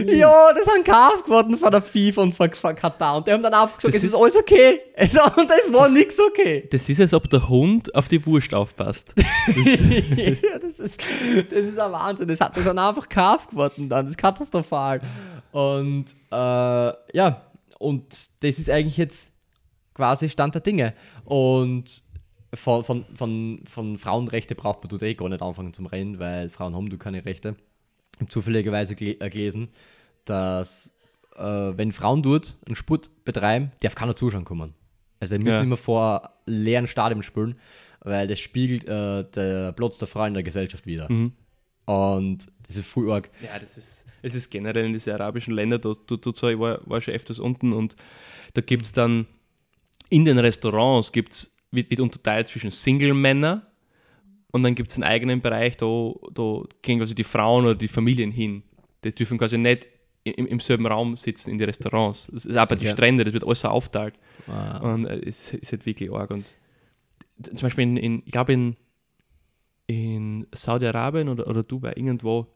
Ja, 0.05 0.53
das 0.53 0.67
ist 0.67 0.71
ein 0.71 0.83
Kauf 0.83 1.23
geworden 1.23 1.57
von 1.57 1.71
der 1.71 1.81
FIFA 1.81 2.21
und 2.21 2.33
von 2.33 2.49
Katar. 2.49 3.17
Und 3.17 3.27
die 3.27 3.31
haben 3.31 3.41
dann 3.41 3.55
einfach 3.55 3.77
gesagt, 3.77 3.95
Das 3.95 4.03
es 4.03 4.09
ist, 4.09 4.15
alles 4.15 4.37
okay. 4.37 4.79
Also, 4.95 5.19
und 5.35 5.49
das 5.49 5.73
war 5.73 5.89
nichts 5.89 6.19
okay. 6.19 6.67
Das 6.71 6.87
ist, 6.87 7.01
als 7.01 7.13
ob 7.13 7.27
der 7.27 7.49
Hund 7.49 7.93
auf 7.95 8.07
die 8.07 8.23
Wurst 8.25 8.53
aufpasst. 8.53 9.15
ja, 9.17 10.59
das 10.59 10.79
ist, 10.79 11.01
das 11.49 11.65
ist 11.65 11.79
ein 11.79 11.91
Wahnsinn. 11.91 12.27
Das, 12.27 12.39
hat, 12.39 12.55
das 12.55 12.65
ist 12.65 12.77
einfach 12.77 13.09
gekauft 13.09 13.49
geworden 13.49 13.89
dann. 13.89 14.05
Das 14.05 14.11
ist 14.11 14.17
katastrophal. 14.17 15.01
Und 15.51 16.05
äh, 16.31 16.35
ja, 16.35 17.41
und 17.79 18.05
das 18.43 18.59
ist 18.59 18.69
eigentlich 18.69 18.97
jetzt 18.97 19.31
quasi 19.95 20.29
Stand 20.29 20.53
der 20.53 20.61
Dinge. 20.61 20.93
Und 21.25 22.03
von, 22.53 22.83
von, 22.83 23.05
von, 23.15 23.61
von 23.65 23.97
Frauenrechte 23.97 24.53
braucht 24.53 24.83
man 24.83 24.89
dort 24.89 25.03
eh 25.03 25.15
gar 25.15 25.29
nicht 25.29 25.41
anfangen 25.41 25.73
zum 25.73 25.87
Rennen, 25.87 26.19
weil 26.19 26.49
Frauen 26.49 26.75
haben 26.75 26.89
du 26.89 26.97
keine 26.97 27.25
Rechte. 27.25 27.55
Zufälligerweise 28.29 28.93
äh, 28.93 29.29
gelesen, 29.29 29.69
dass 30.25 30.91
äh, 31.35 31.41
wenn 31.43 31.91
Frauen 31.91 32.21
dort 32.23 32.55
einen 32.65 32.75
Sport 32.75 33.09
betreiben, 33.25 33.71
darf 33.81 33.95
keiner 33.95 34.15
zuschauen 34.15 34.45
kommen. 34.45 34.73
Also 35.19 35.37
die 35.37 35.43
müssen 35.43 35.57
Ja. 35.57 35.63
immer 35.63 35.77
vor 35.77 36.31
leeren 36.45 36.87
Stadien 36.87 37.21
spielen, 37.23 37.55
weil 38.01 38.27
das 38.27 38.39
spiegelt 38.39 38.85
äh, 38.85 39.23
der 39.23 39.71
Platz 39.73 39.97
der 39.99 40.07
Frau 40.07 40.25
in 40.25 40.33
der 40.33 40.43
Gesellschaft 40.43 40.85
wieder. 40.85 41.07
Und 41.85 42.47
das 42.67 42.77
ist 42.77 42.87
voll 42.87 43.11
arg. 43.11 43.29
Ja, 43.41 43.57
das 43.59 43.77
ist, 43.77 44.05
es 44.21 44.35
ist 44.35 44.49
generell 44.49 44.85
in 44.85 44.93
diese 44.93 45.13
arabischen 45.13 45.53
Länder, 45.53 45.79
da, 45.79 45.93
da, 46.07 46.15
da, 46.15 46.49
ich 46.49 46.59
war, 46.59 46.79
war 46.85 47.01
schon 47.01 47.13
öfters 47.13 47.39
unten 47.39 47.73
und 47.73 47.95
da 48.53 48.61
gibt 48.61 48.85
es 48.85 48.91
dann 48.91 49.25
in 50.09 50.25
den 50.25 50.39
Restaurants 50.39 51.11
gibt's, 51.11 51.55
wird, 51.71 51.89
wird 51.89 51.99
unterteilt 52.01 52.47
zwischen 52.47 52.71
Single-Männer 52.71 53.65
und 54.51 54.63
dann 54.63 54.75
gibt 54.75 54.89
es 54.89 54.95
einen 54.95 55.03
eigenen 55.03 55.41
Bereich, 55.41 55.77
da, 55.77 56.13
da 56.33 56.61
gehen 56.81 56.99
quasi 56.99 57.15
die 57.15 57.23
Frauen 57.23 57.65
oder 57.65 57.75
die 57.75 57.87
Familien 57.87 58.31
hin. 58.31 58.63
Die 59.03 59.13
dürfen 59.15 59.37
quasi 59.37 59.57
nicht 59.57 59.87
im, 60.23 60.45
im 60.45 60.59
selben 60.59 60.85
Raum 60.85 61.17
sitzen 61.17 61.49
in 61.51 61.57
die 61.57 61.63
Restaurants. 61.63 62.29
Das 62.31 62.45
ist 62.45 62.55
einfach 62.55 62.75
die 62.75 62.85
Ja. 62.85 62.91
Strände, 62.91 63.23
das 63.23 63.33
wird 63.33 63.43
alles 63.43 63.61
so 63.61 63.69
aufteilt. 63.69 64.13
Ah. 64.47 64.77
Und 64.93 65.05
äh, 65.05 65.19
es 65.27 65.53
ist 65.53 65.71
halt 65.71 65.85
wirklich 65.85 66.11
arg. 66.11 66.29
Und 66.31 66.45
zum 67.43 67.55
Beispiel 67.61 67.83
in, 67.83 67.97
in 67.97 68.23
ich 68.25 68.31
glaube 68.31 68.53
in, 68.53 68.75
in 69.87 70.47
Saudi-Arabien 70.53 71.29
oder, 71.29 71.47
oder 71.47 71.63
Dubai, 71.63 71.93
irgendwo, 71.95 72.47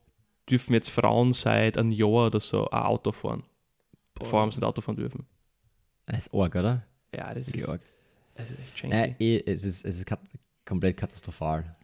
dürfen 0.49 0.73
jetzt 0.73 0.89
Frauen 0.89 1.31
seit 1.34 1.77
einem 1.77 1.91
Jahr 1.91 2.27
oder 2.27 2.39
so 2.39 2.69
ein 2.69 2.84
Auto 2.84 3.12
fahren. 3.12 3.43
Bevor 4.13 4.49
sie 4.51 4.60
nicht 4.60 4.63
Auto 4.65 4.81
fahren 4.81 4.95
dürfen. 4.97 5.25
Das 6.05 6.27
ist 6.27 6.34
arg, 6.34 6.55
oder? 6.55 6.86
Ja, 7.13 7.34
das 7.34 7.47
Wirklich 7.47 7.63
ist, 7.63 7.69
arg. 7.69 7.81
das 8.36 8.51
ist 8.51 8.60
echt 8.60 8.77
schenky. 8.79 9.15
eh, 9.19 9.43
es 9.45 9.63
ist, 9.63 9.84
es 9.86 9.97
ist 9.97 10.05
kat 10.05 10.19
komplett 10.65 10.97
katastrophal. 10.97 11.75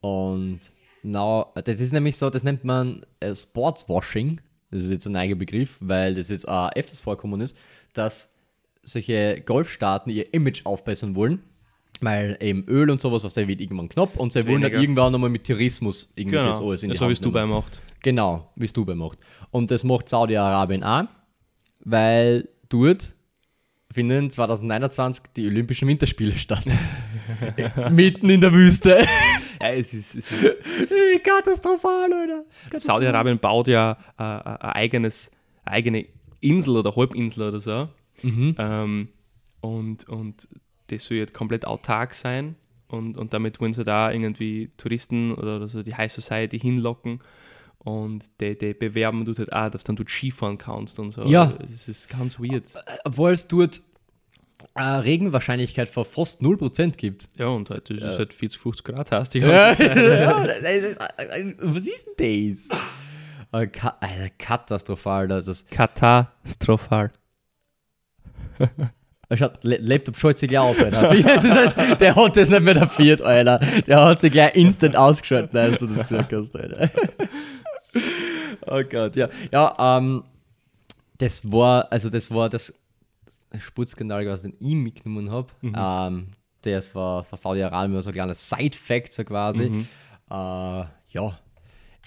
Und 0.00 0.60
now, 1.02 1.52
das 1.54 1.80
ist 1.80 1.92
nämlich 1.92 2.16
so, 2.16 2.30
das 2.30 2.44
nennt 2.44 2.64
man 2.64 3.04
äh, 3.20 3.34
Sportswashing. 3.34 4.40
Das 4.70 4.82
ist 4.82 4.90
jetzt 4.90 5.06
ein 5.06 5.16
eigener 5.16 5.38
Begriff, 5.38 5.78
weil 5.80 6.14
das 6.14 6.28
jetzt 6.28 6.46
äh, 6.46 6.68
öfters 6.74 7.00
vorkommen 7.00 7.40
ist, 7.40 7.56
dass 7.92 8.28
solche 8.82 9.42
Golfstaaten 9.44 10.12
ihr 10.12 10.32
Image 10.34 10.62
aufbessern 10.64 11.14
wollen. 11.14 11.42
Weil 12.00 12.36
eben 12.40 12.64
Öl 12.68 12.90
und 12.90 13.00
sowas, 13.00 13.24
was 13.24 13.32
der 13.32 13.48
wird 13.48 13.60
irgendwann 13.60 13.88
knapp 13.88 14.18
und 14.18 14.30
sie 14.32 14.46
wollen 14.46 14.60
dann 14.60 14.72
irgendwann 14.72 15.12
nochmal 15.12 15.30
mit 15.30 15.46
Tourismus 15.46 16.12
irgendwie 16.14 16.36
das 16.36 16.58
Genau, 16.58 16.68
alles 16.68 16.82
in 16.82 16.90
die 16.90 16.96
so 16.96 17.08
wie 17.08 17.12
es 17.12 17.20
Dubai 17.22 17.46
macht. 17.46 17.80
Genau, 18.02 18.52
wie 18.54 18.66
es 18.66 18.72
Dubai 18.74 18.94
macht. 18.94 19.18
Und 19.50 19.70
das 19.70 19.82
macht 19.82 20.10
Saudi-Arabien 20.10 20.84
auch, 20.84 21.04
weil 21.80 22.50
dort 22.68 23.14
finden 23.90 24.30
2029 24.30 25.24
die 25.36 25.46
Olympischen 25.46 25.88
Winterspiele 25.88 26.34
statt. 26.34 26.66
Mitten 27.90 28.28
in 28.28 28.42
der 28.42 28.52
Wüste. 28.52 28.98
Ja, 29.60 29.70
es 29.70 29.94
ist, 29.94 30.14
es 30.14 30.32
ist 30.32 30.58
Katastrophal, 31.24 32.12
Alter. 32.12 32.44
Saudi-Arabien 32.76 33.38
baut 33.38 33.68
ja 33.68 33.96
äh, 34.18 34.22
ein 34.22 34.56
eigenes, 34.72 35.30
eine 35.64 35.76
eigene 35.76 36.06
Insel 36.40 36.76
oder 36.76 36.94
Halbinsel 36.94 37.48
oder 37.48 37.60
so. 37.60 37.88
Mhm. 38.22 38.54
Ähm, 38.58 39.08
und, 39.60 40.08
und 40.08 40.48
das 40.88 41.04
soll 41.04 41.18
jetzt 41.18 41.34
komplett 41.34 41.66
autark 41.66 42.14
sein. 42.14 42.56
Und, 42.88 43.16
und 43.16 43.32
damit 43.32 43.60
wollen 43.60 43.72
sie 43.72 43.84
da 43.84 44.12
irgendwie 44.12 44.70
Touristen 44.76 45.32
oder, 45.32 45.56
oder 45.56 45.68
so 45.68 45.82
die 45.82 45.94
High 45.94 46.12
Society 46.12 46.58
hinlocken. 46.58 47.20
Und 47.78 48.24
die, 48.40 48.56
die 48.56 48.74
bewerben 48.74 49.24
du 49.24 49.34
halt 49.36 49.52
auch, 49.52 49.70
dass 49.70 49.84
dann 49.84 49.96
du 49.96 50.04
Skifahren 50.06 50.58
kannst 50.58 50.98
und 50.98 51.12
so. 51.12 51.22
Ja. 51.24 51.56
Das 51.70 51.88
ist 51.88 52.08
ganz 52.08 52.38
weird. 52.38 52.64
Obwohl 53.04 53.32
es 53.32 53.46
dort 53.46 53.80
eine 54.74 55.04
Regenwahrscheinlichkeit 55.04 55.88
von 55.88 56.04
fast 56.04 56.40
0% 56.40 56.96
gibt. 56.96 57.28
Ja, 57.36 57.48
und 57.48 57.70
das 57.88 57.90
ist 57.90 58.18
halt 58.18 58.32
40, 58.32 58.60
50 58.60 58.84
Grad 58.84 59.12
hast 59.12 59.34
Ja, 59.34 59.72
ja, 59.72 60.44
äh, 60.44 61.54
was 61.58 61.86
ist 61.86 62.06
denn 62.18 62.50
das? 62.52 62.68
Äh, 63.52 63.66
ka 63.68 63.96
Alter, 64.00 64.30
katastrophal. 64.38 65.28
Das 65.28 65.48
ist, 65.48 65.70
Katastrophal. 65.70 67.12
Schaut, 69.34 69.58
Laptop 69.62 70.16
schaut 70.16 70.38
sich 70.38 70.48
gleich 70.48 70.60
aus, 70.60 70.78
Alter. 70.78 71.12
Das 71.22 71.76
heißt, 71.76 72.00
der 72.00 72.14
hat 72.14 72.36
das 72.36 72.48
nicht 72.48 72.62
mehr 72.62 72.74
dafür, 72.74 73.20
Alter. 73.26 73.58
Der 73.86 74.04
hat 74.04 74.20
sich 74.20 74.30
gleich 74.30 74.54
instant 74.54 74.94
ausgeschaltet, 74.94 75.56
als 75.56 75.78
du 75.78 75.86
das 75.86 76.08
gesagt 76.08 76.32
hast, 76.32 76.54
Alter. 76.54 76.90
Oh 78.68 78.82
Gott, 78.88 79.16
ja. 79.16 79.28
Ja, 79.50 79.96
ähm, 79.98 80.22
das 81.18 81.50
war, 81.50 81.90
also 81.90 82.08
das 82.08 82.30
war 82.30 82.48
das 82.48 82.72
Sportskandal, 83.60 84.26
was 84.26 84.44
ich 84.44 84.54
ihm 84.60 84.82
mitgenommen 84.82 85.30
habe. 85.30 85.48
Ähm, 85.62 86.28
der 86.64 86.82
war 86.94 87.24
von 87.24 87.38
Saudi-Arabien 87.38 88.02
so 88.02 88.10
ein 88.10 88.14
kleiner 88.14 88.34
Side-Fact, 88.34 89.12
so 89.12 89.24
quasi. 89.24 89.64
Äh, 90.30 90.34
ja, 90.34 91.38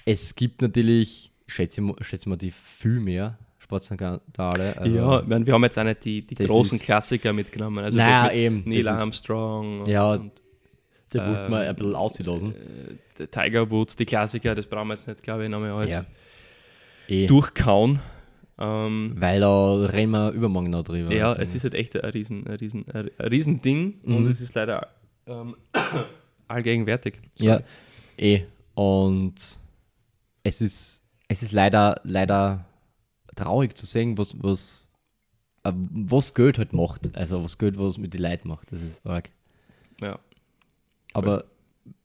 es 0.06 0.36
gibt 0.36 0.62
natürlich, 0.62 1.32
schätze 1.48 1.82
ich 1.82 1.88
mal, 1.88 1.96
schätze 2.02 2.24
ich 2.24 2.28
mal 2.28 2.36
die 2.38 2.52
viel 2.52 3.00
mehr 3.00 3.38
Sportskandale. 3.60 4.78
Also, 4.78 4.96
Ja, 4.96 5.20
ich 5.22 5.28
meine, 5.28 5.46
wir 5.46 5.54
haben 5.54 5.64
jetzt 5.64 5.78
auch 5.78 5.84
nicht 5.84 6.04
die, 6.04 6.22
die 6.26 6.36
großen 6.36 6.80
Klassiker 6.80 7.32
mitgenommen. 7.34 7.84
Also 7.84 7.98
Naja, 7.98 8.32
eben, 8.34 8.64
Neil 8.66 8.88
Armstrong 8.88 9.82
und, 9.82 9.88
Ja, 9.88 10.14
und 10.14 10.32
Der 11.14 11.26
wollte 11.28 11.42
Ähm, 11.46 11.52
mal 11.52 11.68
ein 11.68 11.76
bisschen 11.76 11.96
auslassen. 11.96 12.54
der 13.18 13.32
Tiger 13.32 13.70
Woods, 13.72 13.96
die 13.96 14.06
Klassiker, 14.06 14.54
das 14.56 14.68
brauchen 14.68 14.88
wir 14.90 14.96
jetzt 14.96 15.08
nicht, 15.08 15.24
glaube 15.24 15.44
ich, 15.46 15.50
nochmal 15.50 15.72
alles 15.72 15.92
Ja. 15.92 16.06
Eh. 17.08 17.26
durchkauen. 17.28 18.00
Ähm, 18.62 19.16
Weil 19.18 19.40
da 19.40 19.76
reden 19.86 20.12
wir 20.12 20.32
übermorgen 20.32 20.70
noch 20.70 20.84
drüber. 20.84 21.14
ja, 21.14 21.30
Also, 21.30 21.42
es 21.42 21.56
ist 21.56 21.64
halt 21.64 21.76
echt 21.76 21.96
ein 21.96 22.10
riesen, 22.12 22.46
ein 22.46 22.56
riesen, 22.58 22.86
ein 22.94 23.10
riesen 23.20 23.60
Ding 23.62 24.02
und 24.04 24.24
Mhm. 24.24 24.30
es 24.30 24.42
ist 24.42 24.54
leider 24.54 24.88
ähm, 25.28 25.56
allgegenwärtig. 26.48 27.20
Ja, 27.38 27.62
eh. 28.18 28.42
Und 28.76 29.36
es 30.44 30.62
ist, 30.62 31.04
es 31.28 31.44
ist 31.44 31.52
leider, 31.54 32.02
leider 32.04 32.66
traurig 33.36 33.78
zu 33.78 33.86
sehen, 33.86 34.18
was, 34.18 34.36
was, 34.44 34.90
äh, 35.64 35.72
was 35.74 36.34
Geld 36.34 36.58
halt 36.58 36.74
macht. 36.74 37.16
Also 37.16 37.44
was 37.44 37.58
Geld 37.58 37.78
was 37.78 37.98
mit 37.98 38.14
den 38.14 38.22
Leuten 38.22 38.48
macht. 38.50 38.72
Das 38.72 38.82
ist 38.82 39.06
arg. 39.06 39.30
Ja. 40.02 40.20
Aber 41.14 41.46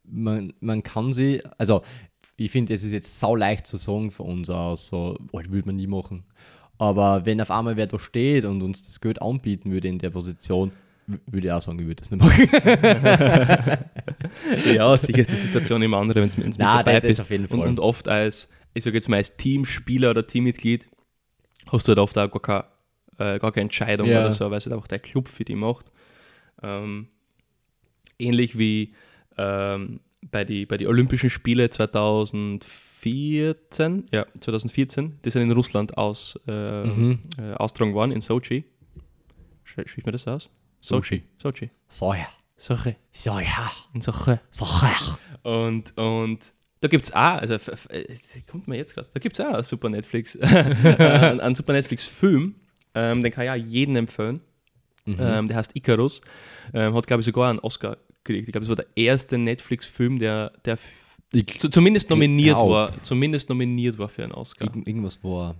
man, 0.05 0.53
man 0.61 0.83
kann 0.83 1.13
sie, 1.13 1.43
also 1.59 1.83
ich 2.37 2.51
finde, 2.51 2.75
es 2.75 2.83
ist 2.83 2.93
jetzt 2.93 3.21
sau 3.21 3.37
leicht 3.37 3.67
zu 3.67 3.77
sagen 3.77 4.11
von 4.11 4.27
uns 4.27 4.51
aus, 4.51 4.89
so, 4.89 5.17
oh, 5.33 5.41
das 5.41 5.51
würde 5.51 5.67
man 5.67 5.77
nie 5.77 5.87
machen. 5.87 6.25
Aber 6.79 7.25
wenn 7.27 7.41
auf 7.41 7.51
einmal 7.51 7.77
wer 7.77 7.87
da 7.87 7.99
steht 7.99 8.45
und 8.45 8.63
uns 8.63 8.83
das 8.83 9.01
Geld 9.01 9.23
anbieten 9.23 9.71
würde 9.71 9.89
in 9.89 9.99
der 9.99 10.11
Position, 10.11 10.73
würde 11.07 11.47
ich 11.47 11.53
auch 11.53 11.63
sagen, 11.63 11.79
ich 11.79 11.87
würde 11.87 12.03
das 12.03 12.11
nicht 12.11 12.21
machen. 12.21 12.49
ja, 14.75 14.99
sicher 14.99 15.19
ist 15.19 15.31
die 15.31 15.37
Situation 15.37 15.83
immer 15.83 15.99
andere, 15.99 16.23
wenn 16.23 16.31
du 16.31 16.41
mit 16.41 16.59
Nein, 16.59 16.85
dabei 16.85 17.01
bist. 17.01 17.23
auf 17.23 17.31
jeden 17.31 17.45
Und, 17.47 17.59
Fall. 17.59 17.69
und 17.69 17.81
oft 17.81 18.09
als 18.09 18.51
ich 18.75 18.83
sage 18.83 18.97
jetzt 18.97 19.09
mal 19.09 19.17
als 19.19 19.37
Teamspieler 19.37 20.11
oder 20.11 20.27
Teammitglied, 20.27 20.89
hast 21.71 21.87
du 21.87 21.91
halt 21.91 21.99
oft 22.01 22.19
auch 22.19 22.31
gar 22.41 22.43
keine, 23.17 23.35
äh, 23.35 23.39
gar 23.39 23.53
keine 23.53 23.63
Entscheidung 23.63 24.09
Ja. 24.09 24.21
oder 24.21 24.33
so, 24.33 24.51
weil 24.51 24.59
es 24.59 24.67
halt 24.67 24.75
einfach 24.75 24.89
der 24.89 24.99
Club 24.99 25.29
für 25.29 25.45
die 25.45 25.55
macht. 25.55 25.93
Ähm, 26.63 27.07
ähnlich 28.19 28.59
wie 28.59 28.95
ähm, 29.39 30.01
bei 30.31 30.45
den 30.45 30.67
bei 30.69 30.77
die 30.77 30.87
Olympischen 30.87 31.31
Spiele 31.31 31.71
2014, 31.71 34.07
ja, 34.13 34.27
2014, 34.41 35.19
die 35.25 35.31
sind 35.31 35.43
in 35.43 35.53
Russland 35.53 35.97
aus, 35.99 36.39
äh, 36.47 36.85
Mhm. 36.85 37.19
äh, 37.39 37.55
austragen 37.55 37.95
worden, 37.95 38.13
in 38.13 38.21
Sochi. 38.21 38.65
Sch- 39.67 39.89
Spricht 39.89 40.07
man 40.07 40.13
das 40.13 40.27
aus? 40.27 40.49
Sochi. 40.81 41.23
Sochi. 41.39 41.71
So 41.89 42.15
ja. 42.15 42.27
Sochi. 42.57 42.95
So 43.13 43.39
ja. 43.39 43.71
In 43.95 44.01
Sochi. 44.01 44.37
So 44.51 44.65
ja. 44.65 45.19
Und, 45.51 45.97
und 45.99 46.53
da 46.81 46.89
gibt 46.89 47.05
es 47.05 47.13
auch, 47.13 47.41
also 47.41 47.55
äh, 47.55 48.05
kommt 48.51 48.69
mir 48.69 48.77
jetzt 48.77 48.95
gerade, 48.95 49.09
da 49.13 49.21
gibt 49.21 49.39
es 49.39 49.45
auch 49.45 49.55
einen 49.55 49.65
super 49.65 49.89
Netflix, 49.89 50.37
einen, 50.41 51.41
einen 51.41 51.55
super 51.55 51.73
Netflix-Film, 51.73 52.55
ähm, 52.95 53.23
den 53.23 53.33
kann 53.33 53.45
ich 53.45 53.51
auch 53.51 53.69
jedem 53.71 53.97
empfehlen. 53.97 54.41
Mhm. 55.07 55.17
Ähm, 55.21 55.49
der 55.49 55.59
heißt 55.59 55.73
Icarus. 55.77 56.23
Ähm, 56.73 56.95
hat, 56.95 57.07
glaube 57.07 57.21
ich, 57.21 57.27
sogar 57.27 57.51
einen 57.51 57.59
Oscar 57.59 57.99
gekriegt. 58.25 58.49
Ich 58.49 58.53
glaube, 58.53 58.65
es 58.65 58.69
war 58.69 58.77
der 58.77 58.87
erste 58.97 59.39
Netflix-Film, 59.39 60.19
der, 60.19 60.53
der 60.65 60.79
Ich- 61.33 61.59
zu, 61.59 61.69
zumindest 61.69 62.11
nominiert 62.11 62.57
glaub. 62.59 62.71
war. 62.71 63.03
Zumindest 63.03 63.49
nominiert 63.49 63.99
war 63.99 64.09
für 64.09 64.23
einen 64.25 64.33
Oscar. 64.33 64.67
Irgend, 64.67 64.89
irgendwas 64.89 65.23
war. 65.23 65.55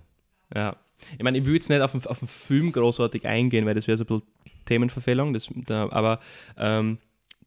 Ja. 0.53 0.75
Ich 1.17 1.23
meine, 1.23 1.37
ich 1.37 1.45
will 1.45 1.53
jetzt 1.53 1.69
nicht 1.69 1.81
auf 1.81 1.91
den, 1.91 2.05
auf 2.05 2.19
den 2.19 2.27
Film 2.27 2.71
großartig 2.71 3.25
eingehen, 3.25 3.65
weil 3.65 3.75
das 3.75 3.87
wäre 3.87 3.97
so 3.97 4.03
ein 4.03 4.07
bisschen 4.07 4.23
Themenverfehlung. 4.65 5.33
Das, 5.33 5.49
da, 5.67 5.89
aber 5.91 6.19
ähm, 6.57 6.97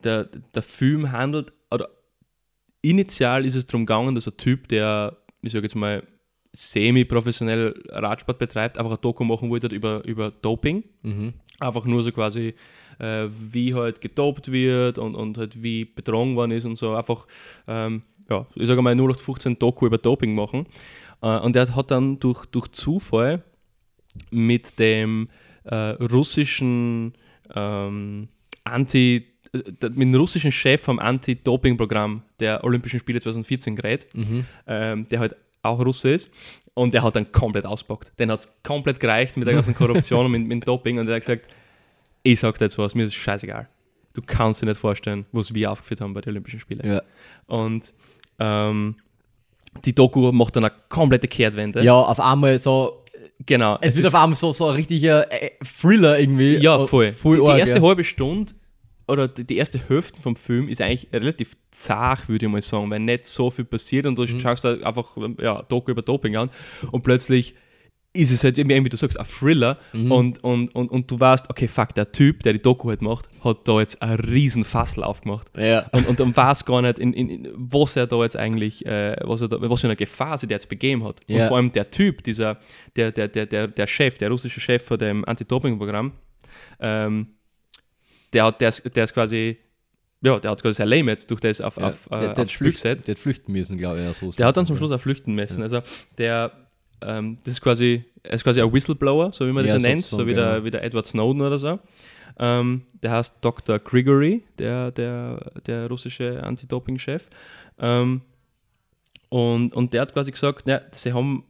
der, 0.05 0.25
der 0.55 0.63
Film 0.63 1.11
handelt, 1.11 1.53
oder 1.71 1.89
initial 2.83 3.45
ist 3.45 3.57
es 3.57 3.67
darum 3.67 3.87
gegangen, 3.87 4.15
dass 4.15 4.29
ein 4.29 4.37
Typ, 4.37 4.69
der, 4.69 5.17
ich 5.43 5.53
sage 5.53 5.65
jetzt 5.65 5.75
mal, 5.75 6.07
semi-professionell 6.53 7.83
Radsport 7.89 8.39
betreibt, 8.39 8.79
einfach 8.79 8.93
ein 8.93 9.01
Doku 9.01 9.25
machen 9.25 9.51
wollte 9.51 9.67
über, 9.75 10.05
über 10.05 10.31
Doping. 10.31 10.85
Mhm. 11.03 11.35
Einfach 11.61 11.85
nur 11.85 12.03
so 12.03 12.13
quasi, 12.13 12.55
äh, 12.99 13.27
wie 13.53 13.75
halt 13.75 14.01
gedopt 14.01 14.51
wird 14.53 14.99
und, 14.99 15.15
und 15.15 15.39
halt 15.39 15.63
wie 15.63 15.85
betrogen 15.85 16.37
worden 16.37 16.53
ist 16.53 16.65
und 16.65 16.77
so. 16.77 16.95
Einfach, 16.95 17.27
ähm, 17.67 18.03
ja, 18.31 18.47
ich 18.55 18.67
sage 18.67 18.83
mal 18.83 18.93
0815 18.95 19.59
Doku 19.59 19.87
über 19.87 19.99
Doping 19.99 20.35
machen. 20.35 20.67
Äh, 21.23 21.39
und 21.39 21.55
der 21.57 21.75
hat 21.75 21.91
dann 21.91 22.19
durch, 22.21 22.47
durch 22.47 22.69
Zufall 22.69 23.43
mit 24.31 24.79
dem 24.79 25.29
äh, 25.65 25.75
russischen 25.75 27.13
ähm, 27.55 28.29
Anti- 28.65 29.25
äh, 29.53 29.59
mit 29.89 29.99
dem 30.01 30.15
russischen 30.15 30.53
Chef 30.53 30.83
vom 30.83 30.99
Anti-Doping-Programm 30.99 32.23
der 32.41 32.63
Olympischen 32.65 33.01
Spiele 33.01 33.21
2014 33.21 33.77
geredet, 33.77 34.07
Mhm. 34.15 34.45
ähm, 34.67 35.09
der 35.09 35.21
halt 35.21 35.37
auch 35.63 35.79
Russe 35.85 36.11
ist. 36.11 36.31
Und 36.75 36.95
der 36.95 37.03
hat 37.03 37.17
dann 37.17 37.33
komplett 37.33 37.67
auspackt. 37.67 38.13
Den 38.21 38.31
hat 38.31 38.41
es 38.41 38.57
komplett 38.63 39.01
gereicht 39.01 39.37
mit 39.37 39.49
der 39.49 39.55
ganzen 39.55 39.75
Korruption 39.75 40.27
und 40.27 40.33
mit, 40.33 40.47
mit 40.47 40.69
Doping. 40.69 40.99
Und 40.99 41.07
der 41.07 41.17
hat 41.17 41.23
gesagt, 41.27 41.47
ich 42.33 42.41
sag 42.41 42.59
dir 42.59 42.65
jetzt 42.67 42.79
was, 42.79 42.95
mir 42.95 43.05
ist 43.05 43.11
es 43.11 43.15
scheißegal. 43.17 43.69
Du 44.15 44.23
kannst 44.25 44.63
dir 44.63 44.67
nicht 44.67 44.79
vorstellen, 44.79 45.27
was 45.33 45.55
wir 45.55 45.71
aufgeführt 45.71 46.01
haben 46.01 46.15
bei 46.15 46.21
den 46.21 46.31
Olympischen 46.31 46.61
Spielen. 46.61 46.87
Ja. 46.87 47.03
Und 47.47 47.93
ähm, 48.39 48.97
die 49.85 49.95
Doku 49.95 50.33
macht 50.33 50.57
dann 50.57 50.65
eine 50.65 50.75
komplette 50.89 51.29
Kehrtwende. 51.29 51.83
ja, 51.85 51.95
auf 51.95 52.19
einmal 52.21 52.59
so. 52.59 53.05
genau. 53.47 53.79
Es, 53.81 53.97
wird 53.97 54.07
ist- 54.07 54.15
auf 54.15 54.21
einmal 54.23 54.37
so, 54.37 54.53
so 54.53 54.69
ein 54.69 54.75
richtiger 54.77 55.31
äh, 55.31 55.51
Thriller 55.81 56.19
irgendwie. 56.19 56.57
Ja, 56.57 56.79
voll. 56.87 57.13
voll 57.13 57.37
die, 57.37 57.43
die 57.45 57.49
arg, 57.51 57.59
erste 57.61 57.79
ja. 57.79 57.83
halbe 57.85 58.03
Stunde 58.05 58.53
oder 59.07 59.29
die, 59.29 59.45
die 59.45 59.57
erste 59.57 59.79
Hälfte 59.89 60.21
vom 60.21 60.37
Film 60.37 60.69
ist 60.69 60.81
eigentlich 60.81 61.09
relativ 61.13 61.57
zart, 61.71 62.29
würde 62.29 62.47
ich 62.47 62.53
mal 62.53 62.61
sagen, 62.63 62.91
weil 62.91 63.01
nicht 63.01 63.27
so 63.27 63.51
viel 63.51 63.65
passiert 63.65 64.07
und 64.07 64.19
du 64.19 64.23
Mhm. 64.25 64.39
schaust 64.41 64.67
einfach 64.67 65.17
ja, 65.41 65.63
Doku 65.63 65.91
über 65.93 66.03
Doping 66.03 66.37
an 66.37 66.51
und 66.91 67.03
plötzlich 67.03 67.55
ist 68.15 68.31
es 68.33 68.43
halt 68.43 68.57
irgendwie, 68.59 68.85
wie 68.85 68.89
du 68.89 68.97
sagst, 68.97 69.21
ein 69.21 69.27
Thriller 69.27 69.79
Mhm. 69.93 70.11
und, 70.13 70.43
und, 70.45 70.75
und, 70.75 70.91
und 70.91 71.11
du 71.11 71.21
weißt, 71.21 71.51
okay, 71.51 71.69
fuck, 71.69 71.95
der 71.95 72.11
Typ, 72.11 72.43
der 72.43 72.55
die 72.55 72.63
Doku 72.63 72.89
halt 72.89 73.03
macht, 73.03 73.29
hat 73.45 73.69
da 73.69 73.79
jetzt 73.81 74.03
einen 74.03 74.19
riesen 74.19 74.65
Fassel 74.65 75.05
aufgemacht. 75.05 75.47
Ja. 75.57 75.87
Und, 75.93 76.09
und, 76.09 76.21
und 76.21 76.37
weiß 76.37 76.65
gar 76.65 76.81
nicht, 76.83 76.99
in, 76.99 77.13
in, 77.13 77.49
was 77.55 77.97
er 77.97 78.07
da 78.07 78.23
jetzt 78.23 78.37
eigentlich, 78.37 78.85
äh, 78.87 79.15
was, 79.25 79.43
er 79.43 79.49
da, 79.49 79.59
was 79.61 79.81
für 79.83 79.87
eine 79.89 79.95
Gefahr 79.97 80.39
sich 80.39 80.49
der 80.49 80.57
jetzt 80.57 80.69
begeben 80.69 81.05
hat. 81.05 81.21
Und 81.29 81.35
Ja. 81.37 81.47
vor 81.49 81.59
allem 81.59 81.71
der 81.71 81.91
Typ, 81.91 82.25
dieser, 82.25 82.59
der, 82.97 83.13
der, 83.13 83.29
der, 83.29 83.47
der, 83.47 83.69
der 83.69 83.87
Chef, 83.87 84.17
der 84.19 84.31
russische 84.31 84.61
Chef 84.61 84.83
von 84.85 84.99
dem 84.99 85.25
Anti-Doping-Programm, 85.27 86.13
ähm, 86.81 87.29
der, 88.33 88.45
hat, 88.47 88.61
der, 88.61 88.71
ist, 88.71 88.83
der 88.97 89.05
ist 89.05 89.15
quasi, 89.15 89.59
ja, 90.23 90.39
der 90.41 90.51
hat 90.51 90.63
quasi 90.63 90.79
sein 90.79 90.89
Leben 90.89 91.09
jetzt 91.09 91.31
durch 91.31 91.41
das 91.41 91.61
auf, 91.61 91.77
Ja. 91.77 91.89
auf, 91.89 92.07
äh, 92.11 92.21
der, 92.21 92.33
der, 92.35 92.45
hat 92.45 92.51
flüchten, 92.51 92.97
der 93.07 93.15
hat 93.15 93.19
flüchten 93.19 93.53
müssen, 93.53 93.77
glaube 93.77 93.99
ich. 93.99 94.05
Ja, 94.05 94.15
so 94.15 94.33
Der 94.33 94.47
hat 94.47 94.57
dann 94.57 94.67
zum 94.67 94.77
Schluss 94.77 94.91
auch 94.91 95.01
flüchten 95.01 95.35
müssen. 95.35 95.63
Also 95.63 95.81
der, 96.17 96.68
ähm, 97.03 97.37
das 97.45 97.55
ist 97.55 97.61
quasi, 97.61 98.05
er 98.23 98.33
ist 98.35 98.45
quasi 98.45 98.61
ein 98.61 98.73
Whistleblower, 98.73 99.33
so 99.33 99.47
wie 99.47 99.53
man 99.53 99.65
das 99.65 99.75
Ja, 99.75 99.79
ja 99.79 99.89
nennt, 99.89 100.03
so 100.05 100.27
wie 100.27 100.35
der, 100.35 100.53
genau. 100.55 100.65
wie 100.65 100.71
der 100.71 100.83
Edward 100.85 101.07
Snowden 101.07 101.41
oder 101.43 101.59
so. 101.59 101.79
Ähm, 102.41 102.83
der 103.03 103.11
heißt 103.13 103.37
Dr. 103.41 103.79
Grigory, 103.81 104.45
der, 104.59 104.93
der, 104.93 105.53
der 105.67 105.89
russische 105.89 106.43
Anti-Doping-Chef. 106.43 107.29
Ähm, 107.81 108.23
und, 109.29 109.75
und 109.75 109.93
der 109.93 110.03
hat 110.03 110.13
quasi 110.15 110.31
gesagt, 110.31 110.67
ja, 110.69 110.81
sie 110.93 111.13
haben 111.13 111.45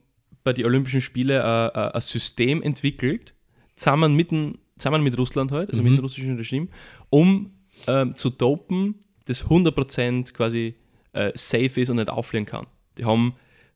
bei 0.44 0.52
den 0.52 0.64
Olympischen 0.64 1.00
Spielen 1.00 1.40
ein, 1.40 1.70
ein 1.70 1.92
ein 1.92 2.00
System 2.00 2.62
entwickelt, 2.62 3.34
zusammen 3.76 4.14
mit, 4.14 4.30
dem, 4.30 4.58
zusammen 4.78 5.02
mit 5.02 5.16
Russland 5.18 5.52
halt, 5.52 5.70
also 5.70 5.82
mit 5.82 5.92
Mhm. 5.92 5.96
dem 5.96 6.02
russischen 6.04 6.36
Regime, 6.36 6.68
um 7.10 7.52
ähm, 7.86 8.16
zu 8.16 8.30
dopen, 8.30 8.96
das 9.26 9.44
100% 9.44 10.32
quasi 10.32 10.74
äh, 11.12 11.32
safe 11.34 11.80
ist 11.80 11.90
und 11.90 11.96
nicht 11.96 12.08
auffliegen 12.10 12.46
kann. 12.46 12.66
Die 12.96 13.04
haben 13.04 13.34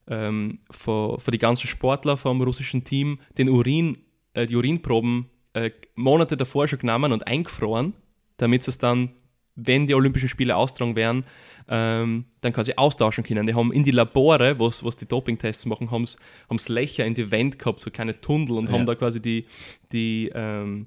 ähm, 0.09 0.59
für, 0.71 1.19
für 1.21 1.31
die 1.31 1.39
ganzen 1.39 1.67
Sportler 1.69 2.17
vom 2.17 2.41
russischen 2.43 2.85
Team 2.85 3.19
den 3.39 3.49
Urin, 3.49 3.99
äh, 4.35 4.47
die 4.47 4.57
Urinproben 4.57 5.27
äh, 5.55 5.71
Monate 5.95 6.37
davor 6.37 6.67
schon 6.69 6.79
genommen 6.79 7.13
und 7.13 7.27
eingefroren, 7.27 7.95
damit 8.39 8.65
sie 8.65 8.71
es 8.71 8.79
dann, 8.79 9.11
wenn 9.55 9.87
die 9.87 9.95
Olympischen 9.95 10.29
Spiele 10.29 10.57
austragen 10.57 10.97
werden, 10.97 11.25
ähm, 11.69 12.25
dann 12.41 12.53
quasi 12.53 12.73
austauschen 12.77 13.23
können. 13.23 13.47
Die 13.47 13.55
haben 13.55 13.73
in 13.73 13.85
die 13.85 13.91
Labore, 13.91 14.59
was, 14.59 14.83
was 14.83 14.97
die 14.97 15.07
Dopingtests 15.07 15.67
machen, 15.67 15.91
haben 15.91 16.07
sie 16.07 16.73
Löcher 16.73 17.05
in 17.05 17.15
die 17.15 17.31
Wand 17.31 17.59
gehabt, 17.59 17.81
so 17.81 17.91
kleine 17.91 18.21
Tunnel 18.21 18.53
und 18.53 18.69
Ja. 18.69 18.73
haben 18.73 18.87
da 18.87 18.95
quasi 18.95 19.21
die, 19.21 19.45
die, 19.93 20.31
ähm, 20.35 20.87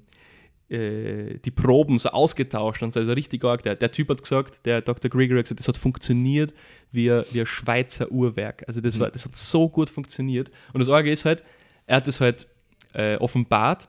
äh, 0.68 1.38
die 1.38 1.50
Proben 1.50 1.98
so 1.98 2.08
ausgetauscht 2.10 2.82
und 2.82 2.92
so, 2.92 3.00
also 3.00 3.12
richtig 3.12 3.44
arg. 3.44 3.62
Der, 3.62 3.74
der 3.76 3.90
Typ 3.92 4.08
hat 4.10 4.22
gesagt, 4.22 4.64
der 4.66 4.80
Dr. 4.82 5.10
Gregory 5.10 5.38
hat 5.38 5.44
gesagt, 5.44 5.60
das 5.60 5.68
hat 5.68 5.76
funktioniert 5.76 6.52
wie, 6.90 7.10
ein- 7.10 7.24
wie 7.32 7.40
ein 7.40 7.46
Schweizer 7.46 8.10
Uhrwerk. 8.10 8.64
Also 8.66 8.80
das, 8.80 8.98
war, 8.98 9.10
das 9.10 9.24
hat 9.24 9.36
so 9.36 9.68
gut 9.68 9.90
funktioniert. 9.90 10.50
Und 10.72 10.80
das 10.80 10.88
Arge 10.88 11.10
ist 11.10 11.24
halt, 11.24 11.42
er 11.86 11.96
hat 11.96 12.06
das 12.08 12.20
halt 12.20 12.46
äh, 12.94 13.16
offenbart 13.16 13.88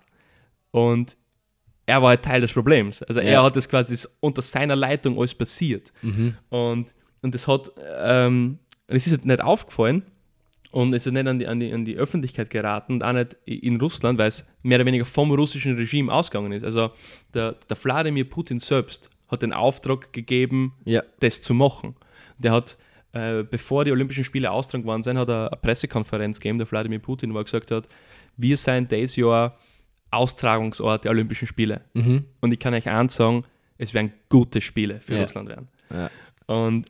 und 0.72 1.18
er 1.86 2.02
war 2.02 2.10
halt 2.10 2.24
Teil 2.24 2.42
des 2.42 2.54
Problems. 2.54 3.02
Also 3.04 3.22
er 3.22 3.32
Ja. 3.32 3.44
hat 3.44 3.56
das 3.56 3.68
quasi 3.70 3.94
das 3.94 4.18
unter 4.20 4.42
seiner 4.42 4.76
Leitung 4.76 5.18
alles 5.18 5.34
passiert. 5.34 5.94
Mhm. 6.02 6.36
Und, 6.50 6.94
und 7.22 7.34
das 7.34 7.48
hat, 7.48 7.72
ähm, 8.00 8.60
es 8.88 9.08
ist 9.08 9.14
halt 9.14 9.26
nicht 9.26 9.42
aufgefallen 9.42 10.04
und 10.72 10.93
es 10.93 11.05
ist 11.07 11.13
nicht 11.13 11.28
an 11.28 11.39
die, 11.39 11.47
an, 11.47 11.59
die, 11.59 11.72
an 11.74 11.86
die 11.86 11.95
Öffentlichkeit 11.95 12.49
geraten 12.49 12.93
und 12.93 13.03
auch 13.03 13.13
nicht 13.13 13.36
in 13.45 13.80
Russland, 13.80 14.20
weil 14.20 14.28
es 14.28 14.45
mehr 14.63 14.78
oder 14.78 14.86
weniger 14.86 15.05
vom 15.05 15.32
russischen 15.32 15.76
Regime 15.76 16.11
ausgegangen 16.11 16.51
ist. 16.51 16.63
Also 16.63 16.91
der, 17.34 17.53
der 17.70 17.84
Wladimir 17.84 18.26
Putin 18.30 18.59
selbst 18.59 19.09
hat 19.30 19.41
den 19.41 19.53
Auftrag 19.53 20.11
gegeben, 20.13 20.74
Ja. 20.86 21.03
das 21.20 21.41
zu 21.41 21.53
machen. 21.53 21.95
Der 22.38 22.51
hat, 22.51 22.78
äh, 23.13 23.43
bevor 23.43 23.84
die 23.86 23.91
Olympischen 23.91 24.24
Spiele 24.24 24.51
austragen 24.51 24.86
worden 24.86 25.03
sind, 25.03 25.18
hat 25.18 25.30
er 25.30 25.51
eine 25.51 25.57
Pressekonferenz 25.61 26.39
gegeben, 26.39 26.57
der 26.59 26.70
Wladimir 26.70 26.99
Putin, 26.99 27.34
wo 27.34 27.38
er 27.39 27.43
gesagt 27.43 27.72
hat, 27.72 27.88
wir 28.38 28.55
sind 28.57 28.91
dieses 28.91 29.15
Jahr 29.15 29.57
Austragungsort 30.11 31.03
der 31.03 31.11
Olympischen 31.11 31.47
Spiele. 31.47 31.82
Mhm. 31.93 32.26
Und 32.41 32.51
ich 32.53 32.59
kann 32.59 32.74
euch 32.74 32.88
eins 32.88 33.15
sagen, 33.15 33.43
es 33.78 33.93
werden 33.93 34.13
gute 34.30 34.61
Spiele 34.61 34.99
für 34.99 35.15
Ja. 35.15 35.22
Russland 35.24 35.49
werden. 35.49 35.68
Ja. 35.93 36.09
Und, 36.53 36.86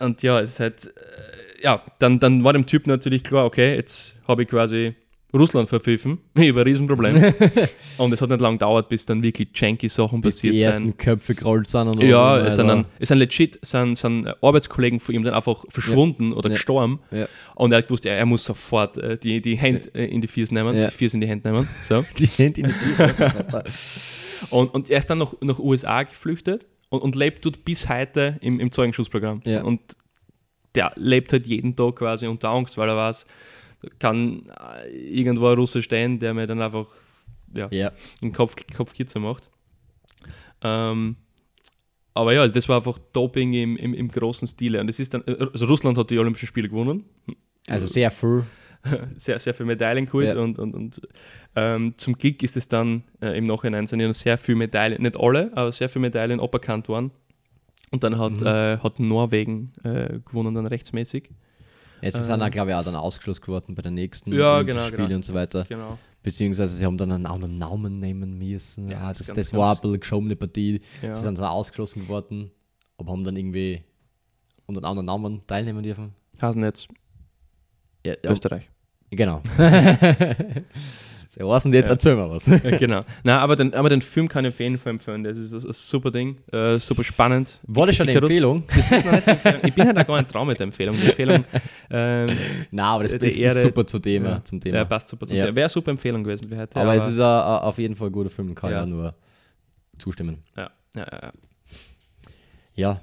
und 0.00 0.22
ja, 0.22 0.40
es 0.40 0.60
halt, 0.60 0.86
äh, 0.86 1.62
ja, 1.64 1.82
dann, 1.98 2.20
dann 2.20 2.44
war 2.44 2.52
dem 2.52 2.66
Typ 2.66 2.86
natürlich 2.86 3.24
klar, 3.24 3.44
okay, 3.44 3.74
jetzt 3.74 4.14
habe 4.26 4.42
ich 4.42 4.48
quasi 4.48 4.94
Russland 5.34 5.68
verpfiffen. 5.68 6.18
Ich 6.36 6.48
habe 6.48 6.60
ein 6.60 6.66
Riesenproblem. 6.66 7.16
und 7.98 8.12
es 8.14 8.20
hat 8.22 8.30
nicht 8.30 8.40
lange 8.40 8.54
gedauert, 8.56 8.88
bis 8.88 9.04
dann 9.04 9.22
wirklich 9.22 9.48
janky 9.54 9.88
Sachen 9.90 10.22
Bis 10.22 10.38
die 10.38 10.48
passiert 10.48 10.66
ersten 10.66 10.88
sind. 10.88 10.98
Köpfe 10.98 11.34
gerollt 11.34 11.68
sind. 11.68 11.88
Und 11.88 12.00
Ja, 12.02 12.38
es 12.38 12.54
sind, 12.54 12.68
dann, 12.68 12.86
es 12.98 13.08
sind 13.08 13.18
legit 13.18 13.58
sind, 13.60 13.96
sind 13.98 14.26
Arbeitskollegen 14.42 15.00
von 15.00 15.14
ihm 15.14 15.24
dann 15.24 15.34
einfach 15.34 15.66
verschwunden 15.68 16.32
oder 16.32 16.48
Ja. 16.48 16.54
gestorben. 16.54 17.00
Ja. 17.10 17.26
Und 17.56 17.72
er 17.72 17.78
hat 17.78 17.88
gewusst, 17.88 18.06
er, 18.06 18.16
er 18.16 18.24
muss 18.24 18.42
sofort 18.44 18.96
äh, 18.96 19.18
die, 19.18 19.42
die 19.42 19.56
Hände 19.58 19.90
äh, 19.94 20.06
in 20.06 20.22
die 20.22 20.28
Füße 20.28 20.54
nehmen, 20.54 20.74
Ja. 20.74 20.86
die 20.86 20.94
Füße 20.96 21.16
in 21.18 21.20
die 21.20 21.26
Hände 21.28 21.50
nehmen. 21.52 21.68
So. 21.82 22.06
Die 22.18 22.24
Hände 22.26 22.62
in 22.62 22.68
die 22.68 22.72
Tür. 22.72 23.64
Und, 24.50 24.72
und 24.72 24.88
er 24.88 24.98
ist 25.00 25.10
dann 25.10 25.18
nach, 25.18 25.34
nach 25.40 25.58
USA 25.58 26.04
geflüchtet 26.04 26.64
und, 26.88 27.00
und 27.00 27.14
lebt 27.14 27.44
dort 27.44 27.64
bis 27.64 27.88
heute 27.88 28.38
im, 28.40 28.60
im 28.60 28.70
Zeugenschutzprogramm. 28.70 29.42
Ja. 29.44 29.62
Und 29.62 29.96
der 30.74 30.92
lebt 30.96 31.32
halt 31.32 31.46
jeden 31.46 31.74
Tag 31.76 31.96
quasi 31.96 32.26
unter 32.26 32.50
Angst, 32.50 32.76
weil 32.78 32.88
er 32.88 32.96
weiß, 32.96 33.26
kann 33.98 34.44
äh, 34.60 34.88
irgendwo 34.90 35.48
ein 35.48 35.54
Russe 35.56 35.82
stehen, 35.82 36.18
der 36.18 36.34
mir 36.34 36.46
dann 36.46 36.60
einfach 36.60 36.86
ja, 37.54 37.68
ja. 37.70 37.92
den 38.22 38.32
Kopf, 38.32 38.54
Kopfkitzer 38.76 39.20
macht. 39.20 39.48
Ähm, 40.62 41.16
aber 42.14 42.32
ja, 42.32 42.46
das 42.48 42.68
war 42.68 42.78
einfach 42.78 42.98
Doping 43.12 43.52
im, 43.54 43.76
im, 43.76 43.94
im 43.94 44.08
großen 44.08 44.48
Stile. 44.48 44.80
Und 44.80 44.90
es 44.90 44.98
ist 44.98 45.14
dann, 45.14 45.22
also 45.24 45.66
Russland 45.66 45.96
hat 45.96 46.10
die 46.10 46.18
Olympischen 46.18 46.48
Spiele 46.48 46.68
gewonnen. 46.68 47.04
Also 47.68 47.86
sehr 47.86 48.10
früh. 48.10 48.42
sehr, 49.16 49.38
sehr 49.38 49.54
viele 49.54 49.66
Medaillen 49.66 50.06
geholt 50.06 50.28
Ja. 50.34 50.38
und, 50.40 50.58
und, 50.58 50.74
und 50.74 51.00
ähm, 51.56 51.94
zum 51.96 52.14
Glück 52.14 52.42
ist 52.42 52.56
es 52.56 52.68
dann 52.68 53.02
äh, 53.20 53.36
im 53.36 53.46
Nachhinein 53.46 53.86
sind 53.86 54.00
ja 54.00 54.12
sehr 54.12 54.38
viele 54.38 54.58
Medaillen, 54.58 55.02
nicht 55.02 55.16
alle, 55.18 55.50
aber 55.54 55.72
sehr 55.72 55.88
viele 55.88 56.02
Medaillen 56.02 56.40
aberkannt 56.40 56.88
worden. 56.88 57.10
Und 57.90 58.04
dann 58.04 58.18
hat, 58.18 58.40
Mhm. 58.40 58.46
äh, 58.46 58.78
hat 58.78 59.00
Norwegen 59.00 59.72
äh, 59.82 60.20
gewonnen 60.24 60.54
dann 60.54 60.66
rechtsmäßig. 60.66 61.30
Es 62.00 62.14
ist 62.14 62.28
Ähm. 62.28 62.38
dann, 62.38 62.50
glaube 62.50 62.70
ich, 62.70 62.76
auch 62.76 62.84
dann 62.84 62.94
ausgeschlossen 62.94 63.42
geworden 63.42 63.74
bei 63.74 63.82
der 63.82 63.90
nächsten 63.90 64.32
Ja, 64.32 64.62
genau, 64.62 64.82
Spiele 64.86 65.04
genau. 65.04 65.16
und 65.16 65.24
so 65.24 65.34
weiter. 65.34 65.64
Genau. 65.68 65.98
Beziehungsweise 66.22 66.76
sie 66.76 66.84
haben 66.84 66.98
dann 66.98 67.10
einen 67.12 67.26
anderen 67.26 67.56
Namen 67.58 67.98
nehmen 67.98 68.38
müssen. 68.38 68.88
Ja, 68.88 68.98
Ja, 69.00 69.08
das 69.08 69.18
das, 69.18 69.28
ist 69.28 69.36
das, 69.36 69.50
ganz, 69.50 69.52
war 69.58 69.68
ganz- 69.74 69.78
ein 69.78 69.82
bisschen 69.82 70.00
geschobene 70.00 70.36
Partie. 70.36 70.78
Ja. 71.02 71.14
Sie 71.14 71.20
sind 71.22 71.38
dann 71.38 71.46
ausgeschlossen 71.46 72.02
geworden, 72.02 72.50
aber 72.98 73.10
haben 73.12 73.24
dann 73.24 73.36
irgendwie 73.36 73.82
unter 74.66 74.80
einem 74.80 74.90
anderen 74.90 75.06
Namen 75.06 75.46
teilnehmen 75.46 75.82
dürfen. 75.82 76.12
Hasennetz, 76.40 76.86
Ja, 78.22 78.30
Österreich. 78.30 78.68
genau. 79.10 79.42
Sie 81.30 81.42
heißen 81.44 81.70
jetzt, 81.74 81.88
Ja. 81.88 81.92
erzähl 81.92 82.16
mal 82.16 82.30
was. 82.30 82.46
Genau. 82.78 83.04
Na, 83.22 83.40
aber 83.40 83.54
den, 83.54 83.74
aber 83.74 83.90
den 83.90 84.00
Film 84.00 84.28
kann 84.28 84.46
ich 84.46 84.54
auf 84.54 84.60
jeden 84.60 84.78
Fall 84.78 84.92
empfehlen. 84.94 85.24
Das 85.24 85.36
ist 85.36 85.52
ein, 85.52 85.72
super 85.74 86.10
Ding, 86.10 86.38
äh, 86.52 86.78
super 86.78 87.04
spannend. 87.04 87.58
War 87.64 87.86
das 87.86 87.96
schon 87.96 88.08
eine 88.08 88.18
Empfehlung? 88.18 88.64
Das 88.68 88.90
ist 88.90 89.04
Empfehlung. 89.04 89.60
Ich 89.64 89.74
bin 89.74 89.86
halt 89.86 89.98
auch 89.98 90.06
gar 90.06 90.18
nicht 90.22 90.32
dran 90.32 90.46
mit 90.46 90.58
der 90.58 90.64
Empfehlung. 90.64 90.96
Die 90.96 91.06
Empfehlung 91.06 91.44
ähm, 91.90 92.30
Nein, 92.70 92.86
aber 92.86 93.02
das 93.04 93.12
ist 93.12 93.36
Ehre- 93.38 93.60
super 93.60 93.86
zum 93.86 94.00
Thema. 94.00 94.28
ja, 94.30 94.44
Zum 94.44 94.58
Thema. 94.58 94.76
Ja, 94.78 94.84
passt 94.86 95.08
super. 95.08 95.26
zum 95.26 95.36
Ja. 95.36 95.44
Thema. 95.44 95.56
Wäre 95.56 95.64
eine 95.66 95.68
super 95.70 95.90
Empfehlung 95.90 96.24
gewesen 96.24 96.56
heute. 96.58 96.76
aber, 96.76 96.94
es 96.94 97.06
ist 97.06 97.18
a, 97.18 97.58
auf 97.58 97.76
jeden 97.76 97.94
Fall 97.94 98.08
ein 98.08 98.12
guter 98.12 98.30
Film, 98.30 98.54
kann 98.54 98.70
Ja. 98.70 98.78
ich 98.78 98.82
auch 98.84 98.88
nur 98.88 99.14
zustimmen. 99.98 100.38
ja, 100.56 100.70
ja, 100.94 101.06
ja, 101.12 101.18
ja. 101.24 101.32
Ja. 102.74 103.00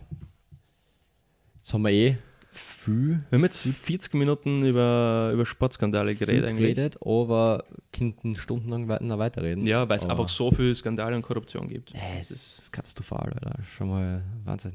Jetzt 1.58 1.74
haben 1.74 1.84
wir 1.84 1.92
eh 1.92 2.18
viel 2.58 3.24
Wir 3.30 3.38
haben 3.38 3.44
jetzt 3.44 3.68
40 3.68 4.14
Minuten 4.16 4.66
über, 4.66 5.32
über 5.34 5.46
Sportskandale 5.46 6.16
geredet 6.16 6.50
eigentlich. 6.50 6.76
geredet, 6.76 6.98
aber 7.06 7.64
könnten 7.92 8.36
stundenlang 8.36 8.86
noch 9.08 9.18
weiterreden. 9.20 9.66
Ja, 9.66 9.88
weil 9.90 9.98
es 9.98 10.06
einfach 10.06 10.30
so 10.30 10.52
viel 10.52 10.74
Skandale 10.76 11.16
und 11.16 11.22
Korruption 11.22 11.68
gibt. 11.70 11.92
Ja, 11.92 12.00
es 12.20 12.32
ist 12.32 12.72
katastrophal, 12.74 13.32
Alter. 13.34 13.56
Schon 13.64 13.90
mal 13.90 14.24
Wahnsinn. 14.44 14.74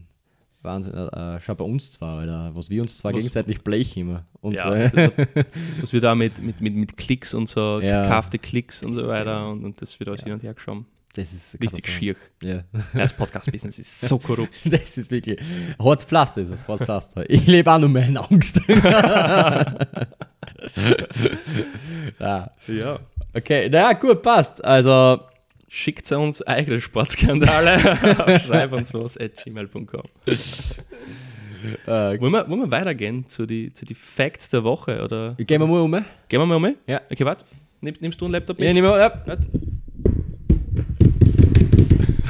Wahnsinn. 0.63 0.93
Äh, 0.95 1.41
schau 1.41 1.55
bei 1.55 1.65
uns 1.65 1.91
zwar, 1.91 2.19
Alter. 2.19 2.51
Was 2.55 2.69
wir 2.69 2.83
uns 2.83 2.99
zwar 2.99 3.13
Was- 3.15 3.19
gegenseitig 3.19 3.63
blechen 3.63 4.01
immer. 4.01 4.13
Ja, 4.13 4.25
Unsere, 4.43 4.69
also, 4.73 4.97
was 5.81 5.93
wir 5.93 6.01
da 6.03 6.15
mit, 6.15 6.39
mit, 6.43 6.61
mit, 6.61 6.75
mit 6.75 6.97
Klicks 6.99 7.33
und 7.35 7.49
so, 7.49 7.81
Ja. 7.81 8.03
gekaufte 8.03 8.39
Klicks 8.39 8.83
und 8.83 8.93
so 8.93 9.07
weiter 9.07 9.49
und, 9.49 9.65
und 9.65 9.81
das 9.81 9.99
wird 9.99 10.09
alles 10.11 10.23
hin 10.23 10.33
und 10.35 10.43
her 10.43 10.53
geschoben. 10.55 10.85
Das 11.15 11.33
ist 11.33 11.61
Richtig 11.61 11.89
schier. 11.89 12.17
Ja. 12.43 12.65
Das 12.95 13.13
Podcast-Business 13.13 13.79
ist 13.79 14.01
so 14.01 14.19
korrupt. 14.27 14.55
Das 14.65 14.97
ist 14.97 15.11
wirklich. 15.11 15.39
Harzpflaster 15.79 16.41
ist 16.41 16.51
es, 16.51 16.69
Harzpflaster. 16.69 17.29
Ich 17.29 17.47
lebe 17.47 17.71
auch 17.73 17.79
nur 17.79 17.89
mehr 17.89 18.07
in 18.07 18.17
Angst. 18.17 18.61
ja. 18.69 19.77
Ja. 22.67 23.01
Okay, 23.35 23.69
naja, 23.69 23.93
gut, 23.95 24.23
passt. 24.23 24.65
Also, 24.65 25.21
Schickt 25.73 26.11
uns 26.11 26.43
eigene 26.43 26.81
Sportskandale 26.81 27.77
auf 28.27 28.43
schreib 28.43 28.73
uns 28.73 28.93
was 28.93 29.17
at 29.17 29.37
gmail.com. 29.37 30.03
äh, 30.27 30.35
Wollen 31.87 32.33
wir, 32.33 32.49
wollen 32.49 32.61
wir 32.63 32.71
weitergehen 32.73 33.29
zu 33.29 33.47
die, 33.47 33.73
zu 33.73 33.85
die 33.87 33.95
Facts 33.95 34.51
der 34.51 34.65
Woche? 34.65 35.01
Oder 35.01 35.37
gehen 35.39 35.61
wir 35.61 35.69
mal 35.69 35.81
um. 35.81 35.93
gehen 35.93 36.41
wir 36.41 36.47
mal 36.47 36.57
um? 36.57 36.75
Ja. 36.89 37.01
Okay, 37.09 37.25
warte. 37.25 37.45
Nimmst, 37.81 38.03
nimmst 38.03 38.21
du 38.21 38.25
einen 38.25 38.33
Laptop 38.33 38.59
mit? 38.59 38.67
Ja, 38.67 38.73
nehmen 38.75 38.89
wir, 38.89 38.99
ja. 38.99 39.23
Warte. 39.25 39.47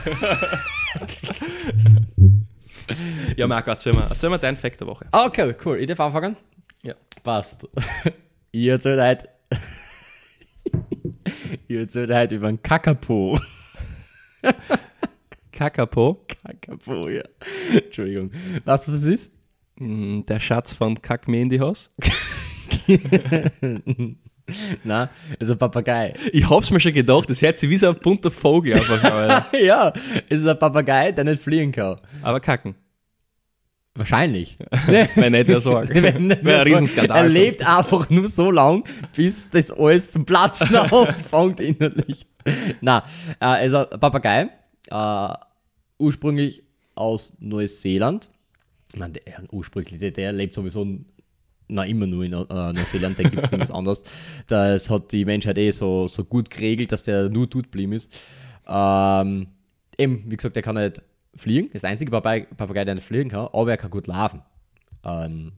ja, 3.37 3.47
Marco, 3.47 3.71
erzähl 3.71 3.93
mal, 3.93 4.07
erzähl 4.11 4.31
mal 4.31 4.39
deinen 4.39 4.57
Fact 4.57 4.81
der 4.81 4.87
Woche. 4.87 5.07
Ah, 5.13 5.27
Okay, 5.27 5.55
cool. 5.65 5.79
Ich 5.81 5.87
darf 5.87 6.01
anfangen? 6.01 6.37
Ja. 6.83 6.95
Passt. 7.23 7.67
Ich 8.53 8.67
erzähle 8.67 9.07
heute. 9.07 9.29
ich 11.69 11.77
erzähle 11.77 12.19
heute 12.19 12.35
über 12.35 12.49
einen 12.49 12.61
Kakapo. 12.61 13.39
Kakapo, 15.53 16.27
Kakapo, 16.27 17.09
ja. 17.09 17.23
Entschuldigung. 17.73 18.33
Weißt 18.65 18.89
du, 18.89 18.93
was 18.93 19.03
es 19.03 19.05
ist? 19.05 19.33
Mm, 19.77 20.23
der 20.23 20.41
Schatz 20.41 20.75
von 20.75 21.01
Kack 21.01 21.29
es 24.51 25.49
ist 25.49 25.51
ein 25.51 25.59
Papagei. 25.59 26.15
Ich 26.33 26.49
hab's 26.49 26.71
mir 26.71 26.81
schon 26.81 26.93
gedacht, 26.93 27.29
das 27.31 27.41
hört 27.43 27.59
sich 27.59 27.69
wie 27.71 27.79
so 27.79 27.89
ein 27.89 27.97
bunter 27.97 28.31
Vogel 28.31 28.75
einfach 28.75 29.05
an. 29.53 29.61
ja, 29.63 29.93
es 30.29 30.41
ist 30.41 30.47
ein 30.47 30.59
Papagei, 30.59 31.13
der 31.13 31.25
nicht 31.25 31.43
fliegen 31.43 31.73
kann. 31.73 31.97
Aber 32.23 32.41
kacken. 32.41 32.75
Wahrscheinlich. 33.95 34.57
Wenn 35.17 35.33
nicht, 35.33 35.49
wer. 35.49 35.63
Wenn- 35.89 36.31
Wäre 36.45 36.61
ein 36.61 36.67
Riesenskandal. 36.67 37.25
Er 37.25 37.31
sonst. 37.31 37.37
lebt 37.37 37.67
einfach 37.67 38.09
nur 38.09 38.29
so 38.29 38.51
lang, 38.51 38.85
bis 39.15 39.51
das 39.51 39.71
alles 39.73 40.11
zum 40.11 40.25
Platzen 40.25 40.75
anfängt 40.77 41.61
innerlich. 41.61 42.27
Na, 42.81 43.05
äh, 43.43 43.67
ist 43.67 43.75
ein 43.75 44.01
Papagei, 44.01 44.49
äh, 44.91 45.35
ursprünglich 45.99 46.63
aus 46.95 47.37
Neuseeland. 47.41 48.31
Ich 48.93 48.99
meine, 48.99 49.15
der, 49.15 49.43
ursprünglich, 49.51 49.99
der, 49.99 50.13
der 50.13 50.33
lebt 50.33 50.55
sowieso 50.55 50.87
na, 51.71 51.85
immer 51.85 52.07
nur 52.07 52.25
in 52.25 52.33
äh, 52.33 52.73
Neuseeland, 52.73 53.19
da 53.19 53.23
gibt 53.23 53.45
es 53.45 53.53
nichts 53.53 53.71
anderes. 53.71 54.03
Das 54.47 54.91
hat 54.91 55.13
die 55.13 55.25
Menschheit 55.25 55.59
eh 55.59 55.71
so, 55.71 56.09
so 56.09 56.25
gut 56.25 56.51
geregelt, 56.51 56.93
dass 56.93 57.03
der 57.03 57.29
nur 57.29 57.47
dort 57.47 57.65
geblieben 57.65 57.93
ist. 57.93 58.13
Ähm, 58.67 59.49
eben, 59.97 60.25
wie 60.27 60.37
gesagt, 60.37 60.57
der 60.57 60.63
kann 60.63 60.77
nicht 60.77 61.03
fliegen. 61.35 61.71
Das 61.73 61.85
einzige 61.85 62.11
Papagei, 62.11 62.47
Papagei, 62.57 62.85
der 62.85 62.95
nicht 62.95 63.07
fliegen 63.07 63.31
kann, 63.31 63.49
aber 63.53 63.71
er 63.71 63.77
kann 63.77 63.91
gut 63.91 64.07
laufen. 64.07 64.43
Ähm, 65.05 65.53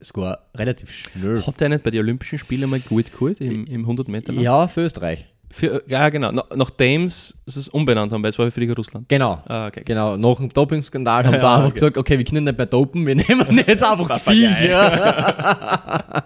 sogar 0.00 0.46
relativ 0.54 0.90
schnell. 0.90 1.42
Hat 1.46 1.60
der 1.60 1.68
nicht 1.68 1.82
bei 1.82 1.90
den 1.90 2.00
Olympischen 2.00 2.38
Spielen 2.38 2.68
mal 2.68 2.80
gut 2.80 3.12
geholt 3.12 3.40
im, 3.40 3.66
im 3.66 3.80
100 3.82 4.08
Meter? 4.08 4.32
Lauf? 4.32 4.42
Ja, 4.42 4.68
für 4.68 4.82
Österreich. 4.82 5.26
Für, 5.54 5.84
ja, 5.86 6.08
genau. 6.08 6.32
Na, 6.32 6.44
nachdem 6.56 7.08
sie 7.08 7.32
es 7.46 7.68
umbenannt 7.68 8.12
haben, 8.12 8.24
weil 8.24 8.30
es 8.30 8.38
war 8.40 8.50
für 8.50 8.58
die 8.58 8.70
Russland. 8.72 9.08
Genau. 9.08 9.40
Ah, 9.46 9.68
okay. 9.68 9.82
Genau, 9.84 10.16
nach 10.16 10.36
dem 10.38 10.48
Doping-Skandal 10.48 11.26
haben 11.26 11.34
sie 11.38 11.46
Ja, 11.46 11.54
einfach 11.54 11.66
okay. 11.68 11.74
gesagt, 11.74 11.96
okay, 11.96 12.18
wir 12.18 12.24
können 12.24 12.42
nicht 12.42 12.58
mehr 12.58 12.66
dopen, 12.66 13.06
wir 13.06 13.14
nehmen 13.28 13.62
jetzt 13.64 13.84
einfach 13.84 14.18
Viech. 14.18 14.64
Ja. 14.64 16.24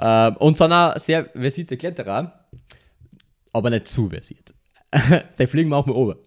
ähm, 0.00 0.36
und 0.38 0.56
sind 0.58 0.72
auch 0.72 0.96
sehr 0.98 1.26
versierte 1.26 1.76
Kletterer, 1.76 2.46
aber 3.52 3.70
nicht 3.70 3.86
zu 3.86 4.10
versiert. 4.10 4.52
Sie 5.30 5.46
fliegen 5.46 5.68
manchmal 5.68 5.94
oben. 5.94 6.18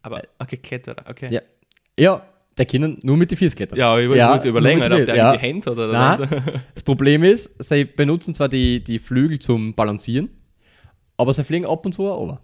Aber, 0.00 0.22
okay, 0.38 0.56
Kletterer, 0.56 1.04
okay. 1.10 1.28
Ja. 1.30 1.42
Ja, 1.98 2.22
der 2.58 2.66
können 2.66 2.98
nur 3.02 3.16
mit 3.16 3.30
den 3.30 3.38
Füßen 3.38 3.56
klettern. 3.56 3.78
Ja, 3.78 3.92
wollte 3.94 4.16
Ja, 4.16 4.36
ja, 4.36 4.44
überlegen, 4.44 4.82
ob 4.82 4.88
der 4.88 5.14
ja. 5.16 5.32
irgendwie 5.32 5.46
Hände 5.46 5.70
hat 5.70 5.76
oder 5.78 5.92
Nein. 5.92 6.16
so. 6.16 6.24
Das 6.74 6.82
Problem 6.82 7.22
ist, 7.24 7.50
sie 7.62 7.84
benutzen 7.84 8.34
zwar 8.34 8.48
die, 8.48 8.82
die 8.82 8.98
Flügel 8.98 9.38
zum 9.38 9.74
Balancieren, 9.74 10.30
aber 11.16 11.32
sie 11.34 11.44
fliegen 11.44 11.66
ab 11.66 11.84
und 11.86 11.92
zu 11.92 12.04
oben. 12.10 12.38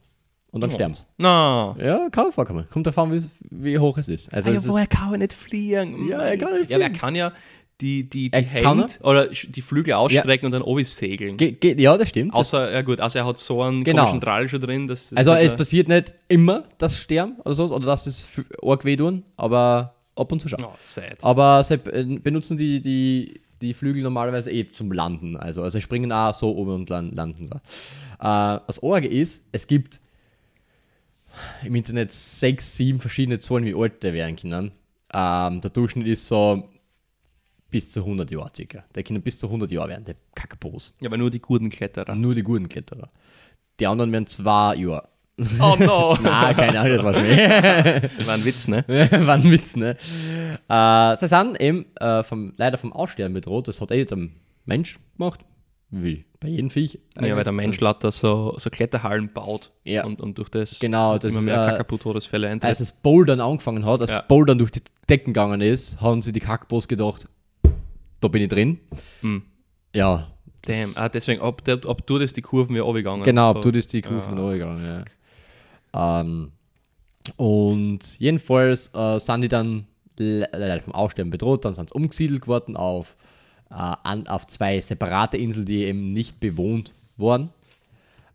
Und 0.51 0.61
dann 0.63 0.69
Oh. 0.71 0.75
sterben 0.75 0.95
sie. 0.95 1.05
Na. 1.17 1.75
Ja, 1.79 2.11
kann 2.11 2.31
vorkommen. 2.31 2.67
Kommt 2.71 2.87
davon, 2.87 3.11
wie, 3.11 3.23
wie 3.51 3.79
hoch 3.79 3.97
es 3.97 4.09
ist. 4.09 4.31
Also 4.35 4.51
Ah, 4.51 4.53
ja, 4.53 4.59
es 4.59 4.69
woher 4.69 4.87
kann 4.87 5.13
er 5.13 5.19
nicht 5.19 5.33
fliegen? 5.33 6.09
Ja, 6.09 6.19
er 6.21 6.37
kann 6.37 6.53
nicht 6.59 6.69
Ja, 6.71 6.77
aber 6.77 6.85
er 6.85 6.91
fliegen. 6.91 7.01
kann 7.01 7.15
ja 7.15 7.33
die, 7.81 8.09
die, 8.09 8.31
die 8.31 8.45
kann 8.45 8.79
Hände 8.79 8.87
oder 9.03 9.29
die 9.29 9.63
Flügel 9.63 9.95
ausstrecken 9.95 10.45
und 10.47 10.53
dann 10.53 10.61
oben 10.63 10.85
segeln. 10.85 11.39
Ge 11.39 11.53
ge 11.53 11.81
ja, 11.81 11.97
das 11.97 12.11
stimmt. 12.11 12.35
Außer, 12.35 12.71
ja 12.71 12.83
gut, 12.83 13.01
außer 13.01 13.21
er 13.21 13.27
hat 13.27 13.39
so 13.39 13.63
einen 13.63 13.83
Genau. 13.83 14.03
komischen 14.03 14.21
Drall 14.21 14.47
schon 14.49 14.61
drin. 14.61 14.87
Dass, 14.89 15.13
also 15.15 15.33
dass 15.33 15.43
es 15.43 15.53
er- 15.53 15.57
passiert 15.59 15.89
nicht 15.89 16.13
immer, 16.29 16.65
dass 16.77 16.93
sie 16.97 17.01
sterben 17.01 17.37
oder 17.41 17.55
so, 17.55 17.65
oder 17.65 17.87
dass 17.87 18.07
es 18.07 18.25
f- 18.25 18.45
arg 18.63 18.85
weh 18.85 18.97
tun, 18.97 19.25
aber 19.37 19.95
ab 20.17 20.31
und 20.33 20.41
zu 20.41 20.49
schon. 20.49 20.63
Oh, 20.65 20.75
sad. 20.79 21.23
Aber 21.23 21.63
sie 21.65 21.75
äh, 21.75 22.19
benutzen 22.19 22.57
die, 22.57 22.81
die, 22.81 23.41
die 23.61 23.75
Flügel 23.75 24.03
normalerweise 24.03 24.51
eh 24.51 24.71
zum 24.71 24.93
Landen. 24.93 25.37
Also, 25.37 25.63
also 25.63 25.79
sie 25.79 25.83
springen 25.83 26.13
auch 26.13 26.35
so 26.35 26.55
oben 26.57 26.75
und 26.75 26.91
lan- 26.91 27.13
landen 27.13 27.47
so. 27.47 27.55
Äh, 27.57 28.61
das 28.67 28.83
Orge 28.83 29.09
ist, 29.09 29.45
es 29.53 29.67
gibt 29.67 30.01
im 31.65 31.75
Internet 31.75 32.11
sechs, 32.11 32.77
sieben 32.77 33.01
verschiedene 33.01 33.39
Zahlen, 33.39 33.65
wie 33.65 33.75
alt 33.75 34.03
der 34.03 34.13
werden 34.13 34.37
können. 34.37 34.73
Ähm, 35.15 35.61
der 35.61 35.71
Durchschnitt 35.71 36.07
ist 36.07 36.29
so 36.29 36.69
bis 37.71 37.91
zu 37.91 38.01
100 38.01 38.31
Jahre 38.31 38.51
circa. 38.55 38.85
Der 38.95 39.03
können 39.03 39.23
bis 39.23 39.39
zu 39.39 39.47
100 39.47 39.73
Jahre 39.73 39.89
werden, 39.91 40.05
der 40.05 40.17
Kackpos. 40.35 40.95
Ja, 41.01 41.09
aber 41.09 41.17
nur 41.17 41.31
die 41.31 41.41
guten 41.41 41.71
Kletterer. 41.71 42.15
Nur 42.15 42.35
die 42.35 42.43
guten 42.43 42.69
Kletterer. 42.69 43.11
Die 43.81 43.87
anderen 43.87 44.13
werden 44.13 44.27
zwei 44.27 44.77
Jahre. 44.77 45.09
Oh 45.61 45.77
no! 45.79 46.17
Nein, 46.23 46.57
keine 46.57 46.81
Ahnung, 46.81 46.97
das 46.97 47.05
war 47.05 47.15
schon. 47.15 47.27
War 48.27 48.35
ein 48.35 48.45
Witz, 48.45 48.69
ne? 48.69 48.85
War 48.89 49.35
ein 49.35 49.51
Witz, 49.51 49.77
ne? 49.77 49.97
Äh, 50.69 51.17
sie 51.17 51.29
sind 51.29 51.61
eben 51.61 51.87
äh, 51.97 52.23
vom, 52.23 52.55
leider 52.57 52.79
vom 52.79 52.93
Aussterben 52.93 53.35
bedroht. 53.35 53.69
Das 53.69 53.81
hat 53.81 53.91
eh 53.91 54.05
der 54.05 54.19
Mensch 54.65 54.99
gemacht. 55.17 55.41
Wie 55.91 56.25
bei 56.41 56.49
jedem 56.49 56.71
Viech. 56.71 56.99
Ja, 57.21 57.37
weil 57.37 57.45
der 57.45 57.53
Mensch 57.53 57.79
lauter 57.81 58.11
so, 58.13 58.55
so 58.57 58.71
Kletterhallen 58.71 59.31
baut 59.33 59.71
Ja. 59.85 60.05
und, 60.05 60.21
und 60.21 60.39
durch 60.39 60.49
das 60.49 60.79
Genau, 60.81 61.19
das, 61.19 61.33
immer 61.33 61.43
mehr 61.43 61.63
äh, 61.67 61.71
Kakapo-Todesfälle 61.73 62.49
eintritt. 62.49 62.69
Als 62.69 62.79
das 62.79 62.93
Bouldern 62.93 63.41
angefangen 63.41 63.85
hat, 63.85 64.01
als 64.01 64.11
Ja. 64.11 64.19
das 64.21 64.29
Bouldern 64.29 64.59
durch 64.59 64.71
die 64.71 64.81
Decken 65.09 65.35
gegangen 65.35 65.61
ist, 65.61 66.01
haben 66.01 66.23
sie 66.23 66.33
die 66.33 66.41
Kackbos 66.41 66.89
gedacht, 66.89 67.27
da 68.21 68.29
bin 68.29 68.43
ich 68.43 68.49
drin. 68.49 68.81
Hm. 69.21 69.43
Ja, 69.95 70.29
Damn. 70.65 70.93
Ah, 70.95 71.09
deswegen, 71.09 71.41
ob, 71.43 71.61
ob 71.87 72.07
du 72.07 72.19
das 72.21 72.33
die 72.33 72.41
Kurven 72.41 72.75
wieder 72.77 72.85
runtergegangen 72.85 73.25
genau, 73.25 73.53
so. 73.55 73.61
du 73.63 73.73
das 73.73 73.89
die 73.89 74.01
Kurven 74.01 74.39
Ah. 74.39 74.53
gegangen, 74.53 74.85
ja. 74.85 75.05
Ähm, 75.95 76.53
und 77.37 78.19
jedenfalls 78.19 78.93
äh, 78.95 79.19
sind 79.19 79.43
die 79.43 79.49
dann 79.49 79.87
vom 80.85 80.93
Aussterben 80.93 81.31
bedroht, 81.31 81.65
dann 81.65 81.75
sind 81.75 81.91
sie 81.91 81.95
umgesiedelt 81.95 82.47
worden 82.47 82.77
auf 82.77 83.17
an, 83.73 84.27
auf 84.27 84.47
zwei 84.47 84.81
separate 84.81 85.39
Inseln, 85.39 85.67
die 85.67 85.85
eben 85.85 86.13
nicht 86.13 86.41
bewohnt 86.41 86.93
wurden, 87.17 87.51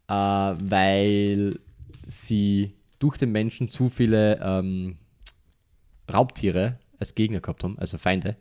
äh, 0.07 0.13
weil 0.13 1.59
sie 2.05 2.73
durch 2.99 3.17
den 3.17 3.31
Menschen 3.31 3.67
zu 3.67 3.89
viele 3.89 4.39
ähm, 4.41 4.97
Raubtiere 6.11 6.79
als 6.99 7.13
Gegner 7.13 7.39
gehabt 7.39 7.63
haben, 7.63 7.77
also 7.77 7.97
Feinde. 7.97 8.35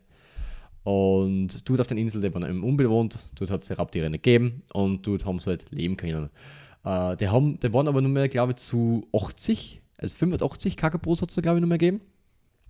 Und 0.84 1.68
dort 1.68 1.80
auf 1.80 1.86
den 1.88 1.98
Inseln, 1.98 2.22
die 2.22 2.32
waren 2.32 2.48
eben 2.48 2.62
unbewohnt, 2.62 3.18
dort 3.34 3.50
hat 3.50 3.64
es 3.64 3.78
Raubtiere 3.78 4.08
nicht 4.08 4.22
gegeben 4.22 4.62
und 4.72 5.06
dort 5.06 5.26
haben 5.26 5.40
sie 5.40 5.50
halt 5.50 5.70
leben 5.72 5.96
können. 5.96 6.30
Äh, 6.86 7.16
die, 7.16 7.28
haben, 7.28 7.58
die 7.60 7.72
waren 7.72 7.88
aber 7.88 8.00
nur 8.00 8.10
mehr, 8.10 8.28
glaube 8.28 8.52
ich, 8.52 8.58
zu 8.58 9.06
80, 9.12 9.82
also 9.98 10.14
85 10.14 10.76
Kakapos 10.76 11.20
hat 11.20 11.30
es 11.30 11.34
da, 11.34 11.42
glaube 11.42 11.58
ich, 11.58 11.60
nur 11.60 11.68
mehr 11.68 11.78
gegeben. 11.78 12.00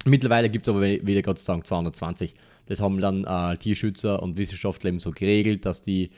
Mittlerweile 0.04 0.48
gibt 0.48 0.66
es 0.66 0.68
aber 0.68 0.82
wieder 0.82 1.22
Gott 1.22 1.38
sei 1.38 1.52
Dank 1.52 1.66
220. 1.66 2.34
Das 2.66 2.80
haben 2.80 3.00
dann 3.00 3.24
äh, 3.24 3.56
Tierschützer 3.58 4.22
und 4.22 4.38
Wissenschaftler 4.38 4.88
eben 4.88 5.00
so 5.00 5.10
geregelt, 5.10 5.66
dass 5.66 5.82
die 5.82 6.10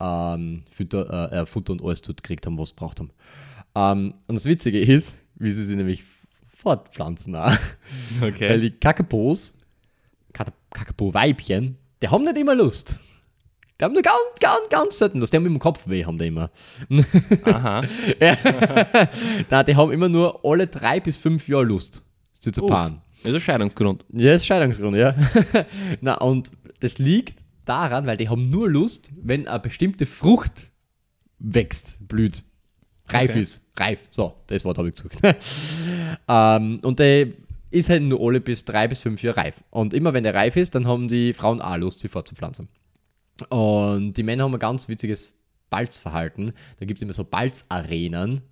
ähm, 0.00 0.64
Futter, 0.70 1.32
äh, 1.32 1.46
Futter 1.46 1.72
und 1.72 1.82
alles 1.82 2.02
dort 2.02 2.22
gekriegt 2.22 2.46
haben, 2.46 2.58
was 2.58 2.70
sie 2.70 2.74
braucht 2.74 3.00
haben. 3.00 3.10
Ähm, 3.74 4.14
und 4.26 4.34
das 4.34 4.46
Witzige 4.46 4.80
ist, 4.80 5.18
wie 5.36 5.52
sie 5.52 5.64
sich 5.64 5.76
nämlich 5.76 6.02
fortpflanzen. 6.46 7.36
Auch. 7.36 7.52
Okay. 8.20 8.48
Weil 8.48 8.60
die 8.60 8.70
Kakapos, 8.70 9.54
Kakapo-Weibchen, 10.32 11.76
die 12.02 12.08
haben 12.08 12.24
nicht 12.24 12.36
immer 12.36 12.54
Lust. 12.54 12.98
Die 13.80 13.84
haben 13.84 13.92
nur 13.92 14.02
ganz, 14.02 14.16
ganz, 14.40 14.68
ganz 14.70 14.98
selten 14.98 15.18
Lust. 15.18 15.32
Die 15.32 15.36
haben 15.36 15.46
immer 15.46 15.58
Kopfweh, 15.58 16.04
haben 16.04 16.18
die 16.18 16.28
immer. 16.28 16.50
Aha. 17.44 17.82
ja. 18.20 18.36
Nein, 19.50 19.66
die 19.66 19.74
haben 19.76 19.90
immer 19.90 20.08
nur 20.08 20.44
alle 20.44 20.66
drei 20.68 21.00
bis 21.00 21.16
fünf 21.18 21.48
Jahre 21.48 21.64
Lust, 21.64 22.02
sie 22.38 22.52
zu 22.52 22.62
Uff. 22.62 22.70
paaren. 22.70 23.00
Das 23.22 23.30
ist 23.30 23.34
ein 23.36 23.40
Scheidungsgrund. 23.40 24.04
Ja, 24.12 24.32
das 24.32 24.42
ist 24.42 24.46
Scheidungsgrund, 24.46 24.96
ja. 24.96 25.14
Na, 26.00 26.14
und 26.18 26.52
das 26.80 26.98
liegt 26.98 27.38
daran, 27.64 28.06
weil 28.06 28.16
die 28.16 28.28
haben 28.28 28.50
nur 28.50 28.68
Lust, 28.70 29.10
wenn 29.20 29.48
eine 29.48 29.58
bestimmte 29.60 30.06
Frucht 30.06 30.70
wächst, 31.38 31.98
blüht, 32.06 32.44
reif 33.08 33.30
Okay. 33.30 33.40
ist. 33.40 33.62
Reif, 33.76 34.00
so, 34.10 34.34
das 34.46 34.64
Wort 34.64 34.78
habe 34.78 34.88
ich 34.90 34.94
gesucht. 34.94 35.18
ähm, 36.28 36.78
und 36.82 36.98
der 37.00 37.28
ist 37.70 37.88
halt 37.88 38.02
nur 38.02 38.20
alle 38.20 38.40
bis 38.40 38.64
drei 38.64 38.86
bis 38.86 39.00
fünf 39.00 39.20
Jahre 39.22 39.38
reif. 39.38 39.64
Und 39.70 39.94
immer 39.94 40.12
wenn 40.12 40.22
der 40.22 40.34
reif 40.34 40.56
ist, 40.56 40.74
dann 40.76 40.86
haben 40.86 41.08
die 41.08 41.32
Frauen 41.32 41.60
auch 41.60 41.76
Lust, 41.76 42.00
sie 42.00 42.08
fortzupflanzen. 42.08 42.68
Und 43.48 44.16
die 44.16 44.22
Männer 44.22 44.44
haben 44.44 44.54
ein 44.54 44.60
ganz 44.60 44.88
witziges 44.88 45.34
Balzverhalten. 45.70 46.52
Da 46.78 46.86
gibt 46.86 46.98
es 46.98 47.02
immer 47.02 47.12
so 47.12 47.24
Balzarenen. 47.24 48.42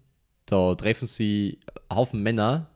Da 0.47 0.75
treffen 0.75 1.07
sie 1.07 1.61
einen 1.89 1.99
Haufen 1.99 2.23
Männer, 2.23 2.69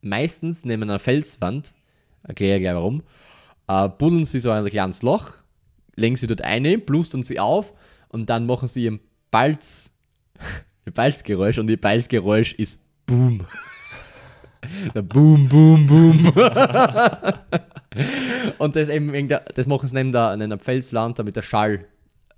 meistens 0.00 0.64
neben 0.64 0.82
einer 0.82 0.98
Felswand, 0.98 1.74
erkläre 2.22 2.60
gleich 2.60 2.74
warum, 2.74 3.02
äh, 3.68 3.88
buddeln 3.88 4.24
sie 4.24 4.40
so 4.40 4.50
ein 4.50 4.66
kleines 4.66 5.02
Loch, 5.02 5.34
legen 5.94 6.16
sie 6.16 6.26
dort 6.26 6.42
ein, 6.42 6.84
blustern 6.84 7.22
sie 7.22 7.38
auf 7.38 7.72
und 8.08 8.28
dann 8.28 8.46
machen 8.46 8.68
sie 8.68 8.84
ihren 8.84 9.00
Balz, 9.30 9.92
ihr 10.86 10.92
Balzgeräusch 10.92 11.58
und 11.58 11.70
ihr 11.70 11.80
Balzgeräusch 11.80 12.54
ist 12.54 12.80
Boom. 13.06 13.46
Boom, 14.94 15.48
Boom, 15.48 15.86
Boom. 15.86 16.32
und 18.58 18.76
das 18.76 18.88
eben 18.88 19.12
wegen 19.12 19.28
der, 19.28 19.40
das 19.54 19.66
machen 19.66 19.88
sie 19.88 19.94
neben 19.94 20.12
der, 20.12 20.36
neben 20.36 20.50
der 20.50 20.58
Felswand, 20.58 21.18
damit 21.18 21.36
der 21.36 21.42
Schall 21.42 21.86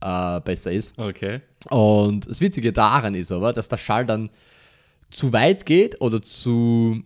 äh, 0.01 0.41
besser 0.41 0.73
ist. 0.73 0.99
Okay. 0.99 1.41
Und 1.71 2.29
das 2.29 2.41
Witzige 2.41 2.73
daran 2.73 3.15
ist 3.15 3.33
aber, 3.33 3.53
dass 3.53 3.69
der 3.69 3.77
Schall 3.77 4.07
dann 4.07 4.31
zu 5.11 5.33
weit 5.33 5.67
geht 5.67 6.01
oder 6.01 6.21
zu 6.23 7.03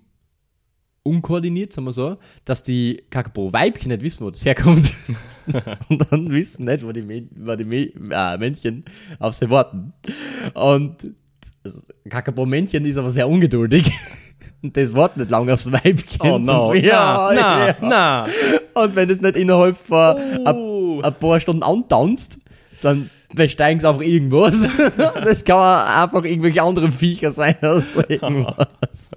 unkoordiniert, 1.02 1.72
sagen 1.72 1.86
wir 1.86 1.92
so, 1.92 2.18
dass 2.44 2.62
die 2.62 3.02
Kakapo-Weibchen 3.10 3.88
nicht 3.88 4.02
wissen, 4.02 4.24
wo 4.24 4.30
das 4.30 4.44
herkommt. 4.44 4.92
und 5.88 6.10
dann 6.10 6.30
wissen 6.30 6.66
nicht, 6.66 6.84
wo 6.84 6.92
die, 6.92 7.02
Mä 7.02 7.26
wo 7.34 7.54
die 7.56 7.92
äh, 7.92 8.38
Männchen 8.38 8.84
auf 9.18 9.34
sie 9.34 9.48
warten. 9.50 9.92
Und 10.54 11.14
das 11.62 11.86
Kakapo-Männchen 12.08 12.84
ist 12.84 12.96
aber 12.96 13.10
sehr 13.10 13.28
ungeduldig. 13.28 13.90
Und 14.62 14.76
das 14.76 14.92
wartet 14.94 15.16
nicht 15.18 15.30
lange 15.30 15.52
aufs 15.54 15.70
Weibchen. 15.72 16.20
Oh 16.30 16.38
no. 16.38 16.74
Ja, 16.74 17.30
na, 17.34 17.76
na. 17.80 18.26
Und 18.74 18.94
wenn 18.94 19.08
es 19.08 19.20
nicht 19.20 19.36
innerhalb 19.36 19.76
von 19.76 20.16
Oh. 20.46 21.00
ein 21.02 21.14
paar 21.14 21.40
Stunden 21.40 21.62
antanzt, 21.62 22.38
dann 22.82 23.08
besteigen 23.34 23.80
sie 23.80 23.88
einfach 23.88 24.02
irgendwas. 24.02 24.68
das 24.96 25.44
kann 25.44 25.56
einfach 25.58 26.24
irgendwelche 26.24 26.62
anderen 26.62 26.92
Viecher 26.92 27.30
sein 27.30 27.54
als 27.62 27.94
irgendwas. 28.08 29.10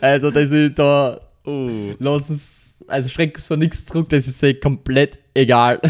also 0.00 0.30
das 0.30 0.50
ist 0.50 0.78
da, 0.78 1.20
Oh. 1.44 1.68
lassen 1.98 2.34
es, 2.34 2.84
also 2.86 3.08
schreck 3.08 3.36
so 3.38 3.56
nichts 3.56 3.84
zurück, 3.84 4.08
das 4.10 4.28
ist 4.28 4.40
eh 4.44 4.54
komplett 4.54 5.18
egal. 5.34 5.80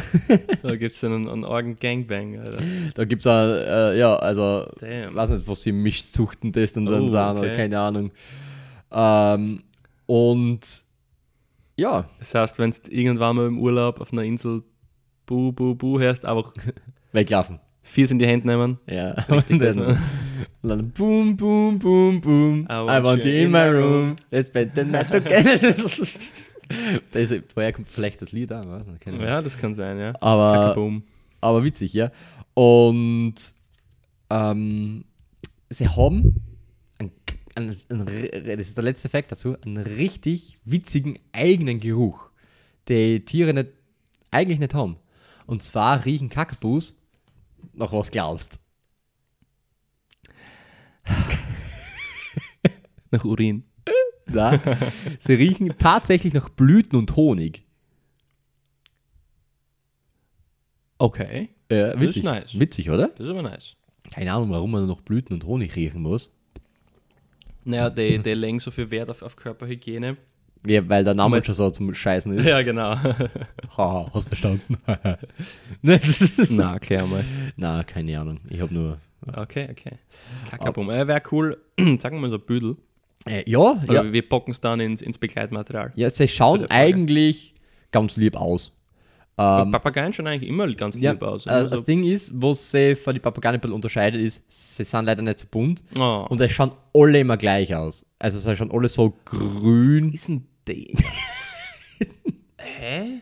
Da 0.62 0.76
gibt 0.76 0.94
es 0.94 1.04
einen, 1.04 1.28
einen 1.28 1.44
argen 1.44 1.76
Gangbang, 1.78 2.38
Alter. 2.40 2.62
da 2.94 3.04
gibt 3.04 3.20
es 3.20 3.26
äh, 3.26 3.98
ja, 3.98 4.16
also, 4.16 4.66
Damn. 4.80 5.14
weiß 5.14 5.28
nicht, 5.30 5.46
was 5.46 5.60
für 5.60 5.72
Mischzuchten 5.72 6.52
das 6.52 6.72
dann, 6.72 6.86
dann 6.86 7.02
Oh, 7.02 7.06
oder 7.08 7.36
okay. 7.38 7.54
keine 7.54 7.78
Ahnung. 7.80 8.10
Ähm, 8.92 9.60
und 10.06 10.84
ja, 11.76 12.08
Das 12.18 12.34
heißt, 12.34 12.58
wenn 12.58 12.70
du 12.70 12.76
irgendwann 12.90 13.36
mal 13.36 13.46
im 13.46 13.58
Urlaub 13.58 14.00
auf 14.00 14.12
einer 14.12 14.22
Insel 14.22 14.62
Bu, 15.26 15.52
Bu, 15.52 15.74
Bu 15.74 15.98
hörst, 15.98 16.24
einfach 16.24 16.52
weglaufen. 17.12 17.58
vier 17.82 18.10
in 18.10 18.18
die 18.18 18.26
Hände 18.26 18.46
nehmen. 18.46 18.78
Ja, 18.86 19.12
Richtig, 19.12 19.50
und 19.52 19.62
dann, 19.62 19.76
das, 19.78 19.88
ne? 19.88 20.02
und 20.62 20.68
dann 20.68 20.90
boom, 20.90 21.36
boom, 21.36 21.78
boom, 21.78 22.20
boom. 22.20 22.66
I 22.70 23.02
want, 23.02 23.24
you 23.24 23.30
in 23.32 23.50
my 23.50 23.68
room. 23.68 24.16
Let's 24.30 24.48
spend 24.48 24.74
the 24.74 24.84
night 24.84 25.10
together. 25.10 25.58
das 25.72 25.98
ist, 27.30 27.56
woher 27.56 27.72
kommt 27.72 27.88
vielleicht 27.88 28.20
das 28.22 28.32
Lied 28.32 28.52
an? 28.52 28.66
Ahnung. 28.68 29.20
Ja, 29.20 29.40
das 29.42 29.56
kann 29.56 29.74
sein, 29.74 29.98
ja. 29.98 30.12
Aber, 30.20 30.76
aber 31.40 31.64
witzig, 31.64 31.92
ja. 31.94 32.10
Und 32.54 33.34
ähm, 34.30 35.04
sie 35.70 35.88
haben, 35.88 36.40
einen, 37.56 37.76
einen, 37.88 38.06
das 38.06 38.68
ist 38.68 38.76
der 38.76 38.84
letzte 38.84 39.08
Fakt 39.08 39.32
dazu, 39.32 39.56
einen 39.60 39.78
richtig 39.78 40.58
witzigen 40.64 41.18
eigenen 41.32 41.80
Geruch, 41.80 42.30
die 42.88 43.24
Tiere 43.24 43.54
nicht, 43.54 43.70
eigentlich 44.30 44.58
nicht 44.58 44.74
haben. 44.74 44.96
Und 45.46 45.62
zwar 45.62 46.04
riechen 46.04 46.28
Kakapus 46.28 47.00
nach 47.74 47.92
was 47.92 48.10
glaubst. 48.10 48.58
Nach 53.10 53.24
Urin. 53.24 53.64
Na, 54.26 54.58
sie 55.18 55.34
riechen 55.34 55.74
tatsächlich 55.78 56.32
nach 56.32 56.48
Blüten 56.48 56.96
und 56.96 57.14
Honig. 57.16 57.64
Okay. 60.98 61.50
Ja, 61.70 61.88
ist 61.88 62.00
witzig. 62.00 62.22
nice. 62.22 62.58
Witzig, 62.58 62.88
oder? 62.90 63.08
Das 63.08 63.26
ist 63.26 63.30
aber 63.30 63.42
nice. 63.42 63.76
Keine 64.10 64.32
Ahnung, 64.32 64.50
warum 64.50 64.70
man 64.70 64.86
noch 64.86 65.00
Blüten 65.02 65.34
und 65.34 65.44
Honig 65.44 65.74
riechen 65.76 66.00
muss. 66.02 66.32
Naja, 67.64 67.90
die, 67.90 68.18
die 68.18 68.34
legen 68.34 68.58
so 68.60 68.70
viel 68.70 68.90
Wert 68.90 69.10
auf, 69.10 69.22
auf 69.22 69.36
Körperhygiene. 69.36 70.16
Ja, 70.66 70.88
weil 70.88 71.02
der 71.02 71.14
Name 71.14 71.42
schon 71.44 71.54
so 71.54 71.70
zum 71.70 71.92
Scheißen 71.92 72.32
ist. 72.38 72.46
Ja, 72.48 72.62
genau. 72.62 72.94
Haha, 73.76 74.10
hast 74.14 74.28
verstanden? 74.28 74.76
Na, 75.82 76.72
erklär 76.74 77.04
mal. 77.06 77.24
Na, 77.56 77.82
keine 77.82 78.18
Ahnung. 78.20 78.38
Ich 78.48 78.60
habe 78.60 78.72
nur. 78.72 78.98
Okay, 79.34 79.68
okay. 79.70 79.98
Kakaboom. 80.50 80.90
Äh, 80.90 81.06
Wäre 81.06 81.22
cool, 81.32 81.58
sagen 81.98 82.16
wir 82.16 82.20
mal 82.20 82.30
so 82.30 82.36
ein 82.36 82.46
Büdel. 82.46 82.76
Äh, 83.26 83.48
ja, 83.48 83.80
Ja. 83.86 83.94
ja. 83.94 84.12
Wir 84.12 84.28
packen 84.28 84.50
es 84.50 84.60
dann 84.60 84.80
ins, 84.80 85.02
ins 85.02 85.18
Begleitmaterial. 85.18 85.92
ja, 85.94 86.10
sie 86.10 86.26
schauen 86.28 86.66
eigentlich 86.70 87.54
ganz 87.92 88.16
lieb 88.16 88.36
aus. 88.36 88.72
Ähm, 89.38 89.70
Papageien 89.70 90.12
schauen 90.12 90.26
eigentlich 90.26 90.48
immer 90.48 90.70
ganz 90.74 90.98
ja, 90.98 91.12
lieb 91.12 91.22
aus. 91.22 91.46
äh, 91.46 91.50
Also, 91.50 91.70
das 91.70 91.84
Ding 91.84 92.04
ist, 92.04 92.30
was 92.34 92.70
sie 92.70 92.94
von 92.94 93.14
den 93.14 93.22
Papageien 93.22 93.54
ein 93.54 93.60
bisschen 93.60 93.74
unterscheidet, 93.74 94.20
ist, 94.20 94.44
sie 94.48 94.84
sind 94.84 95.06
leider 95.06 95.22
nicht 95.22 95.38
so 95.38 95.46
bunt 95.50 95.82
oh. 95.98 96.26
und 96.28 96.40
es 96.40 96.52
schauen 96.52 96.72
alle 96.94 97.20
immer 97.20 97.36
gleich 97.36 97.74
aus. 97.74 98.04
Also 98.18 98.38
sie 98.38 98.54
schauen 98.54 98.70
alle 98.70 98.88
so 98.88 99.16
grün. 99.24 100.08
Was 100.08 100.14
ist 100.14 100.28
denn 100.28 100.46
die? 100.68 100.94
Hä? 102.58 103.20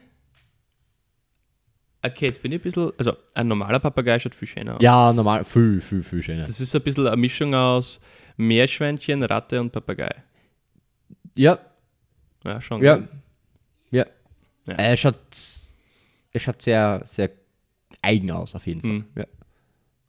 Okay, 2.02 2.26
jetzt 2.26 2.42
bin 2.42 2.52
ich 2.52 2.60
ein 2.60 2.62
bisschen. 2.62 2.90
Also, 2.98 3.14
ein 3.34 3.46
normaler 3.46 3.78
Papagei 3.78 4.18
schaut 4.18 4.34
viel 4.34 4.48
schöner 4.48 4.76
aus. 4.76 4.82
Ja, 4.82 5.12
normal, 5.12 5.44
viel, 5.44 5.80
viel, 5.80 6.02
viel 6.02 6.22
schöner. 6.22 6.46
Das 6.46 6.58
ist 6.60 6.74
ein 6.74 6.82
bisschen 6.82 7.06
eine 7.06 7.16
Mischung 7.16 7.54
aus 7.54 8.00
Meerschweinchen, 8.36 9.22
Ratte 9.22 9.60
und 9.60 9.70
Papagei. 9.70 10.10
Ja, 11.34 11.58
Ja, 12.44 12.60
schon. 12.60 12.82
Ja. 12.82 12.96
gut. 12.96 13.08
ja. 13.90 14.06
Ja. 14.66 14.74
Er 14.74 14.96
schaut, 14.96 15.18
er 16.32 16.40
schaut 16.40 16.62
sehr, 16.62 17.02
sehr 17.06 17.30
eigen 18.02 18.30
aus, 18.30 18.54
auf 18.54 18.66
jeden 18.66 18.80
Fall. 18.80 18.90
Mhm. 18.90 19.04
Ja. 19.16 19.24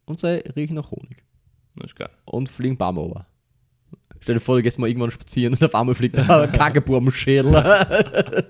Und 0.05 0.19
sie 0.19 0.43
riechen 0.55 0.75
nach 0.75 0.91
Honig. 0.91 1.23
Das 1.75 1.87
ist 1.91 1.95
geil. 1.95 2.09
Und 2.25 2.49
fliegen 2.49 2.77
Bäume 2.77 2.99
over. 3.01 3.25
Stell 4.19 4.35
dir 4.35 4.41
vor, 4.41 4.55
du 4.57 4.61
gehst 4.61 4.77
mal 4.77 4.87
irgendwann 4.87 5.09
spazieren 5.09 5.53
und 5.55 5.63
auf 5.63 5.73
einmal 5.73 5.95
fliegt 5.95 6.17
da 6.17 6.43
ein 6.43 6.51
Kakadu 6.57 6.95
am 6.97 7.09
Schädel. 7.11 7.55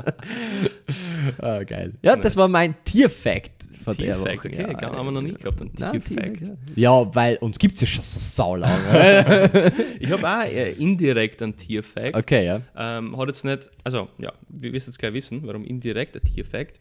ah, 1.38 1.64
geil. 1.64 1.94
Ja, 2.02 2.16
das 2.18 2.24
Nice. 2.26 2.38
war 2.38 2.48
mein 2.50 2.76
Tierfact 2.84 3.61
von 3.82 3.96
der 3.98 4.16
Tierfact, 4.16 4.38
Woche. 4.46 4.48
okay, 4.50 4.62
ja, 4.62 4.74
gar 4.74 4.96
haben 4.96 5.06
wir 5.08 5.12
noch 5.12 5.22
nie 5.22 5.34
gehabt. 5.34 5.62
Ein 5.62 5.72
Nein. 5.78 6.02
Tierfact, 6.04 6.42
ja. 6.42 6.56
ja, 6.76 7.16
weil 7.16 7.38
uns 7.38 7.58
gibt 7.60 7.76
es 7.76 7.82
ja 7.82 7.88
schon 7.88 8.04
so 8.04 8.20
saulange. 8.20 9.72
Ich 10.00 10.10
habe 10.12 10.28
auch 10.28 10.44
äh, 10.44 10.72
indirekt 10.74 11.42
einen 11.42 11.56
Tierfact. 11.58 12.16
okay, 12.16 12.46
ja. 12.46 12.62
Ähm, 12.76 13.18
hat 13.18 13.28
jetzt 13.28 13.46
nicht, 13.46 13.70
also 13.84 14.08
ja, 14.20 14.32
wir 14.50 14.74
wirst 14.74 14.88
jetzt 14.88 15.00
gleich 15.00 15.14
wissen, 15.14 15.42
warum 15.46 15.64
indirekt 15.66 16.16
ein 16.16 16.24
Tierfact. 16.24 16.80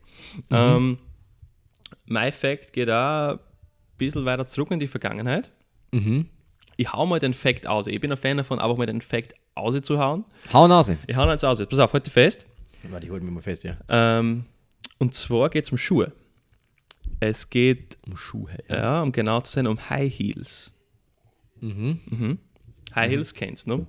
Mhm. 0.49 0.57
Ähm, 0.57 0.99
Mein 2.07 2.33
Fact 2.33 2.73
geht 2.73 2.91
auch 2.91 3.33
ein 3.33 3.39
bisschen 3.99 4.25
weiter 4.25 4.47
zurück 4.47 4.71
in 4.71 4.81
die 4.81 4.87
Vergangenheit. 4.89 5.51
Mhm. 5.93 6.27
Ich 6.77 6.93
hau 6.93 7.05
mal 7.07 7.19
den 7.19 7.35
Fact 7.35 7.67
aus. 7.67 7.87
Ich 7.87 8.01
bin 8.01 8.11
ein 8.11 8.17
Fan 8.17 8.39
davon, 8.39 8.59
einfach 8.59 8.77
mal 8.77 8.87
den 8.87 9.01
Fact 9.03 9.35
auszuhauen. 9.55 10.25
Hau 10.53 10.67
Nase. 10.67 10.97
Ich 11.07 11.15
hau 11.17 11.25
ihn 11.25 11.31
jetzt 11.31 11.45
aus. 11.45 11.59
Pass 11.67 11.79
auf, 11.79 11.93
heute 11.93 12.11
fest. 12.11 12.47
Warte, 12.89 13.05
ich 13.07 13.13
hol 13.13 13.21
mich 13.21 13.31
mal 13.31 13.43
fest, 13.43 13.65
ja. 13.65 13.77
Ähm, 13.91 14.45
und 14.99 15.13
zwar 15.13 15.51
geht 15.51 15.65
es 15.65 15.71
um 15.73 15.77
Schuhe. 15.77 16.13
Es 17.21 17.51
geht, 17.51 17.99
Um 18.07 18.17
Schuhe. 18.17 18.57
ja, 18.69 19.03
um 19.03 19.13
genau 19.13 19.41
zu 19.43 19.53
sein, 19.53 19.67
um 19.67 19.91
High 19.91 20.13
Heels. 20.13 20.73
Mhm. 21.61 22.01
Mhm. 22.07 22.39
High 22.95 23.11
Heels 23.11 23.35
kennst 23.35 23.67
du, 23.69 23.77
ne? 23.77 23.87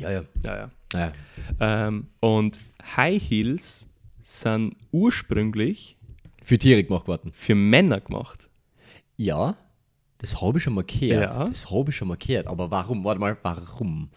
Ja, 0.00 0.10
ja. 0.10 0.22
Ja, 0.44 0.56
ja. 0.56 0.70
Naja. 0.92 1.12
Ähm, 1.60 2.08
und 2.20 2.58
High 2.96 3.22
Heels 3.22 3.86
sind 4.22 4.76
ursprünglich 4.90 5.96
Für 6.42 6.58
Tiere 6.58 6.82
gemacht 6.82 7.06
worden. 7.06 7.30
für 7.34 7.54
Männer 7.54 8.00
gemacht. 8.00 8.48
Ja, 9.16 9.56
das 10.18 10.40
habe 10.40 10.58
ich 10.58 10.64
schon 10.64 10.74
mal 10.74 10.84
gehört. 10.84 11.34
Ja. 11.34 11.44
Das 11.44 11.70
habe 11.70 11.90
ich 11.90 11.96
schon 11.96 12.08
mal 12.08 12.16
gehört. 12.16 12.46
Aber 12.46 12.70
warum? 12.70 13.04
Warte 13.04 13.20
mal, 13.20 13.36
warum? 13.42 14.10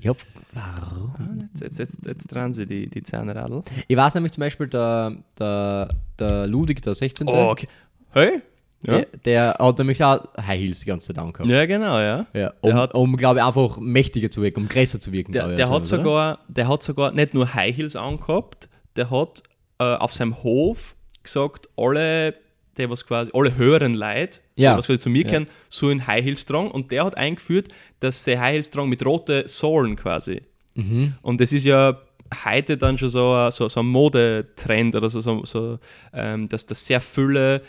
Ich 0.00 0.08
hab, 0.08 0.16
warum? 0.52 1.48
Jetzt, 1.52 1.60
jetzt, 1.62 1.78
jetzt, 1.78 2.06
jetzt 2.06 2.26
dran 2.34 2.52
sie 2.52 2.66
die, 2.66 2.88
die 2.88 3.02
Zahnradl. 3.02 3.62
Ich 3.86 3.96
weiß 3.96 4.14
nämlich 4.14 4.32
zum 4.32 4.40
Beispiel, 4.42 4.66
der, 4.66 5.16
der, 5.38 5.88
der 6.18 6.46
Ludwig, 6.46 6.80
der 6.82 6.94
16. 6.94 7.28
Oh, 7.28 7.50
okay. 7.50 7.68
Hey? 8.12 8.40
Ja, 8.86 9.00
der, 9.00 9.06
der 9.26 9.56
hat 9.58 9.76
nämlich 9.78 10.02
auch 10.02 10.20
High 10.38 10.58
Heels 10.58 10.80
die 10.80 10.86
ganze 10.86 11.08
Zeit 11.08 11.18
angehabt. 11.22 11.50
ja 11.50 11.66
genau, 11.66 11.98
ja. 11.98 12.26
Ja, 12.32 12.50
Der 12.50 12.54
um, 12.62 12.74
hat- 12.74 12.94
um 12.94 13.16
glaube 13.16 13.40
ich, 13.40 13.44
einfach 13.44 13.78
mächtiger 13.78 14.30
zu 14.30 14.40
wirken, 14.40 14.60
um 14.60 14.68
größer 14.68 14.98
zu 14.98 15.12
wirken. 15.12 15.32
Der, 15.32 15.48
der, 15.48 15.66
hat 15.68 15.74
oder? 15.76 15.84
sogar, 15.84 16.38
der 16.48 16.66
hat 16.66 16.82
sogar 16.82 17.12
nicht 17.12 17.34
nur 17.34 17.52
High 17.52 17.76
Heels 17.76 17.94
angehabt, 17.94 18.70
der 18.96 19.10
hat 19.10 19.42
äh, 19.78 19.84
auf 19.84 20.14
seinem 20.14 20.42
Hof 20.42 20.96
gesagt, 21.22 21.68
alle, 21.76 22.34
die 22.78 22.88
was 22.88 23.04
quasi, 23.04 23.30
alle 23.34 23.54
höheren 23.56 23.92
Leute, 23.92 24.40
Ja. 24.60 24.72
die 24.74 24.78
was 24.78 24.86
quasi 24.86 24.98
zu 25.00 25.10
mir 25.10 25.24
Ja. 25.24 25.30
kennen, 25.30 25.46
sollen 25.68 26.06
High 26.06 26.24
Heels 26.24 26.44
tragen 26.46 26.70
und 26.70 26.90
der 26.90 27.04
hat 27.04 27.16
eingeführt, 27.16 27.68
dass 28.00 28.24
sie 28.24 28.38
High 28.38 28.54
Heels 28.54 28.70
tragen 28.70 28.88
mit 28.88 29.04
roten 29.04 29.46
Sohlen 29.46 29.96
quasi. 29.96 30.42
Mhm. 30.74 31.14
Und 31.22 31.40
das 31.40 31.52
ist 31.52 31.64
ja 31.64 31.98
heute 32.44 32.76
dann 32.76 32.96
schon 32.98 33.08
so, 33.08 33.32
ein- 33.32 33.50
so, 33.50 33.68
so 33.68 33.80
ein 33.80 33.86
Modetrend 33.86 34.94
oder 34.94 35.10
so, 35.10 35.20
so, 35.20 35.44
so 35.44 35.78
ähm, 36.12 36.48
dass 36.48 36.64
das 36.66 36.86
sehr 36.86 37.00
viele 37.00 37.62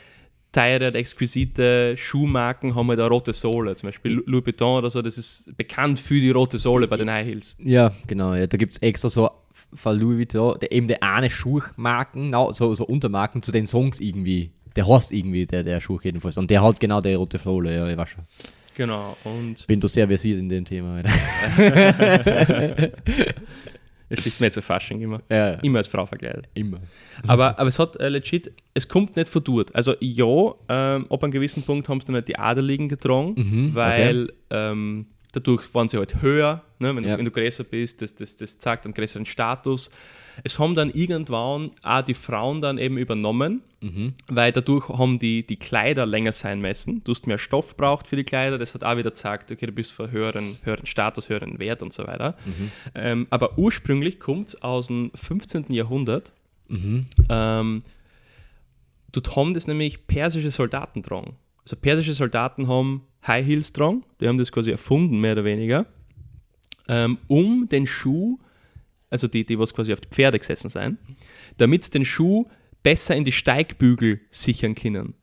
teure, 0.51 0.93
exquisite 0.93 1.95
Schuhmarken 1.97 2.75
haben 2.75 2.89
halt 2.89 2.99
eine 2.99 3.07
rote 3.09 3.31
Sohle. 3.33 3.73
Zum 3.75 3.87
Beispiel 3.87 4.21
Louis 4.25 4.45
Vuitton 4.45 4.79
oder 4.79 4.89
so, 4.91 5.01
das 5.01 5.17
ist 5.17 5.55
bekannt 5.55 5.97
für 5.99 6.19
die 6.19 6.29
rote 6.31 6.57
Sohle 6.57 6.87
bei 6.87 6.97
den 6.97 7.09
High 7.09 7.25
Heels. 7.25 7.55
Ja, 7.59 7.93
genau. 8.07 8.33
Ja, 8.33 8.47
da 8.47 8.57
gibt 8.57 8.73
es 8.75 8.81
extra 8.81 9.09
so 9.09 9.31
von 9.73 9.97
Louis 9.97 10.17
Vuitton, 10.17 10.59
der, 10.59 10.71
eben 10.73 10.87
der 10.89 11.01
eine 11.03 11.29
Schuhmarken, 11.29 12.29
no, 12.31 12.51
so, 12.53 12.75
so 12.75 12.85
Untermarken 12.85 13.41
zu 13.41 13.51
den 13.53 13.65
Songs 13.65 13.99
irgendwie. 14.01 14.51
Der 14.75 14.87
heißt 14.87 15.11
irgendwie, 15.11 15.45
der, 15.45 15.63
der 15.63 15.79
Schuh 15.79 15.99
jedenfalls. 16.01 16.37
Und 16.37 16.49
der 16.49 16.63
hat 16.63 16.79
genau 16.79 17.01
die 17.01 17.13
rote 17.13 17.37
Sohle, 17.37 17.75
ja, 17.75 17.87
ich 17.87 17.97
weiß 17.97 18.09
schon. 18.09 18.23
Genau, 18.75 19.17
und 19.25 19.67
Bin 19.67 19.79
da 19.81 19.87
sehr 19.87 20.07
versiert 20.07 20.39
in 20.39 20.47
dem 20.47 20.63
Thema. 20.63 20.95
Alter. 21.03 21.11
es 24.09 24.25
ist 24.25 24.41
nicht 24.41 24.53
so 24.53 24.61
Fasching 24.61 25.01
immer. 25.01 25.21
ja, 25.29 25.53
Immer 25.55 25.79
als 25.79 25.87
Frau 25.87 26.05
verkleidet. 26.05 26.47
immer. 26.53 26.79
Aber, 27.27 27.57
aber 27.59 27.67
es 27.67 27.79
hat 27.79 27.97
äh, 27.97 28.09
legit, 28.09 28.51
es 28.73 28.87
kommt 28.87 29.15
nicht 29.15 29.27
von 29.27 29.43
dort. 29.43 29.73
Also 29.75 29.95
ja, 29.99 30.53
ähm, 30.69 31.05
ab 31.09 31.23
einem 31.23 31.31
gewissen 31.31 31.63
Punkt 31.63 31.87
haben 31.89 31.99
sie 32.01 32.07
dann 32.07 32.15
halt 32.15 32.27
die 32.27 32.37
Adeligen 32.37 32.89
getragen, 32.89 33.33
Mhm, 33.35 33.75
weil 33.75 34.31
ähm, 34.49 35.07
dadurch 35.33 35.73
waren 35.73 35.87
sie 35.89 35.97
halt 35.97 36.21
höher. 36.21 36.61
Ne? 36.79 36.95
Wenn, 36.95 37.03
Ja. 37.03 37.11
du, 37.11 37.17
wenn 37.19 37.25
du 37.25 37.31
größer 37.31 37.63
bist, 37.63 38.01
das, 38.01 38.15
das, 38.15 38.37
das 38.37 38.57
zeigt 38.57 38.85
einen 38.85 38.93
größeren 38.93 39.25
Status. 39.25 39.91
Es 40.43 40.59
haben 40.59 40.75
dann 40.75 40.89
irgendwann 40.91 41.71
auch 41.83 42.01
die 42.01 42.13
Frauen 42.13 42.61
dann 42.61 42.77
eben 42.77 42.97
übernommen, 42.97 43.61
Mhm. 43.83 44.13
weil 44.27 44.51
dadurch 44.51 44.89
haben 44.89 45.17
die, 45.17 45.45
die 45.45 45.55
Kleider 45.57 46.05
länger 46.05 46.33
sein 46.33 46.61
müssen. 46.61 47.03
Du 47.03 47.11
hast 47.13 47.25
mehr 47.25 47.39
Stoff 47.39 47.75
braucht 47.77 48.07
für 48.07 48.15
die 48.15 48.23
Kleider. 48.23 48.59
Das 48.59 48.75
hat 48.75 48.83
auch 48.83 48.95
wieder 48.95 49.09
gesagt, 49.09 49.51
okay, 49.51 49.65
du 49.65 49.71
bist 49.71 49.91
für 49.91 50.11
höheren, 50.11 50.57
höheren 50.63 50.85
Status, 50.85 51.29
höheren 51.29 51.57
Wert 51.57 51.81
und 51.81 51.91
so 51.91 52.05
weiter. 52.05 52.35
Mhm. 52.45 52.71
Ähm, 52.93 53.27
aber 53.31 53.57
ursprünglich 53.57 54.19
kommt 54.19 54.49
es 54.49 54.61
aus 54.61 54.87
dem 54.87 55.09
15. 55.15 55.65
Jahrhundert. 55.73 56.31
Mhm. 56.67 57.01
Ähm, 57.29 57.81
dort 59.11 59.35
haben 59.35 59.53
das 59.55 59.65
nämlich 59.67 60.05
persische 60.05 60.51
Soldaten 60.51 61.01
tragen. 61.03 61.35
Also 61.63 61.75
persische 61.75 62.13
Soldaten 62.13 62.67
haben 62.67 63.01
High 63.25 63.45
Heels 63.45 63.73
tragen, 63.73 64.03
die 64.19 64.27
haben 64.27 64.37
das 64.37 64.51
quasi 64.51 64.71
erfunden, 64.71 65.19
mehr 65.19 65.33
oder 65.33 65.43
weniger, 65.43 65.85
ähm, 66.87 67.17
um 67.27 67.67
den 67.69 67.85
Schuh, 67.87 68.37
also 69.11 69.27
die, 69.27 69.45
die 69.45 69.59
was 69.59 69.73
quasi 69.75 69.93
auf 69.93 70.01
die 70.01 70.09
Pferde 70.09 70.39
gesessen 70.39 70.69
sind, 70.69 70.97
damit 71.57 71.83
sie 71.85 71.91
den 71.91 72.05
Schuh 72.05 72.45
besser 72.81 73.15
in 73.15 73.23
die 73.23 73.31
Steigbügel 73.31 74.21
sichern 74.31 74.73
können. 74.73 75.13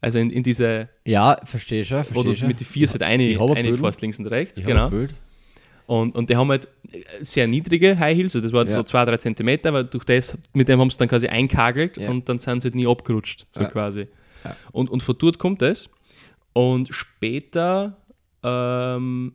Also 0.00 0.18
in, 0.18 0.28
in 0.30 0.42
diese, 0.42 0.90
Ja, 1.06 1.40
verstehe 1.44 1.84
schon, 1.84 2.04
verstehe 2.04 2.24
du 2.32 2.36
schon. 2.36 2.48
mit 2.48 2.60
die 2.60 2.64
vier 2.64 2.86
halt 2.88 3.02
eine, 3.02 3.24
eine 3.56 3.74
fährst, 3.74 4.02
links 4.02 4.18
und 4.18 4.26
rechts, 4.26 4.58
Ich 4.58 4.64
genau. 4.66 4.90
Und, 5.86 6.14
und 6.14 6.28
die 6.28 6.36
haben 6.36 6.50
halt 6.50 6.68
sehr 7.22 7.46
niedrige 7.46 7.98
High 7.98 8.14
Heels, 8.16 8.36
also 8.36 8.46
das 8.46 8.52
war 8.52 8.66
Ja. 8.68 8.74
so 8.74 8.80
2-3 8.82 9.18
Zentimeter, 9.18 9.70
aber 9.70 9.84
durch 9.84 10.04
das, 10.04 10.36
mit 10.52 10.68
dem 10.68 10.78
haben 10.80 10.90
sie 10.90 10.98
dann 10.98 11.08
quasi 11.08 11.28
einkagelt 11.28 11.96
Ja. 11.96 12.10
und 12.10 12.28
dann 12.28 12.38
sind 12.38 12.60
sie 12.60 12.66
halt 12.66 12.74
nie 12.74 12.86
abgerutscht, 12.86 13.46
so 13.52 13.62
Ja. 13.62 13.70
quasi. 13.70 14.06
Ja. 14.44 14.54
Und, 14.72 14.90
und 14.90 15.02
von 15.02 15.16
dort 15.18 15.38
kommt 15.38 15.62
es. 15.62 15.88
Und 16.52 16.88
später 16.94 17.96
ähm, 18.42 19.32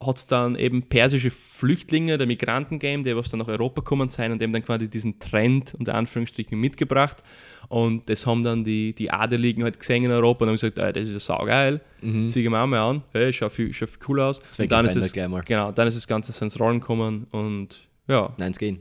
hat 0.00 0.16
es 0.16 0.26
dann 0.28 0.54
eben 0.54 0.84
persische 0.84 1.30
Flüchtlinge, 1.30 2.18
der 2.18 2.26
Migranten 2.28 2.78
gegeben, 2.78 3.02
die 3.02 3.16
was 3.16 3.30
dann 3.30 3.40
nach 3.40 3.48
Europa 3.48 3.80
gekommen 3.80 4.08
sind 4.10 4.30
und 4.30 4.40
eben 4.40 4.52
dann 4.52 4.62
quasi 4.64 4.88
diesen 4.88 5.18
Trend 5.18 5.74
unter 5.76 5.94
Anführungsstrichen 5.94 6.58
mitgebracht. 6.58 7.22
Und 7.68 8.08
das 8.08 8.24
haben 8.24 8.44
dann 8.44 8.62
die, 8.62 8.92
die 8.94 9.10
Adeligen 9.10 9.64
halt 9.64 9.78
gesehen 9.78 10.04
in 10.04 10.10
Europa 10.12 10.44
und 10.44 10.50
haben 10.50 10.54
gesagt, 10.54 10.78
ey, 10.78 10.92
das 10.92 11.08
ist 11.08 11.14
ja 11.14 11.20
saugeil, 11.36 11.80
Mhm. 12.00 12.28
zieh 12.28 12.48
mal 12.48 12.62
an, 12.74 13.02
hey, 13.12 13.32
schaut 13.32 13.50
viel, 13.52 13.72
schaut 13.74 13.88
viel 13.88 13.98
cool 14.08 14.20
aus. 14.20 14.38
Und 14.58 14.70
dann 14.70 14.86
ist, 14.86 15.16
mal. 15.28 15.42
genau, 15.42 15.72
dann 15.72 15.88
ist 15.88 15.96
das 15.96 16.06
Ganze 16.06 16.30
so 16.30 16.44
ins 16.44 16.58
Rollen 16.60 16.78
gekommen 16.78 17.26
und 17.32 17.80
ja, 18.06 18.32
Nein, 18.38 18.52
es 18.52 18.58
gehen. 18.58 18.78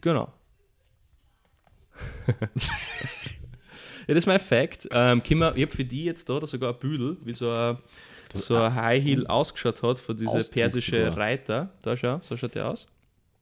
genau. 0.00 0.32
ja, 2.26 2.48
das 4.08 4.16
ist 4.18 4.26
mein 4.26 4.40
Fact. 4.40 4.88
Ähm, 4.90 5.22
wir- 5.40 5.56
ich 5.56 5.62
habe 5.62 5.76
für 5.76 5.84
die 5.84 6.04
jetzt 6.04 6.28
da 6.28 6.44
sogar 6.46 6.72
ein 6.72 6.78
Büdel, 6.78 7.16
wie 7.24 7.34
so 7.34 7.50
ein, 7.50 7.76
so 8.34 8.56
ein 8.56 8.74
High 8.74 9.02
Heel 9.02 9.26
ausgeschaut 9.26 9.82
hat 9.82 9.98
von 9.98 10.16
diese 10.16 10.30
Ausdruck 10.30 10.52
persische. 10.54 11.16
Reiter. 11.16 11.70
Da 11.82 11.96
schau, 11.96 12.18
so 12.22 12.36
schaut 12.36 12.54
der 12.54 12.68
aus. 12.68 12.86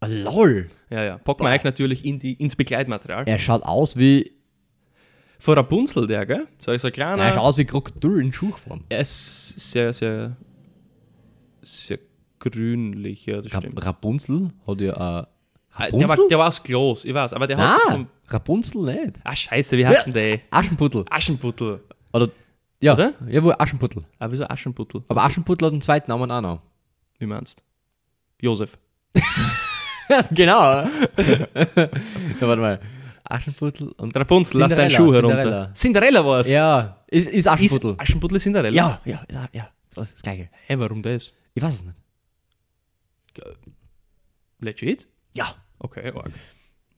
Ah, 0.01 0.07
lol. 0.07 0.69
Ja, 0.89 1.05
ja. 1.05 1.19
Packen 1.19 1.45
wir 1.45 1.51
euch 1.51 1.65
natürlich 1.65 2.05
in 2.05 2.19
die, 2.19 2.33
ins 2.35 2.57
Begleitmaterial. 2.57 3.25
Er 3.27 3.39
schaut 3.39 3.63
aus 3.63 3.97
wie. 3.97 4.33
Von 5.39 5.55
Rapunzel, 5.55 6.07
der, 6.07 6.27
gell? 6.27 6.47
So, 6.59 6.77
so 6.77 6.89
ein 6.89 6.93
Nein, 6.97 7.09
er 7.11 7.17
kleiner. 7.17 7.33
schaut 7.33 7.43
aus 7.43 7.57
wie 7.59 7.65
Krokodil 7.65 8.21
in 8.21 8.33
Schuhform. 8.33 8.85
Er 8.91 9.01
ist 9.01 9.59
sehr, 9.71 9.93
sehr, 9.95 10.37
sehr 11.63 11.99
grünlich, 12.39 13.27
ja, 13.27 13.41
das 13.41 13.53
Rap 13.55 13.63
stimmt. 13.63 13.85
Rapunzel 13.85 14.51
hat 14.67 14.81
ja 14.81 14.93
ein. 14.95 15.27
Ah, 15.73 15.87
Der 15.89 15.93
war, 15.93 16.01
Rapunzel? 16.11 16.29
der 16.29 16.39
war 16.39 16.49
aus 16.49 16.63
Glas, 16.63 17.05
ich 17.05 17.15
weiß, 17.15 17.33
aber 17.33 17.47
der 17.47 17.57
hat 17.57 17.81
Nein, 17.87 17.97
vom, 17.97 18.07
Rapunzel 18.29 18.83
nicht. 18.83 19.17
Ah, 19.25 19.37
scheiße, 19.37 19.79
wie 19.79 19.87
heißt 19.87 20.07
denn 20.07 20.15
der? 20.15 20.41
Aschenputtel. 20.51 21.05
Aschenputtel. 21.09 21.81
Oder. 22.13 22.29
Ja, 22.83 22.95
Oder? 22.95 23.13
Jawohl, 23.29 23.55
Aschenputtel. 23.59 24.05
Ah, 24.19 24.29
wieso 24.31 24.47
Aschenputtel? 24.49 25.05
Aber 25.09 25.25
Aschenputtel 25.25 25.67
hat 25.67 25.73
einen 25.73 25.83
zweiten 25.83 26.11
Namen 26.11 26.31
auch 26.31 26.41
noch. 26.41 26.63
Wie 27.19 27.27
meinst 27.27 27.63
Josef. 28.41 28.79
genau. 30.31 30.63
ja, 30.85 30.89
warte 32.41 32.61
mal. 32.61 32.81
Aschenputtel 33.25 33.93
und. 33.99 34.17
Rapunzel, 34.17 34.61
lass 34.61 34.75
deinen 34.75 34.89
Cinderella, 34.91 34.97
Schuh 34.97 35.15
herunter. 35.15 35.75
Cinderella. 35.75 36.25
War 36.25 36.41
es. 36.41 36.49
Ja, 36.49 37.05
ist, 37.07 37.29
ist 37.29 37.35
Ist 37.35 37.49
Aschenputtel. 37.49 37.95
Aschenputtel 37.99 38.41
Cinderella? 38.41 38.75
Ja, 38.75 39.01
ja, 39.05 39.25
ist, 39.29 39.39
ja. 39.53 39.69
Das 39.95 40.09
ist 40.09 40.15
das 40.15 40.23
Gleiche. 40.23 40.49
Hä, 40.67 40.75
warum 40.79 41.03
das? 41.03 41.35
Ich 41.53 41.63
weiß 41.63 41.75
es 41.75 41.85
nicht. 41.85 42.01
Legit? 44.61 45.07
Ja. 45.35 45.55
Okay, 45.79 46.13
arg. 46.15 46.33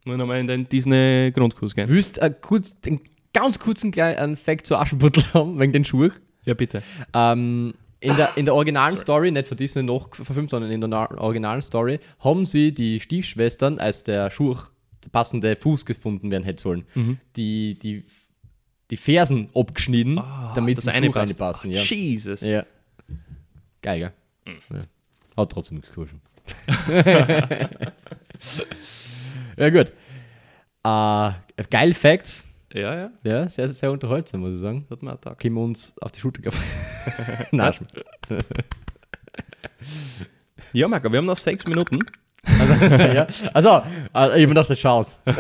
Nur 0.05 0.17
nochmal 0.17 0.41
in 0.41 0.47
den 0.47 0.69
Disney-Grundkurs 0.69 1.75
gehen. 1.75 1.89
Willst 1.89 2.21
du 2.21 2.31
kurz, 2.41 2.77
einen 2.87 3.01
ganz 3.35 3.59
kurzen 3.59 3.91
kleinen 3.91 4.37
Fact 4.37 4.67
zu 4.67 4.77
Aschenputtel 4.77 5.25
haben, 5.35 5.59
wegen 5.59 5.73
den 5.73 5.85
Schuhen? 5.85 6.13
Ja, 6.45 6.55
bitte. 6.55 6.83
Ähm, 7.15 7.75
in, 8.01 8.17
der, 8.17 8.37
in 8.37 8.45
der 8.47 8.55
originalen 8.55 8.97
Story, 8.97 9.31
nicht 9.31 9.47
von 9.47 9.57
Disney 9.57 9.83
noch 9.85 10.13
verfilmt, 10.15 10.51
sondern 10.51 10.71
in 10.73 10.81
der 10.81 10.89
na- 10.89 11.11
originalen 11.19 11.63
Story, 11.63 12.01
haben 12.19 12.47
sie 12.47 12.73
die 12.75 12.99
Stiefschwestern, 13.01 13.79
als 13.79 14.03
der 14.03 14.31
Schuh, 14.31 14.57
der 15.05 15.11
passende 15.11 15.55
Fuß 15.57 15.87
gefunden 15.87 16.31
werden 16.31 16.43
hätte 16.45 16.63
sollen, 16.63 16.85
Mhm. 16.95 17.19
die, 17.37 17.79
die, 17.79 18.05
die 18.91 18.97
Fersen 18.97 19.49
abgeschnitten, 19.55 20.21
damit 20.55 20.79
das 20.79 20.85
sie 20.85 20.91
eine 20.91 21.07
Schuh 21.07 21.13
passt. 21.13 21.41
reinpassen. 21.41 21.71
Ach, 21.71 21.75
Ja. 21.77 21.83
Jesus. 21.83 22.41
ja. 22.43 22.65
Geil, 23.83 23.99
gell? 24.01 24.13
Ja. 24.73 24.83
Hat 25.37 25.51
trotzdem 25.53 25.77
nichts 25.79 25.93
geholfen. 25.93 26.21
ja, 29.57 29.71
gut. 29.71 29.93
Äh, 30.85 31.65
geil 31.71 31.95
Facts. 31.95 32.45
Ja, 32.75 32.95
ja. 32.95 33.11
Ja, 33.23 33.49
sehr, 33.49 33.69
sehr 33.69 33.93
unterhaltsam, 33.93 34.41
muss 34.41 34.55
ich 34.55 34.61
sagen. 34.61 34.87
Hat 34.91 35.03
man 35.03 35.13
einen 35.15 35.21
Tag. 35.21 35.39
Können 35.39 35.55
wir 35.57 35.63
uns 35.63 35.95
auf 36.01 36.11
die 36.13 36.21
Schulter 36.21 36.41
geben? 36.43 36.57
Nein, 37.53 37.75
Ja, 40.73 40.89
Marco, 40.89 41.11
wir 41.13 41.19
haben 41.19 41.27
noch 41.27 41.37
sechs 41.37 41.67
Minuten. 41.67 41.99
ja. 43.15 43.27
Also, 43.53 43.83
äh, 44.15 44.41
ich 44.41 44.47
mir 44.47 44.49
gedacht, 44.49 44.71
das 44.71 44.79
Chance. 44.79 45.17
äh, 45.27 45.37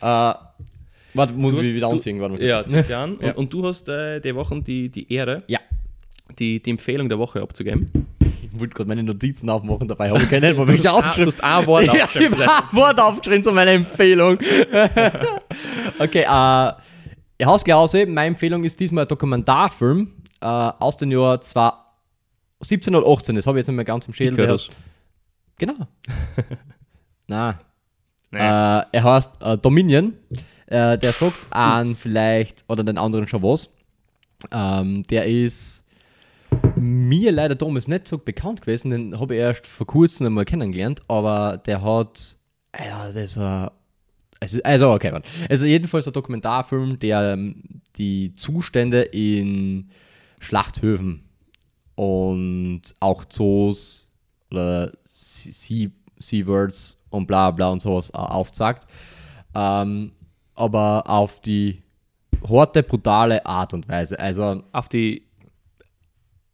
Warte, 0.00 1.32
muss 1.34 1.54
Du 1.54 1.60
ich 1.60 1.72
wieder 1.74 1.88
anziehen. 1.88 2.20
Warte. 2.20 2.44
Ja, 2.44 2.66
zieh 2.66 2.92
an. 2.92 3.18
Ja. 3.20 3.28
Und, 3.30 3.36
und 3.36 3.52
du 3.52 3.66
hast 3.66 3.88
äh, 3.88 4.20
die 4.20 4.34
Wochen 4.34 4.62
die, 4.64 4.88
die 4.88 5.10
Ehre, 5.12 5.42
Ja. 5.46 5.60
die, 6.38 6.60
die 6.60 6.70
Empfehlung 6.70 7.08
der 7.08 7.18
Woche 7.18 7.40
abzugeben. 7.40 7.90
Ich 8.42 8.58
wollte 8.60 8.74
gerade 8.74 8.88
meine 8.88 9.02
Notizen 9.02 9.48
aufmachen, 9.48 9.86
dabei 9.86 10.10
habe 10.10 10.18
ich 10.22 10.28
keine, 10.30 10.50
aber 10.50 10.68
ich 10.72 10.88
aufgeschrieben. 10.88 11.30
du 11.30 11.36
hast 11.36 11.44
ein 11.44 11.66
Wort 11.66 11.86
Ja, 11.86 11.94
ich 11.94 12.02
aufgeschrieben. 12.04 12.46
habe 12.46 12.68
ein 12.70 12.76
Wort 12.76 13.00
aufgeschrieben 13.00 13.42
zu 13.42 13.52
meiner 13.52 13.70
Empfehlung. 13.72 14.38
Okay, 15.98 16.24
äh, 16.28 16.72
ich 17.38 17.46
hau's 17.46 17.68
aus. 17.70 17.92
Meine 17.94 18.24
Empfehlung 18.26 18.64
ist 18.64 18.78
diesmal 18.80 19.04
ein 19.04 19.08
Dokumentarfilm 19.08 20.12
äh, 20.40 20.46
aus 20.46 20.96
dem 20.96 21.10
Jahr 21.10 21.40
2017 21.40 22.94
oder 22.94 23.06
18. 23.10 23.34
Das 23.36 23.46
habe 23.46 23.58
ich 23.58 23.62
jetzt 23.62 23.68
nicht 23.68 23.76
mehr 23.76 23.84
ganz 23.84 24.06
im 24.06 24.12
Schädel. 24.14 24.34
Icarus. 24.34 24.68
heißt- 24.68 24.72
Genau. 25.58 25.74
Na, 27.28 27.58
Nee. 28.30 28.38
äh, 28.40 28.82
er 28.92 29.02
heißt 29.04 29.40
äh, 29.40 29.56
Dominion. 29.58 30.14
Äh, 30.66 30.98
der 30.98 31.12
sagt 31.12 31.46
an 31.50 31.94
vielleicht 31.94 32.64
oder 32.68 32.82
den 32.82 32.98
anderen 32.98 33.26
schon 33.28 33.42
was. 33.42 33.72
Ähm, 34.52 35.04
der 35.04 35.26
ist 35.26 35.84
mir 36.74 37.30
leider 37.32 37.54
damals 37.54 37.86
nicht 37.88 38.08
so 38.08 38.18
bekannt 38.18 38.62
gewesen, 38.62 38.90
den 38.90 39.18
habe 39.20 39.34
ich 39.34 39.40
erst 39.40 39.66
vor 39.66 39.86
kurzem 39.86 40.26
einmal 40.26 40.44
kennengelernt, 40.44 41.00
aber 41.08 41.56
der 41.58 41.82
hat, 41.82 42.36
ja, 42.78 43.06
das 43.06 43.16
ist 43.16 43.38
ein, 43.38 43.70
also, 44.40 44.60
also 44.62 44.92
okay, 44.92 45.12
warte. 45.12 45.28
Also 45.48 45.66
jedenfalls 45.66 46.06
ein 46.06 46.12
Dokumentarfilm, 46.12 46.98
der 46.98 47.32
ähm, 47.32 47.62
die 47.96 48.34
Zustände 48.34 49.02
in 49.02 49.88
Schlachthöfen 50.40 51.24
und 51.94 52.82
auch 53.00 53.24
Zoos 53.24 54.08
oder 54.50 54.92
Sea, 55.04 55.88
Seawords 56.18 57.02
und 57.10 57.26
bla 57.26 57.50
bla 57.50 57.68
und 57.68 57.80
sowas 57.80 58.10
äh, 58.10 58.16
aufzeigt. 58.16 58.86
Ähm, 59.54 60.12
aber 60.54 61.08
auf 61.08 61.40
die 61.40 61.82
harte, 62.48 62.82
brutale 62.82 63.44
Art 63.44 63.74
und 63.74 63.88
Weise. 63.88 64.18
Also 64.18 64.62
Auf 64.72 64.88
die 64.88 65.26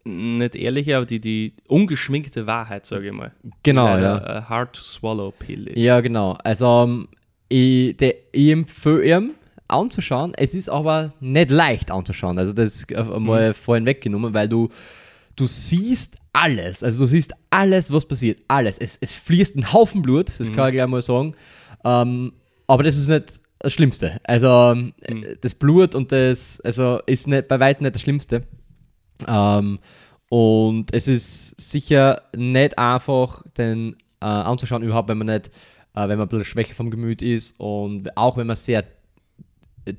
nicht 0.04 0.56
ehrliche, 0.56 0.96
aber 0.96 1.06
die, 1.06 1.20
die 1.20 1.54
ungeschminkte 1.68 2.46
Wahrheit, 2.46 2.86
sage 2.86 3.06
ich 3.06 3.12
mal. 3.12 3.32
genau, 3.62 3.86
Eine, 3.86 4.02
ja. 4.02 4.38
äh, 4.38 4.42
Hard 4.42 4.74
to 4.74 4.82
swallow 4.82 5.30
pill. 5.30 5.68
ist. 5.68 5.76
Ja, 5.76 6.00
genau. 6.00 6.32
Also 6.42 6.66
ähm, 6.84 7.08
ich, 7.52 7.96
der, 7.98 8.14
ich 8.32 8.50
empfehle 8.50 9.04
ihm 9.04 9.34
anzuschauen. 9.68 10.32
Es 10.36 10.54
ist 10.54 10.68
aber 10.68 11.12
nicht 11.20 11.50
leicht 11.50 11.90
anzuschauen. 11.90 12.38
Also 12.38 12.52
das 12.52 12.76
ist 12.76 12.96
auf 12.96 13.12
einmal 13.12 13.52
vorhin 13.52 13.84
weggenommen, 13.84 14.32
weil 14.32 14.48
du, 14.48 14.68
du 15.36 15.46
siehst 15.46 16.16
alles. 16.32 16.82
Also 16.82 17.00
du 17.00 17.06
siehst 17.06 17.34
alles, 17.50 17.92
was 17.92 18.06
passiert. 18.06 18.40
Alles. 18.48 18.78
Es, 18.78 18.96
es 19.00 19.14
fließt 19.16 19.56
ein 19.56 19.72
Haufen 19.72 20.00
Blut, 20.00 20.30
das 20.38 20.50
kann 20.52 20.68
ich 20.68 20.74
gleich 20.76 20.86
mal 20.86 21.02
sagen. 21.02 21.34
Ähm, 21.84 22.32
aber 22.66 22.84
das 22.84 22.96
ist 22.96 23.08
nicht 23.08 23.42
das 23.58 23.72
Schlimmste. 23.72 24.18
Also 24.24 24.48
ähm, 25.02 25.24
das 25.40 25.54
Blut 25.54 25.94
und 25.94 26.10
das 26.10 26.60
also 26.62 27.00
ist 27.06 27.28
nicht, 27.28 27.48
bei 27.48 27.60
weitem 27.60 27.84
nicht 27.84 27.94
das 27.94 28.02
Schlimmste. 28.02 28.44
Ähm, 29.28 29.78
und 30.30 30.94
es 30.94 31.06
ist 31.06 31.60
sicher 31.60 32.22
nicht 32.34 32.78
einfach, 32.78 33.42
den 33.58 33.96
äh, 34.22 34.24
anzuschauen, 34.24 34.82
überhaupt, 34.82 35.10
wenn 35.10 35.18
man 35.18 35.26
nicht, 35.26 35.50
äh, 35.94 36.08
wenn 36.08 36.18
man 36.18 36.22
ein 36.22 36.28
bisschen 36.28 36.44
schwächer 36.44 36.74
vom 36.74 36.90
Gemüt 36.90 37.22
ist 37.22 37.58
und 37.58 38.16
auch 38.16 38.36
wenn 38.36 38.46
man 38.46 38.56
sehr 38.56 38.84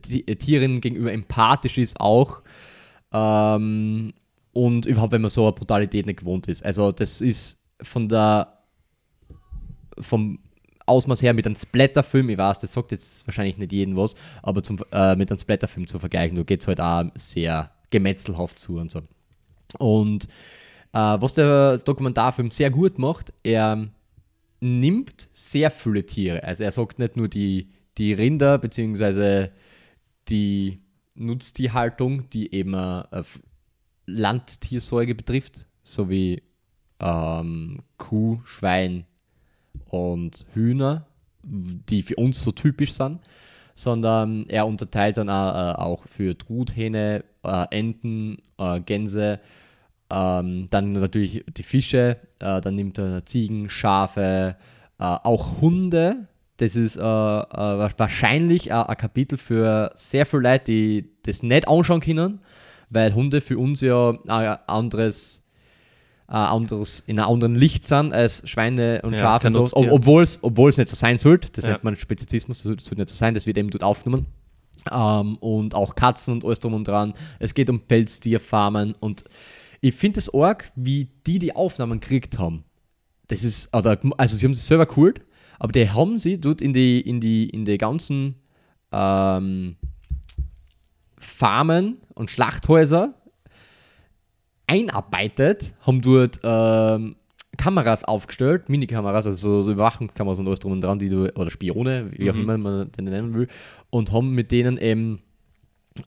Ti- 0.01 0.23
Tieren 0.23 0.79
gegenüber 0.79 1.11
empathisch 1.11 1.77
ist, 1.77 1.99
auch. 1.99 2.41
Ähm, 3.11 4.13
und 4.53 4.85
überhaupt, 4.85 5.11
wenn 5.11 5.21
man 5.21 5.29
so 5.29 5.43
eine 5.43 5.51
Brutalität 5.51 6.05
nicht 6.05 6.19
gewohnt 6.19 6.47
ist. 6.47 6.63
Also, 6.63 6.91
das 6.91 7.19
ist 7.21 7.61
von 7.81 8.07
der, 8.07 8.59
vom 9.99 10.39
Ausmaß 10.85 11.21
her 11.21 11.33
mit 11.33 11.45
einem 11.45 11.55
Splatterfilm, 11.55 12.29
ich 12.29 12.37
weiß, 12.37 12.59
das 12.59 12.73
sagt 12.73 12.91
jetzt 12.91 13.27
wahrscheinlich 13.27 13.57
nicht 13.57 13.71
jedem 13.71 13.95
was, 13.95 14.15
aber 14.41 14.63
zum, 14.63 14.77
äh, 14.91 15.15
mit 15.15 15.31
einem 15.31 15.39
Splatterfilm 15.39 15.87
zu 15.87 15.99
vergleichen, 15.99 16.37
da 16.37 16.43
geht 16.43 16.61
es 16.61 16.67
halt 16.67 16.79
auch 16.79 17.05
sehr 17.15 17.71
gemetzelhaft 17.89 18.59
zu 18.59 18.77
und 18.77 18.91
so. 18.91 19.01
Und 19.79 20.25
äh, 20.93 20.97
was 20.97 21.33
der 21.33 21.79
Dokumentarfilm 21.79 22.51
sehr 22.51 22.69
gut 22.69 22.99
macht, 22.99 23.33
er 23.43 23.87
nimmt 24.63 25.29
sehr 25.33 25.69
viele 25.71 26.05
Tiere. 26.05 26.43
Also 26.43 26.63
er 26.63 26.71
sagt 26.71 26.97
nicht 26.97 27.17
nur 27.17 27.27
die, 27.27 27.69
die 27.97 28.13
Rinder 28.13 28.57
bzw. 28.57 29.49
die 30.29 30.79
Nutztierhaltung, 31.15 32.29
die 32.29 32.53
eben 32.53 32.73
äh, 32.73 33.23
Landtiersäuge 34.05 35.15
betrifft, 35.15 35.67
so 35.83 36.09
wie 36.09 36.41
ähm, 36.99 37.83
Kuh, 37.97 38.39
Schwein 38.45 39.05
und 39.89 40.45
Hühner, 40.53 41.07
die 41.43 42.01
für 42.01 42.15
uns 42.15 42.41
so 42.41 42.51
typisch 42.51 42.93
sind, 42.93 43.19
sondern 43.75 44.47
er 44.47 44.65
unterteilt 44.65 45.17
dann 45.17 45.29
auch, 45.29 45.55
äh, 45.55 45.75
auch 45.75 46.07
für 46.07 46.37
Truthähne, 46.37 47.25
äh, 47.43 47.65
Enten, 47.71 48.37
äh, 48.57 48.79
Gänse, 48.79 49.39
ähm, 50.13 50.67
dann 50.69 50.91
natürlich 50.91 51.43
die 51.57 51.63
Fische, 51.63 52.17
äh, 52.39 52.61
dann 52.61 52.75
nimmt 52.75 52.99
er 52.99 53.25
Ziegen, 53.25 53.67
Schafe, 53.69 54.55
äh, 54.99 55.03
auch 55.03 55.59
Hunde. 55.59 56.27
Das 56.57 56.75
ist 56.75 56.97
äh, 56.97 57.01
äh, 57.01 57.03
wahrscheinlich 57.03 58.69
äh, 58.69 58.73
ein 58.73 58.95
Kapitel 58.97 59.37
für 59.37 59.91
sehr 59.95 60.25
viele 60.27 60.43
Leute, 60.43 60.65
die 60.65 61.09
das 61.23 61.41
nicht 61.41 61.67
anschauen 61.67 61.99
können, 61.99 62.41
weil 62.91 63.13
Hunde 63.15 63.41
für 63.41 63.57
uns 63.57 63.81
ja 63.81 64.11
ein 64.27 64.57
anderes, 64.67 65.41
ein 66.27 66.35
anderes 66.35 66.99
in 67.07 67.19
einem 67.19 67.29
anderen 67.31 67.55
Licht 67.55 67.83
sind 67.83 68.13
als 68.13 68.47
Schweine 68.47 69.01
und 69.01 69.13
Ja, 69.13 69.19
Schafe 69.19 69.47
und 69.47 69.67
so. 69.67 69.75
Obwohl 69.91 70.69
es 70.69 70.77
nicht 70.77 70.89
so 70.89 70.95
sein 70.95 71.17
sollte. 71.17 71.49
Das 71.53 71.65
Ja. 71.65 71.71
nennt 71.71 71.83
man 71.83 71.95
Spezizismus, 71.95 72.59
das 72.61 72.65
sollte 72.85 72.95
nicht 73.01 73.09
so 73.09 73.15
sein, 73.15 73.33
das 73.33 73.47
wird 73.47 73.57
eben 73.57 73.71
dort 73.71 73.83
aufgenommen. 73.83 74.27
Ähm, 74.91 75.37
und 75.37 75.73
auch 75.73 75.95
Katzen 75.95 76.35
und 76.35 76.45
alles 76.45 76.59
drum 76.59 76.73
und 76.75 76.87
dran. 76.87 77.13
Es 77.39 77.53
geht 77.55 77.69
um 77.69 77.79
Pelztierfarmen 77.79 78.93
und 78.99 79.23
ich 79.83 79.93
finde 79.95 80.19
es 80.19 80.33
arg, 80.33 80.71
wie 80.77 81.09
die 81.27 81.39
die 81.39 81.55
Aufnahmen 81.57 81.99
gekriegt 81.99 82.39
haben. 82.39 82.63
Das 83.27 83.43
ist, 83.43 83.75
oder, 83.75 83.99
also 84.17 84.37
sie 84.37 84.45
haben 84.45 84.53
es 84.53 84.65
selber 84.65 84.85
geholt, 84.85 85.21
aber 85.59 85.73
die 85.73 85.89
haben 85.89 86.17
sie 86.17 86.39
dort 86.39 86.61
in 86.61 86.71
die, 86.71 87.01
in 87.01 87.19
die, 87.19 87.49
in 87.49 87.65
die 87.65 87.77
ganzen 87.77 88.35
ähm, 88.93 89.75
Farmen 91.17 91.97
und 92.15 92.31
Schlachthäuser 92.31 93.13
einarbeitet, 94.67 95.73
haben 95.81 96.01
dort 96.01 96.39
ähm, 96.43 97.17
Kameras 97.57 98.05
aufgestellt, 98.05 98.69
Minikameras, 98.69 99.25
also 99.25 99.61
so 99.61 99.69
Überwachungskameras 99.71 100.39
und 100.39 100.47
alles 100.47 100.61
drum 100.61 100.71
und 100.71 100.81
dran, 100.81 100.97
die 100.97 101.09
du, 101.09 101.29
oder 101.35 101.51
Spione, 101.51 102.09
wie 102.17 102.31
auch 102.31 102.35
Mhm. 102.35 102.41
immer 102.41 102.57
man 102.57 102.91
den 102.93 103.05
nennen 103.05 103.33
will, 103.33 103.49
und 103.89 104.13
haben 104.13 104.31
mit 104.31 104.51
denen 104.53 104.77
eben 104.77 105.21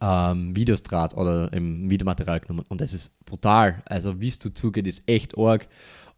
ähm, 0.00 0.54
Videos 0.56 0.82
draht 0.82 1.16
oder 1.16 1.52
eben 1.52 1.88
Videomaterial 1.90 2.40
genommen. 2.40 2.64
Und 2.68 2.80
das 2.80 2.94
ist 2.94 3.24
brutal. 3.24 3.82
Also, 3.86 4.20
wie 4.20 4.28
es 4.28 4.38
zugeht, 4.38 4.86
ist 4.86 5.08
echt 5.08 5.36
arg. 5.38 5.68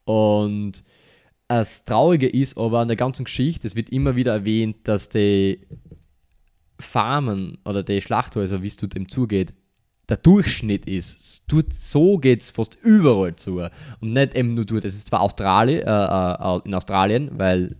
Und 0.05 0.85
das 1.49 1.85
Traurige 1.85 2.29
ist 2.29 2.59
aber 2.59 2.81
an 2.81 2.89
der 2.89 2.97
ganzen 2.97 3.25
Geschichte, 3.25 3.67
es 3.67 3.75
wird 3.75 3.89
immer 3.89 4.17
wieder 4.17 4.33
erwähnt, 4.33 4.77
dass 4.85 5.09
die 5.09 5.67
Farmen 6.79 7.59
oder 7.65 7.83
die 7.83 8.01
Schlachthäuser, 8.01 8.63
wie 8.63 8.69
es 8.69 8.77
dort 8.77 8.95
dem 8.95 9.09
zugeht, 9.09 9.55
der 10.09 10.19
Durchschnitt 10.19 10.87
ist. 10.87 11.45
Dort, 11.49 11.73
so 11.73 12.19
geht 12.19 12.43
es 12.43 12.51
fast 12.51 12.79
überall 12.83 13.37
zu. 13.37 13.61
Und 14.01 14.11
nicht 14.11 14.35
eben 14.35 14.55
nur 14.55 14.65
dort. 14.65 14.85
Es 14.85 14.95
ist 14.95 15.09
zwar 15.09 15.21
Australien, 15.21 15.83
äh, 15.83 15.87
äh, 15.87 16.61
in 16.65 16.75
Australien, 16.75 17.31
weil 17.33 17.77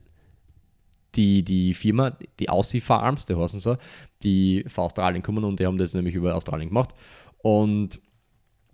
die, 1.15 1.43
die 1.43 1.75
Firma, 1.75 2.17
die 2.39 2.49
Aussie 2.49 2.81
Farms, 2.81 3.27
die 3.27 3.35
heißen 3.35 3.61
so, 3.61 3.77
die 4.23 4.65
von 4.69 4.85
Australien 4.85 5.23
kommen 5.23 5.45
und 5.45 5.61
die 5.61 5.67
haben 5.67 5.79
das 5.79 5.95
nämlich 5.95 6.15
über 6.15 6.35
Australien 6.35 6.69
gemacht. 6.69 6.95
Und 7.39 8.01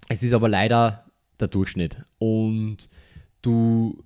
es 0.09 0.23
ist 0.23 0.33
aber 0.33 0.49
leider 0.49 1.05
der 1.41 1.49
Durchschnitt. 1.49 1.99
Und 2.19 2.89
du, 3.43 4.03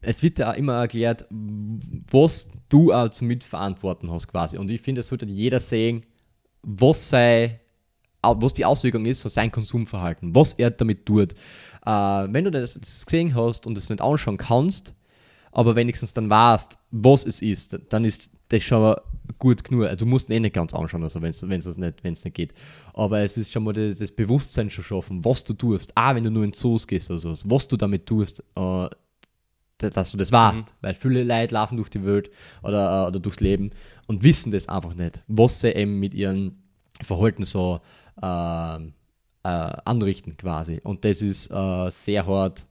es 0.00 0.22
wird 0.22 0.38
ja 0.38 0.52
immer 0.52 0.74
erklärt, 0.74 1.26
was 1.30 2.50
du 2.68 2.92
zu 3.08 3.24
mitverantworten 3.24 4.10
hast 4.10 4.28
quasi. 4.28 4.58
Und 4.58 4.70
ich 4.70 4.80
finde, 4.80 5.00
es 5.00 5.08
sollte 5.08 5.26
jeder 5.26 5.60
sehen, 5.60 6.02
was 6.62 7.08
sei 7.08 7.60
was 8.22 8.54
die 8.54 8.64
Auswirkung 8.64 9.06
ist 9.06 9.22
von 9.22 9.30
seinem 9.30 9.52
Konsumverhalten, 9.52 10.34
was 10.34 10.54
er 10.54 10.70
damit 10.70 11.06
tut. 11.06 11.34
Äh, 11.86 11.90
wenn 11.90 12.44
du 12.44 12.50
das, 12.50 12.74
das 12.74 13.06
gesehen 13.06 13.34
hast 13.34 13.66
und 13.66 13.78
es 13.78 13.88
nicht 13.88 14.02
anschauen 14.02 14.36
kannst, 14.36 14.94
aber 15.52 15.76
wenigstens 15.76 16.12
dann 16.12 16.30
weißt, 16.30 16.76
was 16.90 17.26
es 17.26 17.42
ist, 17.42 17.78
dann 17.90 18.04
ist 18.04 18.30
das 18.48 18.62
schon 18.62 18.96
gut 19.38 19.64
genug. 19.64 19.96
Du 19.98 20.06
musst 20.06 20.30
ihn 20.30 20.36
eh 20.36 20.40
nicht 20.40 20.54
ganz 20.54 20.74
anschauen, 20.74 21.02
also 21.02 21.20
wenn 21.20 21.30
es 21.30 21.42
nicht, 21.42 22.04
wenn's 22.04 22.24
nicht 22.24 22.34
geht. 22.34 22.54
Aber 22.94 23.20
es 23.20 23.36
ist 23.36 23.52
schon 23.52 23.64
mal 23.64 23.72
das, 23.72 23.98
das 23.98 24.12
Bewusstsein 24.12 24.70
schon 24.70 24.84
schaffen, 24.84 25.24
was 25.24 25.44
du 25.44 25.54
tust, 25.54 25.96
auch 25.96 26.14
wenn 26.14 26.24
du 26.24 26.30
nur 26.30 26.44
in 26.44 26.52
Zoos 26.52 26.86
gehst 26.86 27.10
oder 27.10 27.18
so, 27.18 27.34
was 27.44 27.68
du 27.68 27.76
damit 27.76 28.06
tust, 28.06 28.42
äh, 28.56 28.88
dass 29.78 30.10
du 30.10 30.16
das 30.16 30.32
weißt. 30.32 30.74
Weil 30.80 30.94
viele 30.94 31.22
Leute 31.22 31.54
laufen 31.54 31.76
durch 31.76 31.88
die 31.90 32.04
Welt 32.04 32.30
oder, 32.62 33.04
äh, 33.04 33.08
oder 33.08 33.20
durchs 33.20 33.40
Leben 33.40 33.70
und 34.06 34.22
wissen 34.24 34.50
das 34.50 34.68
einfach 34.68 34.94
nicht, 34.94 35.22
was 35.28 35.60
sie 35.60 35.70
eben 35.70 35.98
mit 35.98 36.14
ihren 36.14 36.62
Verhalten 37.00 37.44
so 37.44 37.80
äh, 38.20 38.76
äh, 38.76 38.88
anrichten 39.44 40.36
quasi. 40.36 40.80
Und 40.82 41.04
das 41.04 41.22
ist 41.22 41.50
äh, 41.50 41.90
sehr 41.90 42.26
hart 42.26 42.66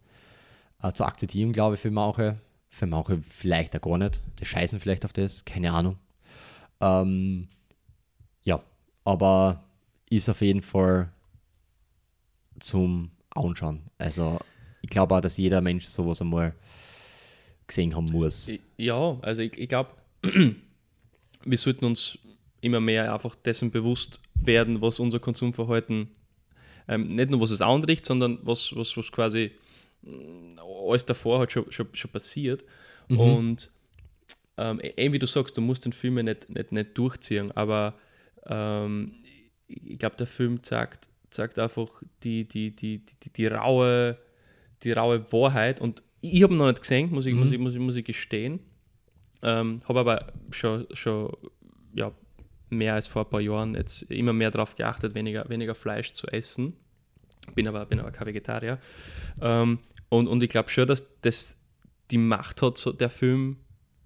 äh, 0.81 0.91
zu 0.91 1.05
akzeptieren, 1.05 1.53
glaube 1.53 1.75
ich, 1.75 1.81
für 1.81 1.91
manche. 1.91 2.39
Für 2.77 2.85
manche 2.85 3.19
vielleicht 3.23 3.75
auch 3.75 3.81
gar 3.81 3.97
nicht. 3.97 4.21
Die 4.39 4.45
scheißen 4.45 4.79
vielleicht 4.79 5.05
auf 5.05 5.13
das, 5.13 5.45
keine 5.45 5.71
Ahnung. 5.71 5.97
Ähm, 6.79 7.47
aber 9.07 9.63
ist 10.09 10.27
auf 10.27 10.41
jeden 10.41 10.61
Fall 10.61 11.09
zum 12.59 13.09
Anschauen. 13.33 13.83
Also 13.97 14.37
ich 14.81 14.89
glaube 14.89 15.15
auch, 15.15 15.21
dass 15.21 15.37
jeder 15.37 15.61
Mensch 15.61 15.85
sowas 15.85 16.19
einmal 16.19 16.53
gesehen 17.67 17.95
haben 17.95 18.11
muss. 18.11 18.51
Ja, 18.75 19.17
also 19.21 19.41
ich, 19.43 19.57
ich 19.57 19.69
glaube, 19.69 19.91
wir 21.45 21.57
sollten 21.57 21.85
uns 21.85 22.19
immer 22.59 22.81
mehr 22.81 23.13
einfach 23.13 23.35
dessen 23.35 23.71
bewusst 23.71 24.19
werden, 24.35 24.81
was 24.81 24.99
unser 24.99 25.19
Konsumverhalten 25.19 26.09
ähm, 26.89 27.15
nicht 27.15 27.29
nur 27.29 27.39
was 27.39 27.51
es 27.51 27.61
anrichtet, 27.61 28.05
sondern 28.05 28.39
was, 28.41 28.75
was, 28.75 28.97
was 28.97 29.09
quasi 29.09 29.51
alles 30.05 31.05
davor 31.05 31.39
halt 31.39 31.51
schon, 31.51 31.71
schon, 31.71 31.87
schon 31.93 32.11
passiert. 32.11 32.63
Mhm. 33.07 33.19
Und 33.19 33.71
ähm, 34.57 34.79
eben 34.79 34.97
e, 34.97 35.13
wie 35.13 35.19
du 35.19 35.27
sagst, 35.27 35.55
du 35.57 35.61
musst 35.61 35.85
den 35.85 35.93
Film 35.93 36.15
nicht, 36.15 36.49
nicht, 36.49 36.71
nicht 36.71 36.97
durchziehen, 36.97 37.51
aber 37.51 37.93
ähm, 38.45 39.13
ich 39.67 39.99
glaube, 39.99 40.15
der 40.15 40.27
Film 40.27 40.63
zeigt, 40.63 41.09
zeigt 41.29 41.59
einfach 41.59 41.89
die, 42.23 42.45
die, 42.45 42.75
die, 42.75 42.99
die, 42.99 43.29
die, 43.29 43.47
raue, 43.47 44.17
die 44.83 44.93
raue 44.93 45.31
Wahrheit 45.31 45.81
und 45.81 46.03
ich 46.21 46.41
habe 46.41 46.53
ihn 46.53 46.57
noch 46.57 46.67
nicht 46.67 46.81
gesehen, 46.81 47.11
muss 47.11 47.25
ich, 47.25 47.33
mhm. 47.33 47.39
muss 47.39 47.51
ich, 47.51 47.59
muss 47.59 47.73
ich, 47.73 47.79
muss 47.79 47.95
ich 47.95 48.05
gestehen. 48.05 48.59
Ähm, 49.43 49.81
habe 49.87 49.99
aber 49.99 50.33
schon, 50.49 50.87
schon 50.93 51.31
ja, 51.93 52.11
mehr 52.69 52.95
als 52.95 53.07
vor 53.07 53.25
ein 53.25 53.29
paar 53.29 53.41
Jahren 53.41 53.75
jetzt 53.75 54.03
immer 54.03 54.33
mehr 54.33 54.49
darauf 54.49 54.75
geachtet, 54.75 55.13
weniger, 55.13 55.47
weniger 55.49 55.75
Fleisch 55.75 56.13
zu 56.13 56.27
essen. 56.27 56.73
Bin 57.55 57.67
aber, 57.67 57.85
bin 57.85 57.99
aber 57.99 58.11
kein 58.11 58.27
Vegetarier. 58.27 58.79
Ähm, 59.41 59.79
und, 60.09 60.27
und 60.27 60.43
ich 60.43 60.49
glaube 60.49 60.69
schon, 60.69 60.87
dass 60.87 61.05
das 61.21 61.59
die 62.11 62.17
Macht 62.17 62.61
hat, 62.61 62.77
so 62.77 62.91
der 62.91 63.09
Film, 63.09 63.57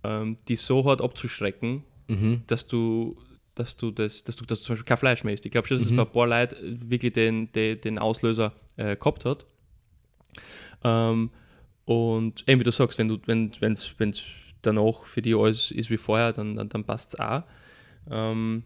ähm, 0.03 0.37
die 0.47 0.55
so 0.55 0.85
hart 0.85 1.01
abzuschrecken, 1.01 1.83
mhm. 2.07 2.43
dass 2.47 2.67
du 2.67 3.17
dass 3.55 3.75
du 3.75 3.91
das, 3.91 4.23
dass 4.23 4.37
du, 4.37 4.45
dass 4.45 4.59
du 4.59 4.65
zum 4.65 4.73
Beispiel 4.73 4.87
kein 4.87 4.97
Fleisch 4.97 5.23
mehr 5.23 5.33
isst. 5.33 5.45
Ich 5.45 5.51
glaube 5.51 5.67
schon, 5.67 5.77
dass 5.77 5.85
mhm. 5.85 5.99
es 5.99 6.05
bei 6.05 6.09
ein 6.09 6.13
paar 6.13 6.27
Leuten 6.27 6.89
wirklich 6.89 7.13
den, 7.13 7.51
den, 7.51 7.81
den 7.81 7.99
Auslöser 7.99 8.53
äh, 8.77 8.95
gehabt 8.95 9.25
hat. 9.25 9.45
Ähm, 10.83 11.31
und 11.85 12.47
eben 12.47 12.59
wie 12.61 12.63
du 12.63 12.71
sagst, 12.71 12.97
wenn 12.97 13.09
du, 13.09 13.17
wenn 13.25 13.51
es 13.51 13.95
danach 14.61 15.05
für 15.05 15.21
dich 15.21 15.35
alles 15.35 15.71
ist 15.71 15.89
wie 15.89 15.97
vorher, 15.97 16.33
dann, 16.33 16.55
dann, 16.55 16.69
dann 16.69 16.83
passt 16.83 17.13
es 17.13 17.19
auch. 17.19 17.43
Ähm, 18.09 18.63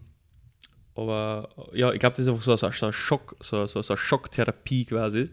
aber 0.96 1.48
ja, 1.72 1.92
ich 1.92 2.00
glaube, 2.00 2.16
das 2.16 2.24
ist 2.24 2.28
einfach 2.28 2.42
so, 2.42 2.56
so, 2.56 2.70
so, 2.70 2.86
ein 2.86 2.92
Schock, 2.92 3.36
so, 3.40 3.66
so, 3.66 3.82
so 3.82 3.92
eine 3.92 3.98
Schocktherapie 3.98 4.86
quasi. 4.86 5.28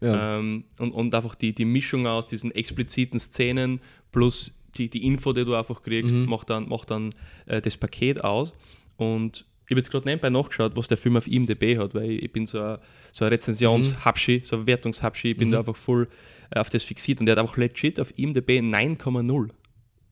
Ja. 0.00 0.38
Ähm, 0.38 0.64
und, 0.78 0.92
und 0.92 1.14
einfach 1.14 1.34
die, 1.34 1.54
die 1.54 1.64
Mischung 1.64 2.06
aus 2.06 2.26
diesen 2.26 2.52
expliziten 2.52 3.18
Szenen 3.18 3.80
plus 4.12 4.58
die, 4.76 4.88
die 4.88 5.04
Info, 5.06 5.32
die 5.32 5.44
du 5.44 5.54
einfach 5.54 5.82
kriegst, 5.82 6.16
mhm. 6.16 6.26
macht 6.26 6.48
dann, 6.50 6.68
macht 6.68 6.90
dann 6.90 7.10
äh, 7.46 7.60
das 7.60 7.76
Paket 7.76 8.24
aus. 8.24 8.52
Und 8.96 9.44
ich 9.66 9.72
habe 9.72 9.80
jetzt 9.80 9.90
gerade 9.90 10.08
nebenbei 10.08 10.30
nachgeschaut, 10.30 10.76
was 10.76 10.88
der 10.88 10.96
Film 10.96 11.16
auf 11.16 11.26
IMDb 11.26 11.78
hat, 11.78 11.94
weil 11.94 12.10
ich 12.10 12.32
bin 12.32 12.46
so 12.46 12.60
ein, 12.60 12.78
so 13.12 13.24
ein 13.24 13.32
Rezensions-Hapschi, 13.32 14.38
mhm. 14.38 14.44
so 14.44 14.56
ein 14.56 14.66
Wertungs-Hapschi, 14.66 15.32
ich 15.32 15.36
bin 15.36 15.48
mhm. 15.48 15.52
da 15.52 15.58
einfach 15.58 15.76
voll 15.76 16.08
äh, 16.50 16.60
auf 16.60 16.70
das 16.70 16.82
fixiert 16.82 17.20
und 17.20 17.26
der 17.26 17.36
hat 17.36 17.40
einfach 17.40 17.56
legit 17.56 18.00
auf 18.00 18.16
IMDb 18.16 18.60
9,0. 18.60 19.50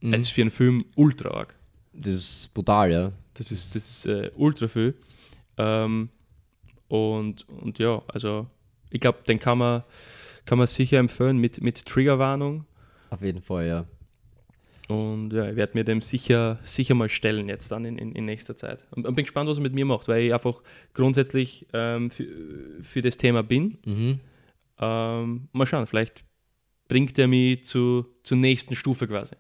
Mhm. 0.01 0.13
Das 0.13 0.23
ist 0.23 0.31
für 0.31 0.43
einen 0.43 0.51
Film 0.51 0.85
ultra 0.97 1.31
arg. 1.31 1.55
Das 1.93 2.13
ist 2.13 2.55
brutal, 2.55 2.93
ja. 2.93 3.13
Das 3.39 3.53
ist, 3.53 3.77
das 3.77 3.89
ist 3.89 4.07
äh, 4.07 4.33
ultra 4.35 4.67
viel. 4.67 4.95
Ähm, 5.57 6.09
und, 6.89 7.49
und 7.49 7.79
ja, 7.79 8.03
also 8.09 8.49
ich 8.91 9.01
glaube, 9.01 9.19
den 9.29 9.39
kann 9.39 9.59
man, 9.59 9.85
kann 10.45 10.59
man 10.59 10.67
sicher 10.67 10.99
empfehlen 10.99 11.39
mit, 11.39 11.61
mit 11.61 11.87
Triggerwarnung. 11.87 12.65
Auf 13.11 13.23
jeden 13.23 13.41
Fall, 13.41 13.67
ja. 13.67 13.87
Und 14.89 15.33
ja, 15.35 15.51
ich 15.51 15.57
werde 15.57 15.77
mir 15.77 15.85
dem 15.85 16.01
sicher, 16.01 16.59
sicher 16.65 16.95
mal 16.95 17.09
stellen 17.09 17.49
jetzt 17.49 17.71
dann 17.71 17.85
in, 17.85 17.99
in, 17.99 18.13
in 18.13 18.25
nächster 18.25 18.57
Zeit. 18.57 18.87
Und, 18.91 19.07
und, 19.07 19.15
bin 19.15 19.25
gespannt, 19.25 19.49
was 19.49 19.59
er 19.59 19.63
mit 19.63 19.75
mir 19.75 19.85
macht, 19.85 20.09
weil 20.09 20.23
ich 20.23 20.35
einfach 20.35 20.63
grundsätzlich 20.95 21.67
ähm, 21.75 22.11
für, 22.11 22.27
für 22.83 23.03
das 23.03 23.19
Thema 23.19 23.43
bin. 23.43 23.79
Mhm. 23.85 24.21
Ähm, 24.81 25.49
mal 25.53 25.67
schauen, 25.67 25.87
vielleicht 25.87 26.25
bringt 26.89 27.19
er 27.19 27.29
mich 27.29 27.65
zu, 27.65 28.07
zur 28.23 28.39
nächsten 28.39 28.75
Stufe 28.75 29.07
quasi. 29.07 29.37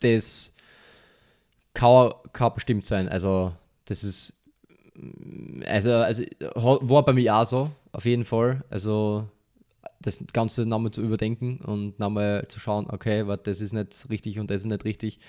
Das 0.00 0.51
kann, 1.74 2.12
kann 2.32 2.54
bestimmt 2.54 2.86
sein. 2.86 3.08
Also, 3.08 3.52
das 3.84 4.04
ist. 4.04 4.36
Also, 5.66 5.92
also 5.94 6.22
war 6.56 7.04
bei 7.04 7.14
mir 7.14 7.34
auch 7.34 7.46
so, 7.46 7.70
auf 7.92 8.04
jeden 8.04 8.24
Fall. 8.24 8.62
Also, 8.70 9.26
das 10.00 10.24
Ganze 10.32 10.66
nochmal 10.66 10.90
zu 10.90 11.02
überdenken 11.02 11.58
und 11.58 11.98
nochmal 11.98 12.46
zu 12.48 12.60
schauen, 12.60 12.88
okay, 12.90 13.26
warte, 13.26 13.44
das 13.50 13.60
ist 13.60 13.72
nicht 13.72 14.10
richtig 14.10 14.38
und 14.38 14.50
das 14.50 14.62
ist 14.62 14.66
nicht 14.66 14.84
richtig. 14.84 15.20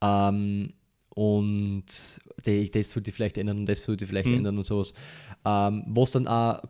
Ähm, 0.00 0.72
und 1.10 1.84
das 2.42 2.90
sollte 2.90 3.12
vielleicht 3.12 3.36
ändern 3.36 3.58
und 3.58 3.66
das 3.66 3.84
sollte 3.84 4.06
vielleicht 4.06 4.28
mhm. 4.28 4.38
ändern 4.38 4.58
und 4.58 4.64
sowas. 4.64 4.94
Ähm, 5.44 5.84
was 5.86 6.12
dann 6.12 6.26
auch 6.26 6.62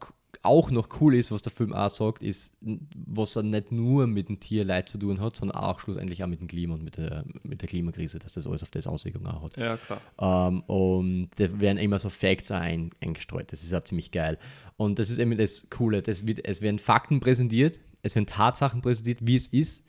auch 0.43 0.71
noch 0.71 0.89
cool 1.01 1.15
ist, 1.15 1.31
was 1.31 1.43
der 1.43 1.53
Film 1.53 1.73
auch 1.73 1.91
sagt, 1.91 2.23
ist, 2.23 2.57
was 2.61 3.37
er 3.37 3.45
nicht 3.45 3.71
nur 3.71 4.07
mit 4.07 4.29
dem 4.29 4.41
Tierleid 4.41 4.89
zu 4.89 4.99
tun 4.99 5.21
hat, 5.21 5.37
sondern 5.37 5.57
auch 5.57 5.79
schlussendlich 5.79 6.23
auch 6.25 6.29
mit 6.29 6.41
dem 6.41 6.49
Klima 6.49 6.75
und 6.75 6.83
mit 6.83 6.97
der, 6.97 7.25
mit 7.43 7.63
der 7.63 7.69
Klimakrise, 7.69 8.19
dass 8.19 8.35
das 8.35 8.47
alles 8.47 8.63
auf 8.63 8.71
das 8.71 8.87
Auswirkungen 8.87 9.27
auch 9.27 9.43
hat. 9.43 9.57
Ja, 9.57 9.77
klar. 9.77 10.01
Ähm, 10.19 10.63
und 10.63 11.31
da 11.37 11.61
werden 11.61 11.79
immer 11.79 11.99
so 11.99 12.11
Facts 12.11 12.51
ein, 12.51 12.91
eingestreut. 13.01 13.53
Das 13.53 13.63
ist 13.63 13.71
ja 13.71 13.83
ziemlich 13.83 14.11
geil. 14.11 14.39
Und 14.77 14.99
das 14.99 15.11
ist 15.11 15.19
eben 15.19 15.37
das 15.39 15.69
Coole. 15.71 16.03
Das 16.03 16.27
wird, 16.27 16.45
es 16.45 16.61
werden 16.61 16.81
Fakten 16.81 17.21
präsentiert, 17.21 17.79
es 18.03 18.17
werden 18.17 18.27
Tatsachen 18.27 18.83
präsentiert, 18.83 19.19
wie 19.23 19.37
es 19.37 19.47
ist. 19.47 19.87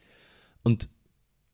Und 0.62 0.88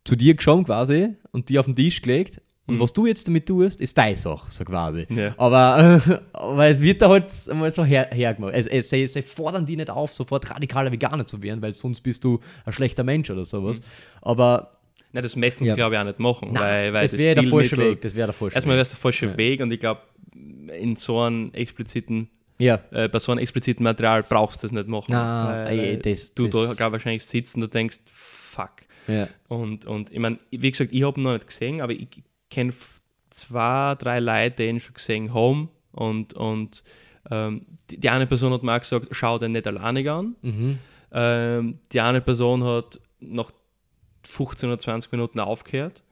zu 0.05 0.15
dir 0.15 0.35
geschaut 0.35 0.67
quasi 0.67 1.15
und 1.33 1.49
die 1.49 1.59
auf 1.59 1.67
den 1.67 1.77
Tisch 1.77 2.03
gelegt 2.03 2.43
und 2.71 2.77
mhm. 2.77 2.81
was 2.81 2.93
du 2.93 3.07
jetzt 3.07 3.27
damit 3.27 3.47
tust, 3.47 3.81
ist 3.81 3.99
deine 3.99 4.17
Sache, 4.17 4.47
so 4.51 4.65
quasi. 4.65 5.07
Ja. 5.11 5.35
Aber, 5.37 6.01
äh, 6.07 6.19
aber 6.33 6.67
es 6.67 6.81
wird 6.81 7.03
da 7.03 7.09
halt 7.09 7.33
einmal 7.51 7.73
so 7.73 7.85
her, 7.85 8.09
hergemacht. 8.13 8.55
Es, 8.55 8.67
es, 8.67 8.89
sie, 8.91 9.07
sie, 9.07 9.23
fordern 9.23 9.67
die 9.67 9.77
nicht 9.77 9.91
auf, 9.91 10.15
sofort 10.15 10.49
radikaler 10.49 10.93
Veganer 10.93 11.27
zu 11.27 11.43
werden, 11.43 11.61
weil 11.61 11.75
sonst 11.75 12.01
bist 12.01 12.23
du 12.25 12.41
ein 12.65 12.73
schlechter 12.73 13.05
Mensch 13.05 13.31
oder 13.31 13.45
sowas. 13.45 13.81
Mhm. 13.81 13.85
Aber. 14.23 14.77
Nein, 15.13 15.25
das 15.25 15.35
meistens 15.35 15.71
ja. 15.71 15.75
glaube 15.75 15.97
ich 15.97 16.01
auch 16.01 16.05
nicht 16.05 16.21
machen. 16.21 16.51
Nein, 16.53 16.63
weil, 16.63 16.93
weil 16.93 17.03
das 17.03 17.19
wäre 17.19 17.35
der 17.35 17.51
falsche 17.51 17.77
Weg. 17.77 18.01
Das 18.01 18.15
wäre 18.15 18.29
der 18.29 18.33
falsche 18.33 18.55
Erstmal 18.55 18.77
wäre 18.77 18.83
es 18.83 18.91
der 18.91 18.99
falsche 18.99 19.27
ja. 19.27 19.37
Weg 19.37 19.61
und 19.61 19.73
ich 19.73 19.81
glaube, 19.81 20.03
in 20.79 20.95
so 20.95 21.21
einem 21.21 21.53
expliziten 21.53 22.29
ja. 22.59 22.79
Äh, 22.91 23.09
bei 23.09 23.19
so 23.19 23.33
einem 23.33 23.41
expliziten 23.41 23.83
Material 23.83 24.23
brauchst 24.23 24.63
du 24.63 24.67
das 24.67 24.73
nicht 24.73 24.87
machen. 24.87 25.13
Nein, 25.13 25.67
weil, 25.67 25.79
ey, 25.79 25.99
das, 25.99 26.35
du 26.35 26.47
das 26.47 26.77
da 26.77 26.93
wahrscheinlich 26.93 27.25
sitzt 27.25 27.57
und 27.57 27.63
du 27.63 27.69
denkst, 27.69 28.01
fuck. 28.05 28.71
Ja. 29.09 29.29
Und, 29.49 29.87
und 29.87 30.13
ich 30.13 30.19
meine, 30.19 30.39
wie 30.51 30.71
gesagt, 30.71 30.93
ich 30.93 31.03
habe 31.03 31.19
ihn 31.19 31.25
noch 31.25 31.33
nicht 31.33 31.47
gesehen, 31.47 31.81
aber 31.81 31.93
ich 31.93 32.09
kenne 32.51 32.73
zwei, 33.31 33.95
drei 33.95 34.21
Leute, 34.21 34.57
die 34.57 34.69
ihn 34.69 34.81
schon 34.81 34.95
gesehen 34.95 35.33
haben. 35.33 35.71
Und, 35.93 36.35
und 36.35 36.83
ähm, 37.31 37.67
die, 37.91 37.99
die, 37.99 38.11
eine 38.11 38.27
Person 38.27 38.53
hat 38.53 38.63
mir 38.63 38.75
auch 38.75 38.81
gesagt, 38.81 39.09
schau 39.13 39.39
den 39.39 39.53
nicht 39.53 39.67
alleine 39.67 40.13
an. 40.13 40.37
Mhm. 40.43 40.79
Ähm, 41.13 41.79
die 41.93 42.01
eine 42.01 42.21
Person 42.21 42.65
hat 42.65 43.01
nach 43.21 43.51
15 44.25 44.69
oder 44.69 44.79
20 44.79 45.13
Minuten 45.13 45.41
aufgehört. 45.41 46.03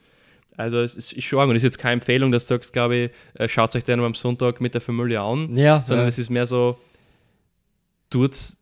Also 0.56 0.78
es 0.80 0.96
ist 0.96 1.22
schon 1.22 1.48
und 1.48 1.54
es 1.54 1.58
ist 1.58 1.62
jetzt 1.62 1.78
keine 1.78 1.94
Empfehlung, 1.94 2.32
dass 2.32 2.46
du 2.46 2.54
sagst, 2.54 2.72
glaube 2.72 2.96
ich, 2.96 3.10
äh, 3.34 3.48
schaut 3.48 3.74
euch 3.76 3.84
den 3.84 4.00
am 4.00 4.14
Sonntag 4.14 4.60
mit 4.60 4.74
der 4.74 4.80
Familie 4.80 5.20
an, 5.20 5.56
ja, 5.56 5.84
sondern 5.86 6.06
ja. 6.06 6.08
es 6.08 6.18
ist 6.18 6.30
mehr 6.30 6.48
so, 6.48 6.80
tut's, 8.10 8.60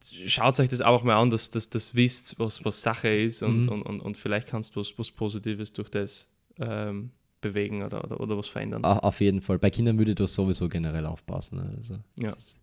schaut 0.00 0.60
euch 0.60 0.68
das 0.68 0.80
auch 0.80 1.02
mal 1.02 1.16
an, 1.16 1.30
dass 1.30 1.50
das, 1.50 1.68
das 1.68 1.96
wisst, 1.96 2.38
was, 2.38 2.64
was 2.64 2.80
Sache 2.80 3.08
ist 3.08 3.42
und, 3.42 3.62
mhm. 3.62 3.68
und, 3.70 3.82
und, 3.82 4.00
und, 4.00 4.16
vielleicht 4.16 4.46
kannst 4.46 4.76
du 4.76 4.80
was, 4.80 4.96
was 4.98 5.10
Positives 5.10 5.72
durch 5.72 5.88
das 5.88 6.28
ähm, 6.58 7.10
bewegen 7.40 7.82
oder, 7.82 8.04
oder, 8.04 8.20
oder, 8.20 8.38
was 8.38 8.48
verändern. 8.48 8.84
Auf 8.84 9.20
jeden 9.20 9.40
Fall. 9.42 9.58
Bei 9.58 9.70
Kindern 9.70 9.98
würde 9.98 10.14
das 10.14 10.34
sowieso 10.34 10.68
generell 10.68 11.06
aufpassen. 11.06 11.60
Also, 11.76 11.94
ja. 12.18 12.30
Das, 12.30 12.60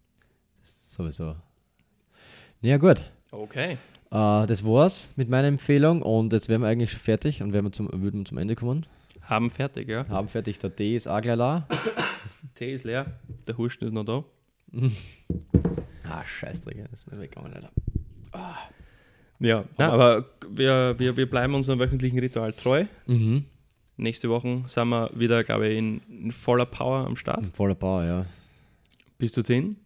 das 0.59 0.93
sowieso. 0.93 1.35
Ja, 2.61 2.77
gut. 2.77 3.03
Okay. 3.31 3.77
Uh, 4.11 4.45
das 4.45 4.63
war's 4.63 5.13
mit 5.15 5.29
meiner 5.29 5.47
Empfehlung 5.47 6.03
und 6.03 6.33
jetzt 6.33 6.47
wären 6.47 6.61
wir 6.61 6.67
eigentlich 6.67 6.91
schon 6.91 6.99
fertig 6.99 7.41
und 7.41 7.51
wir 7.51 7.71
zum, 7.71 7.89
würden 7.91 8.19
wir 8.21 8.25
zum 8.25 8.37
Ende 8.37 8.55
kommen. 8.55 8.85
Haben 9.21 9.49
fertig, 9.49 9.89
ja. 9.89 10.07
Haben 10.07 10.27
fertig. 10.27 10.59
Der 10.59 10.75
Tee 10.75 10.95
ist 10.95 11.07
auch 11.07 11.21
gleich 11.21 11.37
leer. 11.37 11.67
Tee 12.55 12.73
ist 12.73 12.83
leer. 12.83 13.19
Der 13.47 13.57
Husten 13.57 13.85
ist 13.85 13.93
noch 13.93 14.03
da. 14.03 14.23
ah, 16.09 16.23
Scheißdreck. 16.23 16.89
Das 16.91 17.01
ist 17.01 17.11
nicht 17.11 17.21
weggegangen, 17.21 17.53
Alter. 17.53 17.71
Ah. 18.33 18.55
Ja, 19.39 19.65
aber, 19.77 19.93
aber 19.93 20.25
wir, 20.49 20.95
wir, 20.97 21.17
wir 21.17 21.29
bleiben 21.29 21.55
unserem 21.55 21.79
wöchentlichen 21.79 22.19
Ritual 22.19 22.53
treu. 22.53 22.85
Mhm. 23.07 23.45
Nächste 23.95 24.29
Woche 24.29 24.63
sind 24.65 24.89
wir 24.89 25.11
wieder, 25.13 25.43
glaube 25.43 25.67
ich, 25.67 25.77
in, 25.77 26.01
in, 26.09 26.31
voller 26.31 26.65
Power 26.65 27.05
am 27.05 27.15
Start. 27.15 27.43
In 27.43 27.51
voller 27.51 27.75
Power, 27.75 28.03
ja. 28.03 28.25
Bist 29.19 29.37
du 29.37 29.43
drin? 29.43 29.77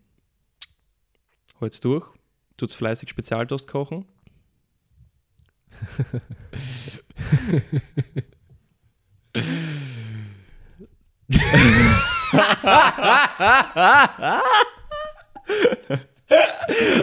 Holt's 1.59 1.81
durch. 1.81 2.07
Tut's 2.55 2.73
fleißig 2.73 3.09
Spezialtoast 3.09 3.67
kochen. 3.67 4.05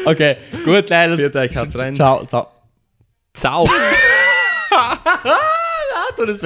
okay, 0.06 0.36
gut, 0.64 0.88
leider. 0.88 1.16
Viert 1.16 1.36
euch, 1.36 1.56
haut's 1.56 1.78
rein. 1.78 1.94
Ciao, 1.94 2.24
ciao. 2.26 2.48
Ciao. 3.34 3.64
ah, 4.70 5.38
du, 6.16 6.26
das 6.26 6.42